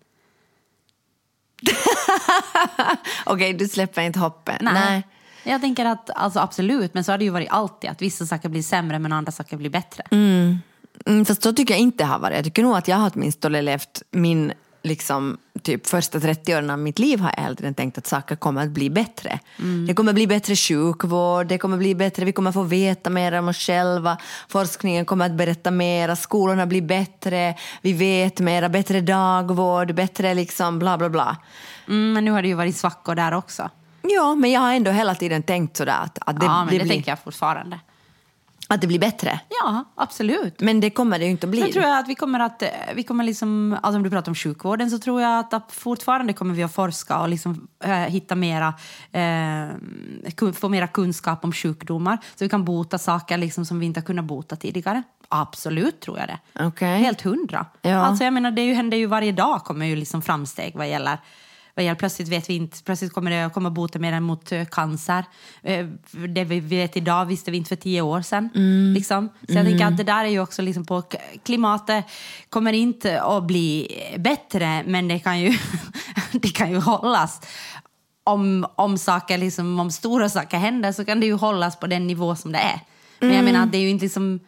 Okej, 3.26 3.52
du 3.52 3.68
släpper 3.68 4.02
inte 4.02 4.18
hoppet. 4.18 4.60
Nej. 4.60 5.02
Jag 5.42 5.60
tänker 5.60 5.84
att 5.84 6.10
alltså 6.10 6.40
absolut, 6.40 6.94
men 6.94 7.04
så 7.04 7.12
har 7.12 7.18
det 7.18 7.24
ju 7.24 7.30
varit 7.30 7.50
alltid 7.50 7.90
att 7.90 8.02
vissa 8.02 8.26
saker 8.26 8.48
blir 8.48 8.62
sämre 8.62 8.98
men 8.98 9.12
andra 9.12 9.32
saker 9.32 9.56
blir 9.56 9.70
bättre. 9.70 10.04
Mm, 10.10 11.24
fast 11.24 11.42
så 11.42 11.52
tycker 11.52 11.74
jag 11.74 11.80
inte 11.80 12.04
har 12.04 12.18
varit. 12.18 12.36
Jag 12.36 12.44
tycker 12.44 12.62
nog 12.62 12.76
att 12.76 12.88
jag 12.88 12.96
har 12.96 13.12
åtminstone 13.14 13.62
levt 13.62 14.02
min 14.10 14.52
liksom, 14.86 15.38
typ 15.62 15.86
första 15.86 16.20
30 16.20 16.54
åren 16.54 16.70
av 16.70 16.78
mitt 16.78 16.98
liv 16.98 17.20
har 17.20 17.32
jag 17.36 17.42
hela 17.42 17.54
tiden 17.54 17.74
tänkt 17.74 17.98
att 17.98 18.06
saker 18.06 18.36
kommer 18.36 18.62
att 18.62 18.70
bli 18.70 18.90
bättre. 18.90 19.38
Det 19.86 19.94
kommer 19.94 20.12
bli 20.12 20.26
bättre 20.26 20.56
sjukvård, 20.56 21.46
det 21.46 21.58
kommer 21.58 21.76
bli 21.76 21.94
bättre, 21.94 22.24
vi 22.24 22.32
kommer 22.32 22.52
få 22.52 22.62
veta 22.62 23.10
mer 23.10 23.32
om 23.32 23.48
oss 23.48 23.58
själva, 23.58 24.18
forskningen 24.48 25.04
kommer 25.04 25.26
att 25.26 25.32
berätta 25.32 25.70
mera, 25.70 26.16
skolorna 26.16 26.66
blir 26.66 26.82
bättre, 26.82 27.54
vi 27.82 27.92
vet 27.92 28.40
mera, 28.40 28.68
bättre 28.68 29.00
dagvård, 29.00 29.94
bättre 29.94 30.34
liksom 30.34 30.78
bla 30.78 30.98
bla 30.98 31.08
bla. 31.08 31.36
Mm, 31.88 32.12
men 32.12 32.24
nu 32.24 32.30
har 32.30 32.42
det 32.42 32.48
ju 32.48 32.54
varit 32.54 32.76
svackor 32.76 33.14
där 33.14 33.34
också. 33.34 33.70
Ja, 34.02 34.34
men 34.34 34.50
jag 34.50 34.60
har 34.60 34.74
ändå 34.74 34.90
hela 34.90 35.14
tiden 35.14 35.42
tänkt 35.42 35.76
sådär 35.76 36.00
att, 36.02 36.18
att, 36.20 36.40
det, 36.40 36.46
ja, 36.46 36.64
men 36.64 36.74
det, 36.74 36.80
blir, 36.80 36.90
tänker 36.90 37.10
jag 37.10 37.18
fortfarande. 37.18 37.80
Att 38.68 38.80
det 38.80 38.86
blir 38.86 38.98
bättre. 38.98 39.40
Ja, 39.48 39.84
absolut. 39.94 40.60
Men 40.60 40.80
det 40.80 40.90
kommer 40.90 41.18
det 41.18 41.24
ju 41.24 41.30
inte 41.30 41.46
att 41.46 41.50
bli. 41.50 41.60
Sen 41.60 41.72
tror 41.72 41.84
jag 41.84 41.98
att 41.98 42.08
vi 42.08 42.14
kommer 42.14 42.40
att, 42.40 42.62
eh, 42.62 42.68
vi 42.94 43.02
kommer 43.02 43.24
liksom, 43.24 43.76
alltså 43.82 43.96
om 43.96 44.02
du 44.02 44.10
pratar 44.10 44.30
om 44.30 44.34
sjukvården 44.34 44.90
så 44.90 44.98
tror 44.98 45.22
jag 45.22 45.54
att, 45.54 45.72
fortfarande 45.72 46.32
kommer 46.32 46.54
vi 46.54 46.62
att 46.62 46.74
forska 46.74 47.18
och 47.18 47.28
liksom, 47.28 47.68
eh, 47.84 47.90
hitta 47.90 48.34
mera, 48.34 48.74
eh, 49.12 50.52
få 50.52 50.68
mera 50.68 50.86
kunskap 50.86 51.44
om 51.44 51.52
sjukdomar. 51.52 52.18
Så 52.34 52.44
vi 52.44 52.48
kan 52.48 52.64
bota 52.64 52.98
saker 52.98 53.38
liksom 53.38 53.64
som 53.64 53.80
vi 53.80 53.86
inte 53.86 54.00
har 54.00 54.04
kunnat 54.04 54.24
bota 54.24 54.56
tidigare. 54.56 55.02
Absolut 55.28 56.00
tror 56.00 56.18
jag 56.18 56.28
det. 56.28 56.64
Okej. 56.64 56.98
Helt 56.98 57.22
hundra. 57.22 57.66
Ja. 57.82 57.96
Alltså 57.96 58.24
jag 58.24 58.32
menar 58.32 58.50
det 58.50 58.62
ju, 58.62 58.74
händer 58.74 58.96
ju 58.96 59.06
varje 59.06 59.32
dag 59.32 59.64
kommer 59.64 59.86
ju 59.86 59.96
liksom 59.96 60.22
framsteg 60.22 60.76
vad 60.76 60.88
gäller 60.88 61.18
vad 61.76 61.84
gäller, 61.84 61.98
plötsligt 61.98 62.28
vet 62.28 62.50
vi 62.50 62.54
inte, 62.54 62.82
plötsligt 62.84 63.12
kommer 63.12 63.30
det 63.30 63.46
att 63.46 63.52
komma 63.52 63.70
botemedel 63.70 64.20
mot 64.20 64.52
eh, 64.52 64.64
cancer. 64.64 65.24
Eh, 65.62 65.86
det 66.28 66.44
vi 66.44 66.60
vet 66.60 66.96
idag 66.96 67.26
visste 67.26 67.50
vi 67.50 67.56
inte 67.56 67.68
för 67.68 67.76
tio 67.76 68.00
år 68.00 68.22
sedan. 68.22 68.50
Liksom. 68.94 69.28
Så 69.48 69.54
jag 69.54 69.66
tänker 69.66 69.86
att 69.86 69.96
det 69.96 70.04
där 70.04 70.24
är 70.24 70.28
ju 70.28 70.40
också 70.40 70.62
liksom 70.62 70.86
på 70.86 71.02
klimatet 71.44 72.04
kommer 72.48 72.72
inte 72.72 73.22
att 73.22 73.44
bli 73.44 73.88
bättre 74.18 74.82
men 74.86 75.08
det 75.08 75.18
kan 75.18 75.40
ju, 75.40 75.58
det 76.32 76.48
kan 76.48 76.70
ju 76.70 76.76
hållas. 76.76 77.40
Om, 78.24 78.66
om, 78.76 78.98
saker, 78.98 79.38
liksom, 79.38 79.80
om 79.80 79.90
stora 79.90 80.28
saker 80.28 80.58
händer 80.58 80.92
så 80.92 81.04
kan 81.04 81.20
det 81.20 81.26
ju 81.26 81.34
hållas 81.34 81.80
på 81.80 81.86
den 81.86 82.06
nivå 82.06 82.36
som 82.36 82.52
det 82.52 82.58
är. 82.58 82.80
Men 83.18 83.34
jag 83.34 83.44
menar 83.44 83.66
det 83.66 83.78
är 83.78 83.82
ju 83.82 83.90
inte 83.90 84.04
liksom 84.04 84.40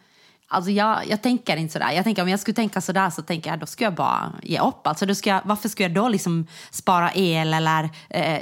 Alltså 0.51 0.71
jag, 0.71 1.07
jag 1.07 1.21
tänker 1.21 1.57
inte 1.57 1.73
sådär. 1.73 1.91
Jag 1.91 2.03
tänker, 2.03 2.21
om 2.21 2.29
jag 2.29 2.39
skulle 2.39 2.55
tänka 2.55 2.81
sådär 2.81 3.09
så 3.09 3.21
tänker 3.21 3.49
jag 3.49 3.59
då 3.59 3.65
skulle 3.65 3.85
jag 3.85 3.95
bara 3.95 4.33
ge 4.43 4.59
upp. 4.59 4.87
Alltså 4.87 5.05
då 5.05 5.15
ska 5.15 5.29
jag, 5.29 5.41
varför 5.45 5.69
skulle 5.69 5.89
jag 5.89 5.95
då 5.95 6.09
liksom 6.09 6.47
spara 6.71 7.11
el 7.13 7.53
eller 7.53 7.89
eh, 8.09 8.39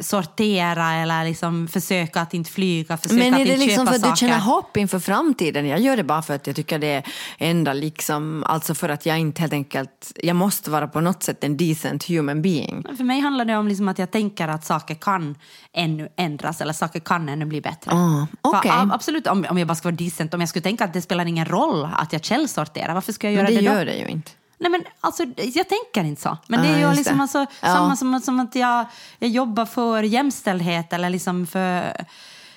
sortera 0.00 0.92
eller 0.92 1.24
liksom 1.24 1.68
försöka 1.68 2.20
att 2.20 2.34
inte 2.34 2.50
flyga, 2.50 2.96
försöka 2.96 3.14
Men 3.24 3.34
att 3.34 3.40
är 3.40 3.44
det 3.44 3.52
inte 3.52 3.64
liksom 3.66 3.86
köpa 3.86 3.90
för 3.90 3.96
att 3.96 4.02
du 4.02 4.08
saker? 4.08 4.16
känner 4.16 4.38
hopp 4.40 4.76
inför 4.76 4.98
framtiden? 4.98 5.66
Jag 5.66 5.80
gör 5.80 5.96
det 5.96 6.04
bara 6.04 6.22
för 6.22 6.34
att 6.34 6.46
jag 6.46 6.56
tycker 6.56 6.78
det 6.78 6.86
är 6.86 7.02
enda 7.38 7.72
liksom, 7.72 8.44
alltså 8.46 8.74
för 8.74 8.88
att 8.88 9.06
jag 9.06 9.18
inte 9.18 9.40
helt 9.40 9.52
enkelt, 9.52 10.12
jag 10.22 10.36
måste 10.36 10.70
vara 10.70 10.88
på 10.88 11.00
något 11.00 11.22
sätt 11.22 11.44
en 11.44 11.56
decent 11.56 12.04
human 12.08 12.42
being. 12.42 12.84
För 12.96 13.04
mig 13.04 13.20
handlar 13.20 13.44
det 13.44 13.56
om 13.56 13.68
liksom 13.68 13.88
att 13.88 13.98
jag 13.98 14.10
tänker 14.10 14.48
att 14.48 14.64
saker 14.64 14.94
kan 14.94 15.34
ännu 15.72 16.08
ändras 16.16 16.60
eller 16.60 16.72
saker 16.72 17.00
kan 17.00 17.28
ännu 17.28 17.44
bli 17.44 17.60
bättre. 17.60 17.90
Ah, 17.94 18.26
För 18.50 18.58
okej. 18.58 18.70
a- 18.70 18.90
absolut, 18.92 19.26
om, 19.26 19.46
om 19.50 19.58
jag 19.58 19.68
bara 19.68 19.74
ska 19.74 19.88
vara 19.88 19.96
decent, 19.96 20.34
om 20.34 20.40
jag 20.40 20.48
skulle 20.48 20.62
tänka 20.62 20.84
att 20.84 20.92
det 20.92 21.02
spelar 21.02 21.24
ingen 21.26 21.46
roll 21.46 21.88
att 21.96 22.12
jag 22.12 22.24
källsorterar, 22.24 22.94
varför 22.94 23.12
ska 23.12 23.26
jag 23.26 23.34
göra 23.34 23.44
Men 23.44 23.54
det 23.54 23.60
det, 23.60 23.68
då? 23.68 23.74
gör 23.74 23.84
det 23.84 23.94
ju 23.96 24.06
inte. 24.08 24.30
Nej 24.58 24.70
men 24.70 24.84
alltså, 25.00 25.22
jag 25.36 25.68
tänker 25.68 26.04
inte 26.04 26.22
så. 26.22 26.36
Men 26.46 26.62
det 26.62 26.68
Ah, 26.68 26.72
är 26.72 26.76
ju 26.78 26.82
just 26.84 26.96
liksom 26.96 27.20
alltså, 27.20 27.38
Ja. 27.38 27.46
samma 27.74 27.96
som, 27.96 28.20
som 28.20 28.40
att 28.40 28.54
jag, 28.54 28.86
jag 29.18 29.30
jobbar 29.30 29.66
för 29.66 30.02
jämställdhet 30.02 30.92
eller 30.92 31.10
liksom 31.10 31.46
för, 31.46 32.04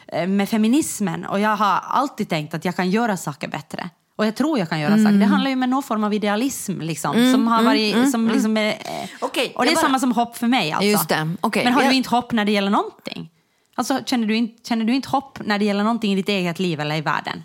eh, 0.08 0.28
med 0.28 0.50
feminismen. 0.50 1.26
Och 1.26 1.40
jag 1.40 1.56
har 1.56 1.80
alltid 1.84 2.30
tänkt 2.30 2.54
att 2.54 2.66
jag 2.66 2.76
kan 2.76 2.90
göra 2.90 3.18
saker 3.18 3.48
bättre. 3.48 3.90
Och 4.16 4.26
jag 4.26 4.36
tror 4.36 4.60
jag 4.60 4.70
kan 4.70 4.80
göra 4.80 4.94
Mm. 4.94 5.06
saker. 5.06 5.18
Det 5.18 5.26
handlar 5.26 5.50
ju 5.50 5.56
med 5.56 5.70
någon 5.70 5.84
form 5.84 6.04
av 6.04 6.14
idealism 6.14 6.80
liksom. 6.82 7.32
som 7.34 7.48
har 7.48 7.64
varit, 7.64 8.12
som 8.12 8.28
liksom 8.28 8.58
är, 8.58 8.78
Okej, 9.22 9.54
och 9.56 9.66
det 9.66 9.72
är 9.72 9.76
bara- 9.76 9.82
samma 9.82 10.00
som 10.00 10.12
hopp 10.12 10.38
för 10.38 10.48
mig 10.48 10.72
alltså. 10.72 10.86
Just 10.88 11.10
det, 11.10 11.36
okej. 11.42 11.64
Men 11.64 11.74
har 11.74 11.82
Jag- 11.82 11.92
du 11.92 11.96
inte 11.96 12.10
hopp 12.10 12.32
när 12.32 12.46
det 12.46 12.52
gäller 12.52 12.72
någonting? 12.72 13.30
Alltså 13.76 14.00
känner 14.06 14.28
du, 14.28 14.36
inte, 14.36 14.70
känner 14.70 14.86
du 14.86 14.94
inte 14.96 15.10
hopp 15.10 15.40
när 15.46 15.60
det 15.60 15.66
gäller 15.66 15.84
någonting 15.84 16.14
i 16.14 16.16
ditt 16.16 16.30
eget 16.30 16.60
liv 16.60 16.80
eller 16.80 16.96
i 16.96 17.02
världen? 17.02 17.44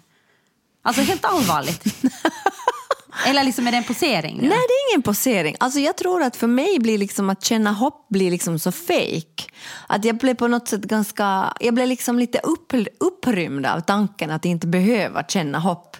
Alltså 0.83 1.03
helt 1.03 1.25
allvarligt. 1.25 1.85
eller 3.27 3.45
liksom 3.45 3.67
är 3.67 3.71
det 3.71 3.77
en 3.77 3.85
posering 3.85 4.37
nu? 4.37 4.49
Nej, 4.49 4.59
det 4.59 4.75
är 4.75 4.93
ingen 4.93 5.03
posering. 5.03 5.57
Alltså 5.61 5.81
jag 5.81 5.97
tror 5.97 6.23
att 6.23 6.37
för 6.37 6.47
mig 6.47 6.79
blir 6.79 6.99
liksom 6.99 7.31
att 7.31 7.45
känna 7.45 7.73
hopp 7.73 8.07
blir 8.09 8.31
liksom 8.31 8.59
så 8.59 8.73
fake. 8.73 9.45
Att 9.87 10.05
jag 10.05 10.17
blev 10.17 10.35
på 10.35 10.49
något 10.49 10.69
sätt 10.69 10.83
ganska, 10.83 11.53
jag 11.61 11.75
blev 11.75 11.89
liksom 11.89 12.19
lite 12.19 12.39
upp, 12.39 12.73
upprymd 13.01 13.67
av 13.67 13.81
tanken 13.81 14.31
att 14.31 14.45
inte 14.45 14.67
behöva 14.67 15.23
känna 15.23 15.59
hopp. 15.59 15.97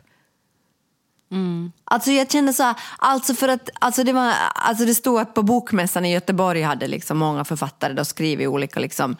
Mm. 1.31 1.73
Alltså 1.85 2.11
jag 2.11 2.31
kände 2.31 2.53
så 2.53 2.63
här, 2.63 2.77
alltså 2.99 3.35
för 3.35 3.49
att 3.49 3.71
alltså 3.81 4.05
det, 4.05 4.13
var, 4.13 4.33
alltså 4.55 4.85
det 4.85 4.95
stod 4.95 5.21
att 5.21 5.35
på 5.35 5.43
Bokmässan 5.43 6.05
i 6.05 6.13
Göteborg 6.13 6.63
hade 6.63 6.87
liksom 6.87 7.19
många 7.19 7.45
författare 7.45 7.93
då 7.93 8.05
skrivit 8.05 8.49
olika 8.49 8.81
liksom 8.81 9.17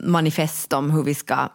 manifest 0.00 0.72
om 0.72 0.90
hur 0.90 1.02
vi 1.02 1.14
ska 1.14 1.48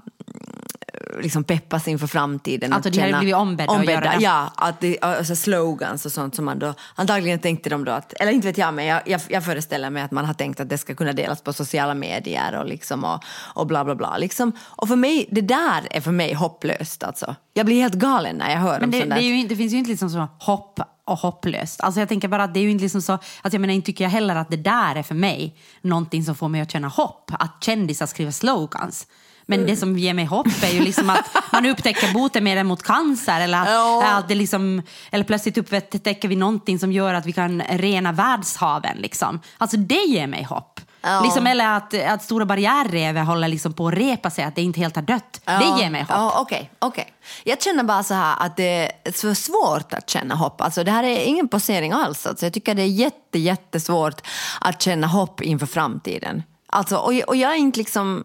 liksom 1.21 1.43
peppas 1.43 1.87
inför 1.87 2.07
framtiden. 2.07 2.73
Alltså 2.73 2.89
att 2.89 2.93
de 2.95 3.01
hade 3.01 3.17
blivit 3.17 3.35
ombedda 3.35 3.73
att 3.73 3.85
göra 3.85 3.99
det. 3.99 4.17
Ja, 4.23 4.51
att 4.57 4.79
det, 4.81 5.01
alltså 5.01 5.35
slogans 5.35 6.05
och 6.05 6.11
sånt 6.11 6.35
som 6.35 6.45
man 6.45 6.59
då, 6.59 6.73
antagligen 6.95 7.39
tänkte 7.39 7.69
de 7.69 7.85
då 7.85 7.91
att, 7.91 8.13
eller 8.13 8.31
inte 8.31 8.47
vet 8.47 8.57
jag, 8.57 8.73
men 8.73 8.85
jag, 8.85 9.01
jag, 9.05 9.21
jag 9.27 9.45
föreställer 9.45 9.89
mig 9.89 10.03
att 10.03 10.11
man 10.11 10.25
har 10.25 10.33
tänkt 10.33 10.59
att 10.59 10.69
det 10.69 10.77
ska 10.77 10.95
kunna 10.95 11.13
delas 11.13 11.41
på 11.41 11.53
sociala 11.53 11.93
medier 11.93 12.59
och 12.59 12.65
liksom 12.65 13.03
och, 13.03 13.23
och 13.53 13.67
bla 13.67 13.85
bla 13.85 13.95
bla. 13.95 14.17
Liksom. 14.17 14.51
Och 14.61 14.87
för 14.87 14.95
mig, 14.95 15.27
det 15.31 15.41
där 15.41 15.87
är 15.91 16.01
för 16.01 16.11
mig 16.11 16.33
hopplöst 16.33 17.03
alltså. 17.03 17.35
Jag 17.53 17.65
blir 17.65 17.81
helt 17.81 17.93
galen 17.93 18.35
när 18.35 18.51
jag 18.51 18.59
hör 18.59 18.73
Men 18.79 18.83
om 18.83 18.91
det, 18.91 18.97
sånt 18.99 19.09
det, 19.09 19.15
där. 19.15 19.21
är 19.21 19.27
ju, 19.27 19.39
inte- 19.39 19.53
det 19.53 19.57
finns 19.57 19.73
ju 19.73 19.77
inte 19.77 19.89
liksom 19.91 20.09
så 20.09 20.27
hopp 20.39 20.79
och 21.05 21.17
hopplöst. 21.19 21.81
Alltså 21.81 21.99
jag 21.99 22.09
tänker 22.09 22.27
bara 22.27 22.43
att 22.43 22.53
det 22.53 22.59
är 22.59 22.61
ju 22.63 22.71
inte 22.71 22.81
liksom 22.83 23.01
så, 23.01 23.11
alltså 23.13 23.29
jag 23.51 23.61
menar 23.61 23.73
inte 23.73 23.85
tycker 23.85 24.03
jag 24.03 24.11
heller 24.11 24.35
att 24.35 24.49
det 24.51 24.57
där 24.57 24.95
är 24.95 25.03
för 25.03 25.15
mig 25.15 25.55
någonting 25.81 26.23
som 26.23 26.35
får 26.35 26.47
mig 26.49 26.61
att 26.61 26.71
känna 26.71 26.87
hopp, 26.87 27.31
att 27.39 27.63
kändisar 27.63 28.05
skriver 28.05 28.31
slogans. 28.31 29.07
Men 29.45 29.65
det 29.65 29.75
som 29.75 29.97
ger 29.97 30.13
mig 30.13 30.25
hopp 30.25 30.47
är 30.63 30.73
ju 30.73 30.81
liksom 30.81 31.09
att 31.09 31.25
man 31.51 31.65
upptäcker 31.65 32.13
botemedel 32.13 32.63
mot 32.65 32.83
cancer 32.83 33.41
eller 33.41 33.61
att, 33.61 33.69
Ja. 33.69 34.13
att 34.17 34.27
det 34.27 34.35
liksom, 34.35 34.81
eller 35.11 35.23
plötsligt 35.23 35.57
upptäcker 35.57 36.27
vi 36.27 36.35
någonting 36.35 36.79
som 36.79 36.91
gör 36.91 37.13
att 37.13 37.25
vi 37.25 37.31
kan 37.33 37.61
rena 37.69 38.11
världshaven. 38.11 38.97
Liksom. 38.97 39.39
Alltså 39.57 39.77
det 39.77 40.03
ger 40.07 40.27
mig 40.27 40.43
hopp. 40.43 40.79
Ja. 41.01 41.21
Liksom, 41.23 41.47
eller 41.47 41.67
att, 41.77 41.93
att 41.93 42.23
Stora 42.23 42.45
barriärrevet 42.45 43.25
håller 43.27 43.47
liksom 43.47 43.73
på 43.73 43.87
att 43.87 43.93
repa 43.93 44.29
sig, 44.29 44.43
att 44.43 44.55
det 44.55 44.61
inte 44.61 44.79
helt 44.79 44.95
har 44.95 45.03
dött. 45.03 45.41
Ja, 45.45 45.59
Det 45.59 45.81
ger 45.81 45.89
mig 45.89 46.01
hopp. 46.01 46.09
Ja, 46.09 46.37
okej, 46.41 46.71
okej. 46.79 47.13
Jag 47.43 47.61
känner 47.61 47.83
bara 47.83 48.03
så 48.03 48.13
här 48.13 48.35
att 48.39 48.57
det 48.57 48.91
är 49.03 49.11
så 49.11 49.35
svårt 49.35 49.93
att 49.93 50.09
känna 50.09 50.35
hopp. 50.35 50.61
Alltså 50.61 50.83
det 50.83 50.91
här 50.91 51.03
är 51.03 51.19
ingen 51.25 51.47
posering 51.47 51.91
alls. 51.91 52.25
Alltså 52.27 52.45
jag 52.45 52.53
tycker 52.53 52.75
det 52.75 52.81
är 52.81 52.85
jätte, 52.87 53.39
jättesvårt 53.39 54.21
att 54.61 54.81
känna 54.81 55.07
hopp 55.07 55.41
inför 55.41 55.65
framtiden. 55.65 56.43
Alltså, 56.73 56.97
och, 56.97 57.13
och 57.27 57.35
jag 57.35 57.51
är 57.51 57.55
inte 57.55 57.79
liksom, 57.79 58.23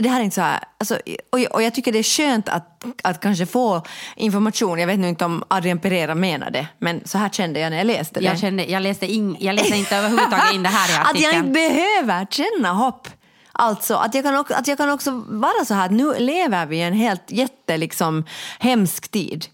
det 0.00 0.08
här 0.08 0.20
är 0.20 0.24
inte 0.24 0.34
så 0.34 0.40
här, 0.40 0.60
alltså, 0.78 0.98
och, 1.30 1.38
och 1.38 1.62
jag 1.62 1.74
tycker 1.74 1.92
det 1.92 1.98
är 1.98 2.02
skönt 2.02 2.48
att, 2.48 2.84
att 3.02 3.20
kanske 3.20 3.46
få 3.46 3.82
information. 4.16 4.78
Jag 4.78 4.86
vet 4.86 4.98
nu 4.98 5.08
inte 5.08 5.24
om 5.24 5.44
Adrian 5.48 5.78
Pereira 5.78 6.14
menar 6.14 6.50
det, 6.50 6.66
men 6.78 7.00
så 7.04 7.18
här 7.18 7.28
kände 7.28 7.60
jag 7.60 7.70
när 7.70 7.76
jag 7.76 7.86
läste 7.86 8.20
det. 8.20 8.26
Jag, 8.26 8.38
kände, 8.38 8.64
jag, 8.64 8.82
läste 8.82 9.06
in, 9.06 9.36
jag 9.40 9.54
läste 9.54 9.76
inte 9.76 9.96
överhuvudtaget 9.96 10.54
in 10.54 10.62
det 10.62 10.68
här 10.68 10.88
i 10.88 10.92
Att 11.10 11.20
jag 11.20 11.34
artikeln. 11.34 11.46
inte 11.46 11.50
behöver 11.50 12.26
känna 12.30 12.72
hopp. 12.72 13.08
Alltså 13.52 13.94
att 13.94 14.14
jag 14.14 14.24
kan 14.24 14.36
också, 14.36 14.54
att 14.54 14.68
jag 14.68 14.78
kan 14.78 14.90
också 14.90 15.24
vara 15.26 15.64
så 15.64 15.74
här 15.74 15.86
att 15.86 15.92
nu 15.92 16.14
lever 16.18 16.66
vi 16.66 16.76
i 16.76 16.82
en 16.82 16.92
helt 16.92 17.30
jätte 17.30 17.76
liksom, 17.76 18.24
hemsk 18.58 19.08
tid. 19.10 19.46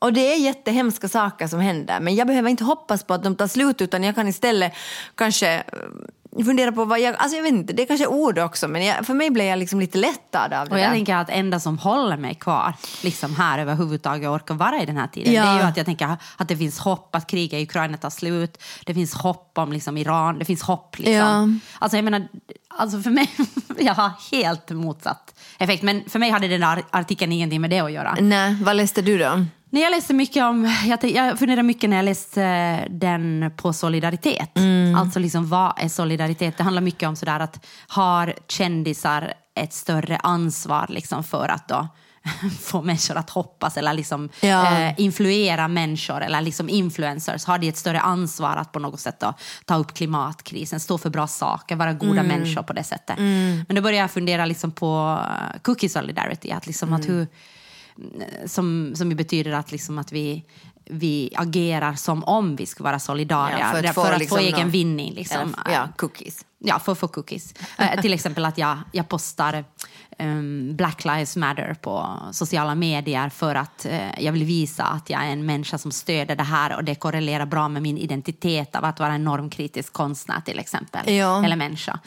Och 0.00 0.12
det 0.12 0.32
är 0.32 0.36
jättehemska 0.36 1.08
saker 1.08 1.46
som 1.46 1.60
händer 1.60 2.00
men 2.00 2.14
jag 2.14 2.26
behöver 2.26 2.50
inte 2.50 2.64
hoppas 2.64 3.04
på 3.04 3.14
att 3.14 3.22
de 3.22 3.36
tar 3.36 3.46
slut 3.46 3.80
utan 3.80 4.04
jag 4.04 4.14
kan 4.14 4.28
istället 4.28 4.72
kanske 5.14 5.64
fundera 6.44 6.72
på 6.72 6.84
vad 6.84 7.00
jag, 7.00 7.14
alltså 7.16 7.36
jag 7.36 7.42
vet 7.42 7.52
inte, 7.52 7.72
det 7.72 7.82
är 7.82 7.86
kanske 7.86 8.06
ord 8.06 8.38
också 8.38 8.68
men 8.68 8.84
jag, 8.84 9.06
för 9.06 9.14
mig 9.14 9.30
blir 9.30 9.44
jag 9.44 9.58
liksom 9.58 9.80
lite 9.80 9.98
lättad 9.98 10.52
av 10.52 10.68
det 10.68 10.72
Och 10.74 10.78
jag 10.80 10.86
där. 10.88 10.94
tänker 10.94 11.16
att 11.16 11.30
enda 11.30 11.60
som 11.60 11.78
håller 11.78 12.16
mig 12.16 12.34
kvar 12.34 12.74
liksom 13.02 13.34
här 13.36 13.58
överhuvudtaget 13.58 14.28
och 14.28 14.34
orkar 14.34 14.54
vara 14.54 14.82
i 14.82 14.86
den 14.86 14.96
här 14.96 15.06
tiden 15.06 15.32
Ja. 15.32 15.42
det 15.42 15.48
är 15.48 15.56
ju 15.56 15.62
att 15.62 15.76
jag 15.76 15.86
tänker 15.86 16.16
att 16.36 16.48
det 16.48 16.56
finns 16.56 16.78
hopp 16.78 17.14
att 17.14 17.26
kriget 17.26 17.60
i 17.60 17.62
Ukraina 17.62 17.96
tar 17.96 18.10
slut. 18.10 18.62
Det 18.86 18.94
finns 18.94 19.14
hopp 19.14 19.58
om 19.58 19.72
liksom 19.72 19.96
Iran. 19.96 20.38
Det 20.38 20.44
finns 20.44 20.62
hopp. 20.62 20.98
Liksom. 20.98 21.14
Ja. 21.14 21.48
Alltså 21.78 21.96
jag 21.96 22.04
menar, 22.04 22.28
alltså 22.68 23.00
för 23.02 23.10
mig, 23.10 23.30
jag 23.78 23.94
har 23.94 24.10
helt 24.30 24.70
motsatt 24.70 25.34
effekt. 25.58 25.82
Men 25.82 26.02
för 26.08 26.18
mig 26.18 26.30
hade 26.30 26.48
den 26.48 26.60
där 26.60 26.82
artikeln 26.90 27.32
ingenting 27.32 27.60
med 27.60 27.70
det 27.70 27.80
att 27.80 27.92
göra. 27.92 28.16
Nej, 28.20 28.56
vad 28.62 28.76
läste 28.76 29.02
du 29.02 29.18
då? 29.18 29.44
Nej, 29.74 29.82
jag 29.82 29.90
läste 29.90 30.14
mycket 30.14 30.44
om, 30.44 30.76
jag, 30.86 31.04
jag 31.04 31.38
funderade 31.38 31.62
mycket 31.62 31.90
när 31.90 31.96
jag 31.96 32.04
läste 32.04 32.42
eh, 32.42 32.90
den 32.90 33.52
på 33.56 33.72
solidaritet. 33.72 34.50
Alltså 34.96 35.18
liksom, 35.18 35.48
vad 35.48 35.72
är 35.76 35.88
solidaritet? 35.88 36.56
Det 36.56 36.62
handlar 36.62 36.82
mycket 36.82 37.08
om 37.08 37.16
sådär 37.16 37.40
att 37.40 37.66
har 37.88 38.34
kändisar 38.48 39.32
ett 39.54 39.72
större 39.72 40.16
ansvar 40.16 40.86
liksom 40.88 41.24
för 41.24 41.48
att 41.48 41.68
då 41.68 41.88
få 42.60 42.82
människor 42.82 43.16
att 43.16 43.30
hoppas 43.30 43.76
eller 43.76 43.92
liksom 43.94 44.28
Ja. 44.40 44.80
eh, 44.80 44.94
influera 45.00 45.68
människor 45.68 46.20
eller 46.22 46.40
liksom 46.40 46.68
influencers. 46.68 47.44
Har 47.44 47.58
de 47.58 47.68
ett 47.68 47.76
större 47.76 48.00
ansvar 48.00 48.56
att 48.56 48.72
på 48.72 48.78
något 48.78 49.00
sätt 49.00 49.20
då, 49.20 49.34
ta 49.64 49.76
upp 49.76 49.94
klimatkrisen, 49.94 50.80
stå 50.80 50.98
för 50.98 51.10
bra 51.10 51.26
saker, 51.26 51.76
vara 51.76 51.92
goda 51.92 52.22
människor 52.22 52.62
på 52.62 52.72
det 52.72 52.84
sättet. 52.84 53.18
Men 53.18 53.74
då 53.76 53.80
började 53.82 53.98
jag 54.02 54.10
fundera 54.10 54.46
liksom 54.46 54.70
på 54.70 55.20
eh, 55.24 55.60
cookie 55.62 55.88
solidarity, 55.88 56.50
att, 56.50 56.66
liksom 56.66 56.92
att 56.92 57.08
hur 57.08 57.26
som, 58.46 58.92
som 58.96 59.10
ju 59.10 59.16
betyder 59.16 59.52
att, 59.52 59.72
liksom 59.72 59.98
att 59.98 60.12
vi, 60.12 60.44
vi 60.84 61.30
agerar 61.36 61.94
som 61.94 62.24
om 62.24 62.56
vi 62.56 62.66
skulle 62.66 62.84
vara 62.84 62.98
solidariska 62.98 63.60
Ja, 63.60 63.70
för 63.72 63.82
för 63.82 63.84
att 63.84 63.90
att 63.90 63.94
få, 63.94 64.00
få 64.00 64.06
för 64.06 64.12
att 64.12 64.18
liksom 64.18 64.38
få 64.38 64.42
egen 64.44 64.60
någon- 64.60 64.70
vinning. 64.70 65.14
Liksom. 65.14 65.56
Ja, 65.72 65.88
cookies. 65.96 66.44
Ja, 66.58 66.78
för 66.78 66.92
att 66.92 66.98
få 66.98 67.08
cookies. 67.08 67.54
Eh, 67.78 68.00
till 68.00 68.12
exempel 68.12 68.44
att 68.44 68.58
jag, 68.58 68.78
jag 68.92 69.08
postar 69.08 69.64
ehm, 70.18 70.76
Black 70.76 71.04
Lives 71.04 71.36
Matter 71.36 71.74
på 71.74 72.18
sociala 72.32 72.74
medier 72.74 73.28
för 73.28 73.54
att 73.54 73.86
eh, 73.86 74.20
jag 74.20 74.32
vill 74.32 74.44
visa 74.44 74.84
att 74.84 75.10
jag 75.10 75.24
är 75.24 75.30
en 75.30 75.46
människa 75.46 75.78
som 75.78 75.92
stöder 75.92 76.36
det 76.36 76.42
här 76.42 76.76
och 76.76 76.84
det 76.84 76.94
korrelerar 76.94 77.46
bra 77.46 77.68
med 77.68 77.82
min 77.82 77.98
identitet 77.98 78.76
av 78.76 78.84
att 78.84 79.00
vara 79.00 79.12
en 79.12 79.24
normkritisk 79.24 79.92
konstnär 79.92 80.40
till 80.40 80.58
exempel. 80.58 81.14
Ja. 81.14 81.44
Eller 81.44 81.56
människa. 81.56 81.98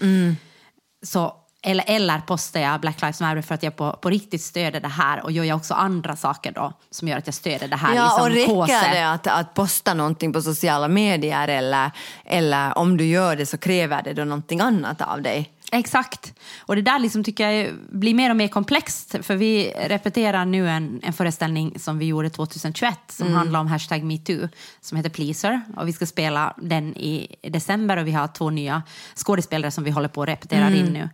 Så, 1.06 1.36
eller, 1.68 1.84
eller 1.88 2.20
postar 2.20 2.60
jag 2.60 2.82
Black 2.82 3.02
Lives 3.02 3.22
Matter 3.22 3.42
för 3.42 3.56
att 3.56 3.64
jag 3.64 3.76
på, 3.76 3.92
på 3.92 4.10
riktigt 4.10 4.42
stöder 4.42 4.80
det 4.80 4.88
här 4.88 5.24
och 5.24 5.32
gör 5.32 5.44
jag 5.44 5.58
också 5.58 5.74
andra 5.74 6.16
saker 6.16 6.52
då 6.52 6.74
som 6.92 7.08
gör 7.08 7.18
att 7.18 7.28
jag 7.28 7.34
stöder 7.34 7.68
det 7.68 7.76
här. 7.76 7.96
Ja, 7.96 8.22
och 8.22 8.32
liksom, 8.32 8.56
räcker 8.56 8.62
påse. 8.62 8.94
det 8.94 9.12
att, 9.12 9.28
att 9.28 9.54
posta 9.54 9.94
någonting 9.94 10.34
på 10.34 10.42
sociala 10.42 10.88
medier 10.88 11.48
eller, 11.48 11.92
eller 12.26 12.78
om 12.78 12.98
du 12.98 13.06
gör 13.06 13.36
det 13.36 13.46
så 13.46 13.58
kräver 13.58 14.04
det 14.04 14.14
då 14.14 14.24
någonting 14.24 14.60
annat 14.60 15.02
av 15.02 15.22
dig? 15.22 15.57
Exakt. 15.72 16.34
Och 16.60 16.76
det 16.76 16.82
där 16.82 17.00
liksom 17.00 17.24
tycker 17.24 17.50
jag 17.50 17.74
blir 17.90 18.14
mer 18.14 18.30
och 18.30 18.36
mer 18.36 18.48
komplext. 18.48 19.16
För 19.22 19.36
vi 19.36 19.74
repeterar 19.88 20.46
nu 20.46 20.70
en, 20.70 21.00
en 21.04 21.14
föreställning 21.14 21.80
som 21.80 21.98
vi 21.98 22.06
gjorde 22.06 22.30
2021 22.30 23.00
som 23.08 23.34
handlar 23.34 23.60
om 23.60 23.68
hashtag 23.68 24.04
metoo 24.04 24.48
som 24.82 24.98
heter 24.98 25.10
Pleaser. 25.10 25.62
Och 25.78 25.88
vi 25.88 25.94
ska 25.94 26.06
spela 26.06 26.54
den 26.58 26.98
i 26.98 27.36
december 27.42 27.98
och 27.98 28.08
vi 28.08 28.12
har 28.12 28.28
två 28.28 28.50
nya 28.50 28.84
skådespelare 29.16 29.72
som 29.72 29.84
vi 29.84 29.92
håller 29.92 30.08
på 30.10 30.22
att 30.22 30.30
repetera 30.30 30.70
in 30.70 30.86
nu. 30.86 31.10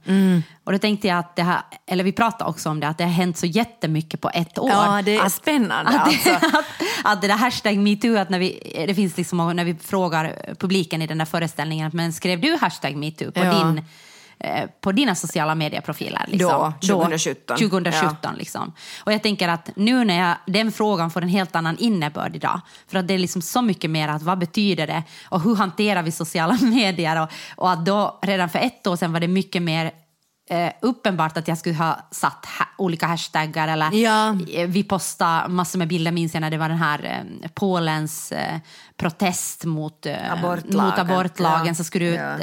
Och 0.64 0.72
då 0.72 0.78
tänkte 0.78 1.08
jag 1.08 1.18
att 1.18 1.36
det 1.36 1.44
här, 1.44 1.62
eller 1.88 2.04
vi 2.04 2.12
pratade 2.12 2.50
också 2.50 2.70
om 2.70 2.80
det, 2.80 2.88
att 2.88 2.98
det 2.98 3.04
har 3.04 3.12
hänt 3.12 3.38
så 3.38 3.46
jättemycket 3.46 4.22
på 4.22 4.30
ett 4.34 4.58
år. 4.60 4.70
Ja, 4.70 5.02
det 5.06 5.16
är 5.16 5.26
att, 5.26 5.34
spännande. 5.34 5.92
att, 5.92 6.08
alltså. 6.08 6.30
att, 6.58 6.66
att 7.04 7.22
det 7.22 7.28
där 7.28 7.36
hashtag 7.38 7.78
metoo, 7.78 8.18
att 8.18 8.30
när 8.30 8.40
vi, 8.40 8.84
det 8.88 8.96
finns 8.96 9.18
liksom, 9.18 9.56
när 9.56 9.64
vi 9.66 9.76
frågar 9.76 10.56
publiken 10.60 11.02
i 11.02 11.08
den 11.08 11.18
där 11.18 11.26
föreställningen, 11.26 11.92
men 11.94 12.14
skrev 12.14 12.42
du 12.42 12.58
hashtag 12.62 12.96
metoo 12.96 13.32
på, 13.32 13.40
Ja. 13.40 13.54
din, 13.54 13.82
på 14.82 14.92
dina 14.92 15.16
sociala 15.16 15.56
medieprofiler? 15.56 16.26
Liksom? 16.28 16.74
Då, 16.82 16.88
2017. 16.88 17.58
2017 17.58 18.36
liksom. 18.36 18.74
Och 19.04 19.14
jag 19.14 19.24
tänker 19.24 19.50
att 19.50 19.70
nu 19.76 20.06
när 20.06 20.20
jag, 20.28 20.36
den 20.48 20.72
frågan 20.72 21.12
får 21.12 21.22
en 21.22 21.30
helt 21.30 21.56
annan 21.56 21.78
innebörd 21.78 22.36
idag, 22.36 22.62
för 22.88 23.00
att 23.00 23.08
det 23.08 23.14
är 23.14 23.18
liksom 23.20 23.42
så 23.42 23.62
mycket 23.62 23.90
mer 23.90 24.08
att 24.08 24.22
vad 24.22 24.38
betyder 24.40 24.88
det 24.88 25.04
och 25.30 25.42
hur 25.42 25.56
hanterar 25.56 26.04
vi 26.04 26.12
sociala 26.12 26.54
medier 26.62 27.22
och, 27.22 27.30
och 27.56 27.72
att 27.72 27.86
då 27.86 28.20
redan 28.22 28.50
för 28.50 28.60
ett 28.60 28.88
år 28.88 28.96
sedan 28.96 29.14
var 29.14 29.20
det 29.20 29.28
mycket 29.28 29.62
mer 29.62 29.92
eh, 30.50 30.70
uppenbart 30.82 31.38
att 31.38 31.48
jag 31.48 31.58
skulle 31.58 31.76
ha 31.76 32.00
satt 32.12 32.46
ha 32.46 32.66
olika 32.78 33.08
hashtaggar 33.08 33.68
eller 33.68 33.92
Ja. 33.92 34.36
Eh, 34.54 34.68
vi 34.68 34.84
postade 34.84 35.48
massor 35.50 35.80
med 35.80 35.88
bilder, 35.88 36.12
minns 36.12 36.34
jag 36.34 36.42
när 36.42 36.52
det 36.52 36.58
var 36.58 36.70
den 36.70 36.78
här 36.78 37.26
eh, 37.44 37.50
Polens 37.50 38.32
eh, 38.32 38.58
protest 38.98 39.66
mot, 39.66 40.06
eh, 40.06 40.32
Abortlagen. 40.34 40.86
mot 40.86 41.00
abortlagen 41.00 41.68
Ja. 41.68 41.74
så 41.74 41.84
skulle 41.84 42.06
du 42.06 42.14
Ja. 42.14 42.38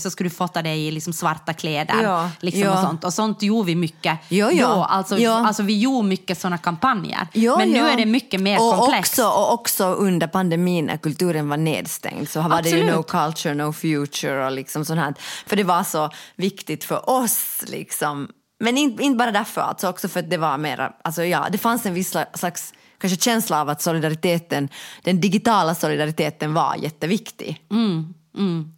Så 0.00 0.10
skulle 0.10 0.28
du 0.28 0.34
fota 0.34 0.62
dig 0.62 0.86
i 0.86 0.90
liksom 0.90 1.12
svarta 1.12 1.52
kläder. 1.52 2.02
Ja, 2.02 2.30
Liksom 2.40 2.62
ja. 2.62 2.72
Och, 2.72 2.78
sånt. 2.88 3.04
och 3.04 3.14
sånt 3.14 3.42
gjorde 3.42 3.66
vi 3.66 3.74
mycket 3.74 4.18
Ja, 4.28 4.50
ja. 4.52 4.66
då. 4.68 4.72
Alltså, 4.84 5.18
Ja. 5.18 5.46
alltså 5.46 5.62
vi 5.62 5.78
gjorde 5.78 6.08
mycket 6.08 6.38
sådana 6.40 6.58
kampanjer. 6.58 7.26
Ja, 7.32 7.56
Men 7.58 7.68
nu 7.68 7.78
är 7.78 7.96
det 7.96 8.06
mycket 8.06 8.40
mer 8.40 8.62
och 8.62 8.74
komplext. 8.78 9.12
Också, 9.18 9.28
och 9.28 9.52
också 9.52 9.84
under 9.84 10.26
pandemin 10.26 10.84
när 10.86 10.96
kulturen 10.96 11.48
var 11.48 11.56
nedstängd 11.56 12.28
så 12.28 12.40
var 12.40 12.62
det 12.62 12.68
ju 12.70 12.76
Absolut. 12.76 12.96
no 12.96 13.02
culture, 13.02 13.54
no 13.54 13.72
future 13.72 14.46
och 14.46 14.52
liksom 14.52 14.84
sånt 14.84 15.00
här. 15.00 15.14
För 15.46 15.56
det 15.56 15.64
var 15.64 15.82
så 15.84 16.10
viktigt 16.36 16.84
för 16.84 17.10
oss 17.10 17.62
liksom. 17.66 18.28
Men 18.60 18.78
inte, 18.78 19.02
inte 19.02 19.16
bara 19.16 19.30
därför, 19.32 19.60
alltså 19.60 19.88
också 19.88 20.08
för 20.08 20.20
att 20.20 20.30
det 20.30 20.36
var 20.36 20.58
mera, 20.58 20.92
alltså 21.04 21.24
ja, 21.24 21.46
det 21.52 21.58
fanns 21.58 21.86
en 21.86 21.94
viss 21.94 22.14
sla- 22.14 22.38
slags 22.38 22.72
kanske 22.98 23.20
känsla 23.20 23.60
av 23.60 23.68
att 23.68 23.82
solidariteten, 23.82 24.68
den 25.02 25.20
digitala 25.20 25.74
solidariteten 25.74 26.54
var 26.54 26.76
jätteviktig. 26.76 27.60
Mm. 27.70 28.14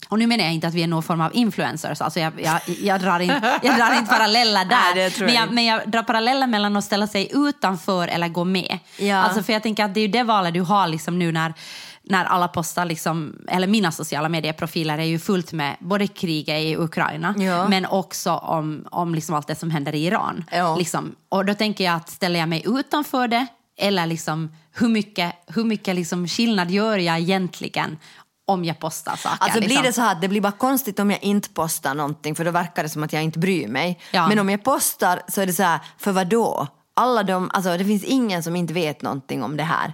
Och 0.08 0.18
nu 0.18 0.26
menar 0.26 0.44
jag 0.44 0.54
inte 0.54 0.66
att 0.66 0.74
vi 0.74 0.82
är 0.82 0.86
någon 0.86 1.02
form 1.02 1.20
av 1.20 1.30
influencers, 1.34 2.00
alltså 2.00 2.20
jag, 2.20 2.32
jag, 2.40 2.60
jag, 2.82 3.00
drar, 3.00 3.20
inte, 3.20 3.58
jag 3.62 3.76
drar 3.76 3.98
inte 3.98 4.10
paralleller 4.14 4.64
där. 4.64 4.94
Nej, 4.94 5.12
men, 5.20 5.34
jag 5.34 5.52
men 5.52 5.64
jag 5.64 5.90
drar 5.90 6.02
paralleller 6.02 6.46
mellan 6.46 6.76
att 6.76 6.84
ställa 6.84 7.06
sig 7.06 7.30
utanför 7.34 8.08
eller 8.08 8.28
gå 8.28 8.44
med. 8.44 8.78
Ja. 8.98 9.16
Alltså 9.16 9.42
för 9.42 9.52
jag 9.52 9.62
tänker 9.62 9.84
att 9.84 9.94
det 9.94 10.00
är 10.00 10.02
ju 10.02 10.08
det 10.08 10.22
valet 10.22 10.54
du 10.54 10.60
har 10.60 10.88
liksom 10.88 11.18
nu 11.18 11.32
när, 11.32 11.54
när 12.02 12.24
alla 12.24 12.48
postar, 12.48 12.84
liksom, 12.84 13.36
eller 13.48 13.66
mina 13.66 13.92
sociala 13.92 14.28
medieprofiler 14.28 14.98
är 14.98 15.04
ju 15.04 15.18
fullt 15.18 15.52
med 15.52 15.76
både 15.80 16.06
kriget 16.06 16.60
i 16.62 16.76
Ukraina 16.76 17.34
Ja. 17.38 17.68
men 17.68 17.86
också 17.86 18.32
om, 18.32 18.86
om 18.90 19.14
liksom 19.14 19.34
allt 19.34 19.46
det 19.46 19.54
som 19.54 19.70
händer 19.70 19.94
i 19.94 20.06
Iran. 20.06 20.44
Ja. 20.52 20.76
Liksom. 20.76 21.14
Och 21.28 21.44
då 21.44 21.54
tänker 21.54 21.84
jag 21.84 21.94
att 21.94 22.08
ställer 22.08 22.40
jag 22.40 22.48
mig 22.48 22.62
utanför 22.66 23.28
det 23.28 23.46
Eller 23.78 24.06
liksom, 24.06 24.52
hur 24.74 24.88
mycket, 24.88 25.34
hur 25.46 25.64
mycket 25.64 25.94
liksom 25.94 26.28
skillnad 26.28 26.70
gör 26.70 26.98
jag 26.98 27.18
egentligen 27.18 27.98
om 28.44 28.64
jag 28.64 28.78
postar 28.78 29.16
saker? 29.16 29.36
Alltså 29.40 29.58
blir 29.58 29.68
liksom? 29.68 29.84
det 29.84 29.92
så 29.92 30.00
här 30.00 30.14
det 30.20 30.28
blir 30.28 30.40
bara 30.40 30.52
konstigt 30.52 30.98
om 30.98 31.10
jag 31.10 31.22
inte 31.22 31.48
postar 31.48 31.94
någonting 31.94 32.34
för 32.34 32.44
då 32.44 32.50
verkar 32.50 32.82
det 32.82 32.88
som 32.88 33.02
att 33.02 33.12
jag 33.12 33.22
inte 33.22 33.38
bryr 33.38 33.68
mig. 33.68 34.00
Ja. 34.10 34.28
Men 34.28 34.38
om 34.38 34.50
jag 34.50 34.64
postar 34.64 35.22
så 35.28 35.40
är 35.40 35.46
det 35.46 35.52
så 35.52 35.62
här, 35.62 35.80
för 35.98 36.12
vad 36.12 36.26
då? 36.26 36.66
Alla 36.94 37.22
de, 37.22 37.50
alltså 37.52 37.76
det 37.76 37.84
finns 37.84 38.04
ingen 38.04 38.42
som 38.42 38.56
inte 38.56 38.74
vet 38.74 39.02
någonting 39.02 39.42
om 39.42 39.56
det 39.56 39.62
här. 39.62 39.92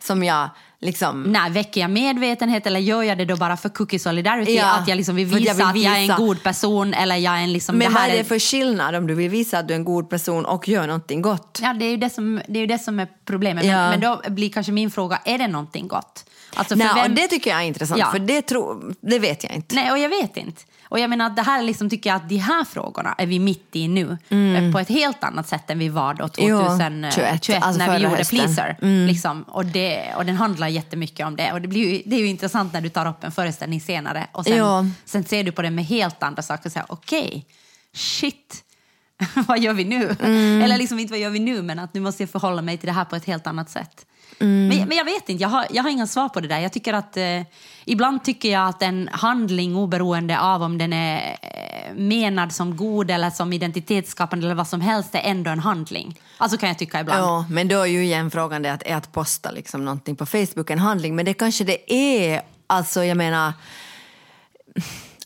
Som 0.00 0.24
jag 0.24 0.48
liksom... 0.80 1.22
Nej, 1.22 1.50
väcker 1.50 1.80
jag 1.80 1.90
medvetenhet 1.90 2.66
eller 2.66 2.80
gör 2.80 3.02
jag 3.02 3.18
det 3.18 3.24
då 3.24 3.36
bara 3.36 3.56
för 3.56 3.68
cookie 3.68 3.98
solidarity? 3.98 4.54
Ja, 4.54 4.74
att 4.74 4.88
jag 4.88 4.96
liksom 4.96 5.16
vill 5.16 5.26
visa 5.26 5.48
jag 5.48 5.54
vill 5.54 5.66
att 5.66 5.76
jag 5.76 5.92
är 5.92 5.96
en 5.96 6.02
visa. 6.02 6.16
god 6.16 6.42
person 6.42 6.94
eller 6.94 7.16
jag 7.16 7.38
är 7.38 7.42
en 7.42 7.52
liksom... 7.52 7.78
Men 7.78 7.88
det 7.88 7.94
vad 7.94 8.02
här 8.02 8.10
är 8.10 8.18
det 8.18 8.24
för 8.24 8.38
skillnad 8.38 8.94
om 8.94 9.06
du 9.06 9.14
vill 9.14 9.30
visa 9.30 9.58
att 9.58 9.68
du 9.68 9.74
är 9.74 9.78
en 9.78 9.84
god 9.84 10.10
person 10.10 10.46
och 10.46 10.68
gör 10.68 10.86
någonting 10.86 11.22
gott? 11.22 11.58
Ja, 11.62 11.74
det 11.74 11.84
är 11.84 11.90
ju 11.90 11.96
det 11.96 12.10
som, 12.10 12.40
det 12.48 12.58
är, 12.58 12.66
det 12.66 12.78
som 12.78 13.00
är 13.00 13.08
problemet. 13.24 13.64
Ja. 13.64 13.76
Men, 13.76 13.90
men 13.90 14.00
då 14.00 14.30
blir 14.30 14.50
kanske 14.50 14.72
min 14.72 14.90
fråga, 14.90 15.20
är 15.24 15.38
det 15.38 15.48
någonting 15.48 15.88
gott? 15.88 16.25
Alltså, 16.54 16.74
Nej, 16.74 16.88
vem- 16.94 17.14
det 17.14 17.26
tycker 17.28 17.50
jag 17.50 17.60
är 17.62 17.64
intressant, 17.64 18.00
Ja. 18.00 18.10
för 18.10 18.18
det, 18.18 18.42
tro, 18.42 18.92
det 19.00 19.18
vet 19.18 19.44
jag 19.44 19.52
inte. 19.52 19.74
Nej, 19.74 19.90
och 19.90 19.98
jag 19.98 20.08
vet 20.08 20.36
inte. 20.36 20.62
Och 20.88 20.98
jag 21.00 21.10
menar 21.10 21.30
det 21.30 21.42
här 21.42 21.62
liksom 21.62 21.90
tycker 21.90 22.10
jag 22.10 22.16
att 22.16 22.28
de 22.28 22.36
här 22.36 22.64
frågorna 22.64 23.14
är 23.18 23.26
vi 23.26 23.38
mitt 23.38 23.68
i 23.76 23.88
nu. 23.88 24.18
eh, 24.56 24.72
På 24.72 24.78
ett 24.78 24.88
helt 24.88 25.24
annat 25.24 25.48
sätt 25.48 25.70
än 25.70 25.78
vi 25.78 25.88
var 25.88 26.14
då 26.14 26.28
2021 26.28 27.44
21, 27.44 27.62
alltså 27.62 27.78
när 27.78 27.96
vi 27.98 28.04
gjorde 28.04 28.16
hösten. 28.16 28.38
Pleaser. 28.38 28.76
Liksom. 29.06 29.42
Och, 29.42 29.66
det, 29.66 30.14
och 30.16 30.26
den 30.26 30.36
handlar 30.36 30.68
jättemycket 30.68 31.26
om 31.26 31.36
det. 31.36 31.52
Och 31.52 31.60
det, 31.62 31.68
blir 31.68 31.88
ju, 31.94 32.02
det 32.06 32.16
är 32.16 32.20
ju 32.20 32.26
intressant 32.26 32.72
när 32.72 32.80
du 32.80 32.88
tar 32.88 33.06
upp 33.08 33.24
en 33.24 33.32
föreställning 33.32 33.80
senare 33.80 34.26
och 34.32 34.44
sen, 34.44 34.94
sen 35.04 35.24
ser 35.24 35.44
du 35.44 35.52
på 35.52 35.62
det 35.62 35.70
med 35.70 35.84
helt 35.86 36.22
andra 36.22 36.42
saker 36.42 36.66
och 36.68 36.72
säger 36.72 36.86
okej, 36.92 37.46
shit. 37.94 38.62
vad 39.48 39.58
gör 39.58 39.72
vi 39.72 39.84
nu? 39.84 40.16
Mm. 40.22 40.62
Eller 40.62 40.76
liksom 40.78 40.98
inte 40.98 41.12
vad 41.12 41.20
gör 41.20 41.30
vi 41.30 41.38
nu, 41.38 41.62
men 41.62 41.78
att 41.78 41.94
nu 41.94 42.00
måste 42.00 42.22
jag 42.22 42.30
förhålla 42.30 42.62
mig 42.62 42.78
till 42.78 42.86
det 42.86 42.92
här 42.92 43.04
på 43.04 43.16
ett 43.16 43.24
helt 43.24 43.46
annat 43.46 43.70
sätt. 43.70 44.06
Mm. 44.38 44.68
Men, 44.68 44.88
men 44.88 44.96
jag 44.96 45.04
vet 45.04 45.28
inte, 45.28 45.42
jag 45.42 45.48
har, 45.48 45.66
jag 45.70 45.82
har 45.82 45.90
inga 45.90 46.06
svar 46.06 46.28
på 46.28 46.40
det 46.40 46.48
där. 46.48 46.58
Jag 46.58 46.72
tycker 46.72 46.92
att, 46.92 47.16
eh, 47.16 47.42
ibland 47.84 48.24
tycker 48.24 48.52
jag 48.52 48.68
att 48.68 48.82
en 48.82 49.08
handling 49.12 49.76
oberoende 49.76 50.40
av 50.40 50.62
om 50.62 50.78
den 50.78 50.92
är 50.92 51.38
eh, 51.42 51.94
menad 51.94 52.52
som 52.52 52.76
god 52.76 53.10
eller 53.10 53.30
som 53.30 53.52
identitetsskapande 53.52 54.46
eller 54.46 54.54
vad 54.54 54.68
som 54.68 54.80
helst 54.80 55.14
är 55.14 55.20
ändå 55.20 55.50
en 55.50 55.60
handling. 55.60 56.20
Alltså 56.38 56.58
kan 56.58 56.68
jag 56.68 56.78
tycka 56.78 57.00
ibland. 57.00 57.20
Ja, 57.20 57.46
men 57.50 57.68
då 57.68 57.80
är 57.80 57.86
ju 57.86 58.04
igen 58.04 58.30
frågan 58.30 58.62
det 58.62 58.72
att, 58.72 58.82
är 58.82 58.96
att 58.96 59.12
posta 59.12 59.50
liksom 59.50 59.84
någonting 59.84 60.16
på 60.16 60.26
Facebook 60.26 60.70
en 60.70 60.78
handling. 60.78 61.16
Men 61.16 61.24
det 61.24 61.34
kanske 61.34 61.64
det 61.64 61.92
är, 61.92 62.42
alltså 62.66 63.04
jag 63.04 63.16
menar, 63.16 63.52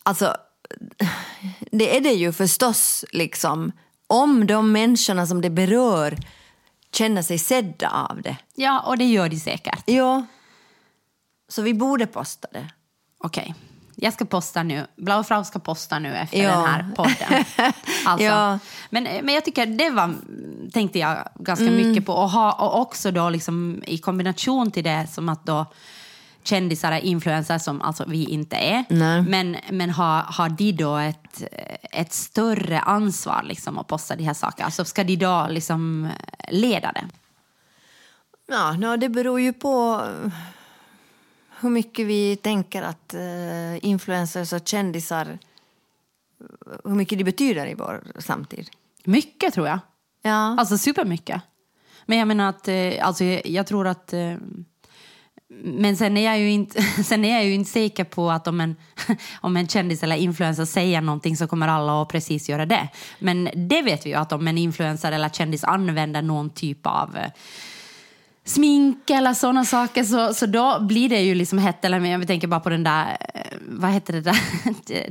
alltså 0.03 0.35
det 1.71 1.97
är 1.97 2.01
det 2.01 2.13
ju 2.13 2.33
förstås 2.33 3.05
liksom. 3.13 3.73
Om 4.07 4.47
de 4.47 4.73
människorna 4.73 5.27
som 5.27 5.41
det 5.41 5.51
berör 5.51 6.19
känner 6.93 7.23
sig 7.23 7.39
sedda 7.39 7.91
av 8.11 8.23
det. 8.23 8.37
Ja, 8.55 8.81
och 8.81 8.99
det 8.99 9.05
gör 9.05 9.29
de 9.29 9.37
säkert. 9.41 9.83
Ja, 9.87 10.27
så 11.49 11.63
vi 11.63 11.75
borde 11.75 12.07
posta 12.07 12.49
det. 12.53 12.67
Okej. 13.25 13.55
Jag 13.97 14.13
ska 14.13 14.25
posta 14.25 14.63
nu. 14.63 14.87
Blau 14.97 15.23
Frau 15.25 15.45
ska 15.45 15.59
posta 15.59 15.99
nu 15.99 16.15
efter 16.15 16.39
Ja. 16.43 16.51
den 16.51 16.65
här 16.65 16.91
podden. 16.97 17.45
Alltså. 18.07 18.25
Ja. 18.27 18.59
men, 18.91 19.03
men 19.05 19.29
jag 19.35 19.45
tycker 19.45 19.67
det 19.67 19.91
var, 19.91 20.15
tänkte 20.73 20.99
jag 20.99 21.29
ganska 21.35 21.65
Mm. 21.67 21.89
mycket 21.89 22.07
på. 22.07 22.13
Och, 22.13 22.31
ha, 22.31 22.53
och 22.53 22.81
också 22.81 23.11
då 23.11 23.31
liksom 23.31 23.83
i 23.87 23.99
kombination 23.99 24.71
till 24.71 24.85
det 24.85 25.07
som 25.13 25.29
att 25.29 25.47
då 25.47 25.67
kändisar 26.43 26.93
är 26.93 27.01
influencers 27.01 27.63
som 27.63 27.83
alltså 27.83 28.05
vi 28.09 28.25
inte 28.25 28.57
är. 28.57 28.85
Nej. 28.89 29.23
Men, 29.23 29.57
men 29.71 29.91
har, 29.91 30.23
har 30.23 30.49
de 30.49 30.73
då 30.73 30.97
ett, 30.97 31.43
ett 31.93 32.13
större 32.13 32.81
ansvar 32.81 33.43
liksom 33.43 33.79
att 33.79 33.87
posta 33.87 34.17
de 34.17 34.25
här 34.25 34.35
sakerna? 34.35 34.65
Alltså 34.65 34.85
ska 34.85 35.05
de 35.05 35.17
då 35.17 35.47
liksom 35.51 36.09
leda 36.49 36.93
det? 36.93 37.09
Ja, 38.47 38.73
no, 38.73 38.97
det 38.97 39.09
beror 39.09 39.41
ju 39.41 39.53
på 39.53 40.03
eh, 40.07 40.33
hur 41.61 41.71
mycket 41.71 42.07
vi 42.07 42.37
tänker 42.37 42.83
att 42.83 43.15
eh, 43.15 43.85
influencers 43.85 44.53
och 44.53 44.69
kändisar, 44.69 45.27
eh, 46.41 46.77
hur 46.85 46.95
mycket 46.95 47.19
de 47.19 47.25
betyder 47.25 47.67
i 47.67 47.75
vår 47.75 48.03
samtid. 48.19 48.71
Mycket 49.05 49.55
tror 49.55 49.69
jag. 49.69 49.79
Ja. 50.23 50.57
Alltså 50.59 50.79
supermycket. 50.79 51.43
Men 52.07 52.19
jag 52.19 52.29
menar 52.29 52.49
att, 52.49 52.69
eh, 52.69 53.07
alltså 53.07 53.25
jag 53.25 53.67
tror 53.67 53.87
att... 53.87 54.15
Men 55.63 55.97
sen 55.97 56.17
är 56.17 56.25
jag 56.25 56.39
ju 56.39 56.51
inte, 56.51 56.83
sen 57.05 57.25
är 57.25 57.35
jag 57.35 57.45
ju 57.45 57.55
inte 57.55 57.71
säker 57.71 58.05
på 58.05 58.31
att 58.31 58.47
om 58.47 58.61
en, 58.61 58.77
om 59.41 59.57
en 59.57 59.69
kändis 59.69 60.03
eller 60.03 60.17
influencer 60.17 60.65
säger 60.65 61.01
någonting 61.01 61.37
så 61.37 61.47
kommer 61.47 61.69
alla 61.69 62.03
att 62.03 62.09
precis 62.09 62.49
göra 62.49 62.67
det. 62.67 62.89
Men 63.19 63.49
det 63.55 63.83
vet 63.83 64.07
vi 64.07 64.11
ju 64.11 64.17
att 64.17 64.33
om 64.33 64.49
en 64.49 64.59
influencer 64.59 65.13
eller 65.13 65.29
kändis 65.29 65.65
använder 65.65 66.23
någon 66.23 66.51
typ 66.51 66.87
av 66.87 67.17
eh, 67.17 67.31
smink 68.55 69.11
eller 69.11 69.35
sådana 69.35 69.65
saker 69.65 70.05
så, 70.05 70.35
så 70.35 70.47
då 70.47 70.81
blir 70.81 71.09
det 71.09 71.21
ju 71.21 71.35
liksom 71.35 71.59
hett. 71.59 71.85
Eller 71.85 71.99
jag 72.07 72.27
tänker 72.27 72.49
bara 72.49 72.61
på 72.61 72.71
den 72.71 72.85
där, 72.85 73.17
eh, 73.35 73.41
vad 73.69 73.91
heter 73.91 74.13
det 74.13 74.21
där, 74.21 74.39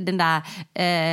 den 0.00 0.18
där 0.18 0.36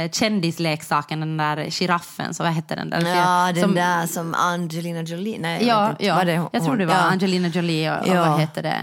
eh, 0.06 0.12
kändisleksaken, 0.12 1.20
den 1.20 1.38
där 1.38 1.70
giraffen, 1.70 2.34
så 2.34 2.44
vad 2.44 2.52
hette 2.52 2.76
den 2.76 2.90
där? 2.90 3.16
Ja, 3.16 3.52
den 3.54 3.63
Som- 3.63 3.76
där 3.76 4.08
som 4.08 4.34
Angelina 4.34 5.02
Jolie. 5.02 5.38
Nej, 5.40 5.66
jag 5.66 5.78
Ja, 5.78 5.82
vet 5.88 5.92
inte. 5.92 6.06
ja. 6.06 6.16
Var 6.16 6.26
det 6.26 6.34
jag 6.34 6.52
tror 6.52 6.62
hon? 6.70 6.78
det 6.78 6.86
var 6.86 6.94
Ja. 6.94 7.00
Angelina 7.02 7.48
Jolie 7.48 7.92
och, 7.92 8.08
och 8.08 8.16
Ja. 8.16 8.30
vad 8.30 8.40
heter 8.40 8.63
det? 8.63 8.78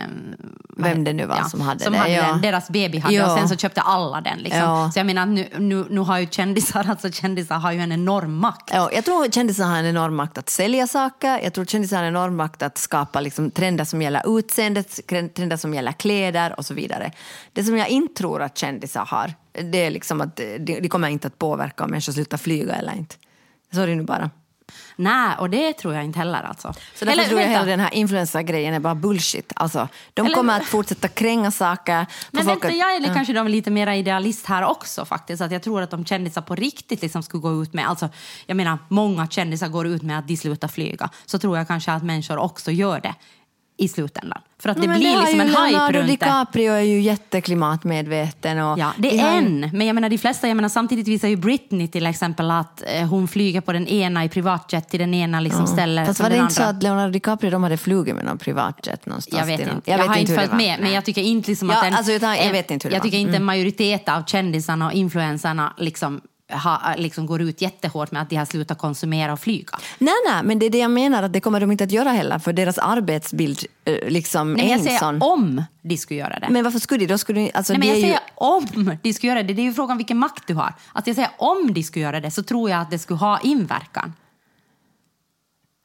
Vem 0.76 1.04
det 1.04 1.12
nu 1.12 1.26
var 1.26 1.42
som 1.42 1.60
hade 1.60 1.90
det, 1.90 1.96
Hade 1.96 2.12
ja. 2.12 2.26
den, 2.26 2.40
deras 2.40 2.70
baby 2.70 2.98
hade 2.98 3.14
Ja. 3.14 3.32
och 3.32 3.38
sen 3.38 3.48
så 3.48 3.56
köpte 3.56 3.80
alla 3.80 4.20
den. 4.20 4.38
Liksom. 4.38 4.60
Ja. 4.60 4.90
Så 4.92 4.98
jag 4.98 5.06
menar, 5.06 5.26
nu, 5.26 5.48
nu, 5.58 5.86
nu 5.90 6.00
har 6.00 6.18
ju 6.18 6.26
kändisar, 6.26 6.86
alltså 6.90 7.10
kändisar 7.12 7.58
har 7.58 7.72
ju 7.72 7.80
en 7.80 7.92
enorm 7.92 8.34
makt. 8.34 8.70
Ja, 8.72 8.90
jag 8.92 9.04
tror 9.04 9.30
kändisar 9.30 9.64
har 9.64 9.78
en 9.78 9.86
enorm 9.86 10.16
makt 10.16 10.38
att 10.38 10.50
sälja 10.50 10.86
saker. 10.86 11.40
Jag 11.42 11.52
tror 11.52 11.64
kändisar 11.64 11.96
har 11.96 12.04
en 12.04 12.08
enorm 12.08 12.36
makt 12.36 12.62
att 12.62 12.78
skapa 12.78 13.20
liksom, 13.20 13.50
trender 13.50 13.84
som 13.84 14.02
gäller 14.02 14.38
utseendet, 14.38 15.00
trender 15.06 15.56
som 15.56 15.74
gäller 15.74 15.92
kläder 15.92 16.54
och 16.58 16.66
så 16.66 16.74
vidare. 16.74 17.12
Det 17.52 17.64
som 17.64 17.76
jag 17.76 17.88
inte 17.88 18.14
tror 18.14 18.42
att 18.42 18.58
kändisar 18.58 19.04
har, 19.04 19.34
det 19.52 19.86
är 19.86 19.90
liksom 19.90 20.20
att 20.20 20.36
de, 20.36 20.58
de 20.80 20.88
kommer 20.88 21.08
inte 21.08 21.26
att 21.26 21.38
påverka 21.38 21.84
om 21.84 21.90
människor 21.90 22.12
slutar 22.12 22.36
flyga 22.36 22.74
eller 22.74 22.92
inte. 22.92 23.14
Det 23.70 23.86
nu 23.86 24.02
bara. 24.02 24.30
Nej, 24.96 25.36
och 25.38 25.50
det 25.50 25.72
tror 25.72 25.94
jag 25.94 26.04
inte 26.04 26.18
heller 26.18 26.42
alltså. 26.42 26.72
Så 26.94 27.04
därför 27.04 27.24
tror 27.24 27.40
jag 27.40 27.46
vänta. 27.48 27.60
hela 27.60 27.64
den 27.70 27.80
här 27.80 27.94
influencer-grejen 27.94 28.74
är 28.74 28.80
bara 28.80 28.94
bullshit. 28.94 29.52
Alltså, 29.56 29.88
de 30.14 30.26
Eller- 30.26 30.34
kommer 30.36 30.56
att 30.56 30.64
fortsätta 30.64 31.08
kränga 31.08 31.50
saker. 31.50 32.06
Men 32.30 32.46
vänta, 32.46 32.68
att- 32.68 32.76
jag 32.76 32.94
är 32.96 33.00
ja. 33.06 33.14
kanske 33.14 33.32
de 33.32 33.48
lite 33.48 33.70
mer 33.70 33.86
idealist 33.92 34.46
här 34.46 34.64
också 34.64 35.04
faktiskt. 35.04 35.42
Att 35.42 35.52
jag 35.52 35.62
tror 35.62 35.82
att 35.82 35.90
de 35.90 36.04
kändisar 36.04 36.42
på 36.42 36.54
riktigt 36.54 37.02
liksom 37.02 37.22
skulle 37.22 37.40
gå 37.40 37.62
ut 37.62 37.72
med, 37.72 37.88
alltså 37.88 38.08
jag 38.46 38.56
menar 38.56 38.78
många 38.88 39.26
kändisar 39.28 39.68
går 39.68 39.86
ut 39.86 40.02
med 40.02 40.18
att 40.18 40.28
de 40.28 40.36
slutar 40.36 40.68
flyga. 40.68 41.10
Så 41.26 41.38
tror 41.38 41.58
jag 41.58 41.68
kanske 41.68 41.92
att 41.92 42.02
människor 42.02 42.36
också 42.38 42.70
gör 42.70 43.00
det 43.00 43.14
i 43.76 43.88
slutändan. 43.88 44.38
För 44.62 44.68
att 44.68 44.80
det 44.82 44.88
Men 44.88 44.98
blir 44.98 45.14
har 45.14 45.20
liksom 45.22 45.40
en 45.40 45.46
hype 45.48 45.60
Leonardo 45.70 45.98
runt 45.98 46.06
det. 46.06 46.12
DiCaprio 46.12 46.72
är 46.72 46.80
ju 46.80 47.00
jätteklimatmedveten. 47.00 48.58
Och 48.58 48.78
Ja, 48.78 48.92
det 48.98 49.08
är 49.20 49.32
ju- 49.32 49.38
en. 49.38 49.70
Men 49.72 49.86
jag 49.86 49.94
menar 49.94 50.08
de 50.08 50.18
flesta, 50.18 50.48
jag 50.48 50.56
menar 50.56 50.68
samtidigt 50.68 51.08
visar 51.08 51.28
ju 51.28 51.36
Britney 51.36 51.88
till 51.88 52.06
exempel 52.06 52.50
att 52.50 52.82
eh, 52.86 53.06
hon 53.08 53.28
flyger 53.28 53.60
på 53.60 53.72
den 53.72 53.86
ena 53.88 54.24
i 54.24 54.28
privatjet 54.28 54.88
till 54.88 55.00
den 55.00 55.14
ena 55.14 55.40
liksom 55.40 55.66
ställer 55.66 56.04
Fast 56.06 56.16
som 56.16 56.24
var 56.24 56.30
det 56.30 56.36
inte 56.36 56.54
så 56.54 56.62
andra. 56.62 56.76
att 56.76 56.82
Leonardo 56.82 57.12
DiCaprio 57.12 57.50
de 57.50 57.62
hade 57.62 57.76
flugit 57.76 58.14
med 58.14 58.24
någon 58.24 58.38
privatjet 58.38 59.06
någonstans? 59.06 59.38
Jag 59.40 59.46
vet 59.46 59.60
inte. 59.60 59.72
någon- 59.72 59.82
Jag, 59.84 59.98
har 59.98 60.16
inte 60.16 60.32
det 60.32 60.38
följt 60.38 60.52
med. 60.56 60.80
Men 60.80 60.92
jag 60.92 61.04
tycker 61.04 61.22
inte 61.22 61.50
liksom 61.50 61.70
Ja, 61.70 61.78
att 61.78 61.84
en, 61.84 61.94
alltså, 61.94 62.12
jag 62.12 62.52
vet 62.52 62.70
inte 62.70 62.88
hur 62.88 62.90
det 62.90 62.94
Jag. 62.96 63.00
Mm. 63.00 63.02
tycker 63.02 63.18
inte 63.18 63.36
en 63.36 63.44
majoritet 63.44 64.08
av 64.08 64.22
kändisarna 64.26 64.86
och 64.86 64.92
influencerna 64.92 65.72
liksom, 65.78 66.20
ha, 66.52 66.94
liksom 66.96 67.26
går 67.26 67.42
ut 67.42 67.62
jättehårt 67.62 68.10
med 68.10 68.22
att 68.22 68.30
de 68.30 68.36
har 68.36 68.44
slutat 68.44 68.78
konsumera 68.78 69.32
och 69.32 69.40
flyga. 69.40 69.78
Nej, 69.98 70.14
nej, 70.28 70.42
men 70.44 70.58
det 70.58 70.66
är 70.66 70.70
det 70.70 70.78
jag 70.78 70.90
menar 70.90 71.22
att 71.22 71.32
det 71.32 71.40
kommer 71.40 71.60
de 71.60 71.72
inte 71.72 71.84
att 71.84 71.92
göra 71.92 72.08
heller 72.08 72.38
för 72.38 72.52
deras 72.52 72.78
arbetsbild 72.78 73.66
eh, 73.84 74.08
liksom 74.08 74.52
Nej, 74.52 74.70
jag 74.70 74.80
säger 74.80 74.98
sån. 74.98 75.22
om 75.22 75.64
de 75.82 75.96
skulle 75.96 76.20
göra 76.20 76.38
det. 76.38 76.48
Men 76.50 76.64
varför 76.64 76.78
skulle 76.78 77.06
de? 77.06 77.06
Då 77.06 77.18
skulle 77.18 77.40
de 77.40 77.50
alltså, 77.54 77.72
Nej, 77.72 77.78
men 77.80 77.88
jag 77.88 77.96
är 77.96 78.00
ju... 78.00 78.06
säger 78.06 78.20
om 78.34 78.96
de 79.02 79.12
skulle 79.12 79.32
göra 79.32 79.42
det. 79.42 79.54
Det 79.54 79.62
är 79.62 79.64
ju 79.64 79.74
frågan 79.74 79.96
vilken 79.96 80.18
makt 80.18 80.46
du 80.46 80.54
har. 80.54 80.74
Att 80.92 81.06
jag 81.06 81.16
säger 81.16 81.30
om 81.36 81.74
de 81.74 81.82
skulle 81.82 82.04
göra 82.04 82.20
det 82.20 82.30
så 82.30 82.42
tror 82.42 82.70
jag 82.70 82.80
att 82.80 82.90
det 82.90 82.98
skulle 82.98 83.18
ha 83.18 83.40
inverkan. 83.40 84.12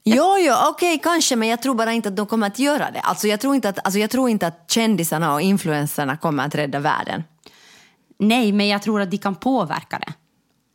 Jo, 0.03 0.35
jo, 0.39 0.53
okej, 0.69 0.99
kanske, 1.03 1.35
men 1.35 1.47
jag 1.47 1.61
tror 1.61 1.75
bara 1.75 1.93
inte 1.93 2.09
att 2.09 2.15
de 2.15 2.25
kommer 2.25 2.47
att 2.47 2.59
göra 2.59 2.91
det. 2.91 2.99
Alltså, 2.99 3.27
jag, 3.27 3.39
tror 3.39 3.55
inte 3.55 3.69
att, 3.69 3.79
alltså, 3.85 3.99
jag 3.99 4.09
tror 4.09 4.29
inte 4.29 4.47
att 4.47 4.71
kändisarna 4.71 5.33
och 5.33 5.41
influencerna 5.41 6.17
kommer 6.17 6.45
att 6.45 6.55
rädda 6.55 6.79
världen. 6.79 7.23
Nej, 8.19 8.51
men 8.51 8.67
jag 8.67 8.81
tror 8.81 9.01
att 9.01 9.11
de 9.11 9.17
kan 9.17 9.35
påverka 9.35 9.99
det. 9.99 10.13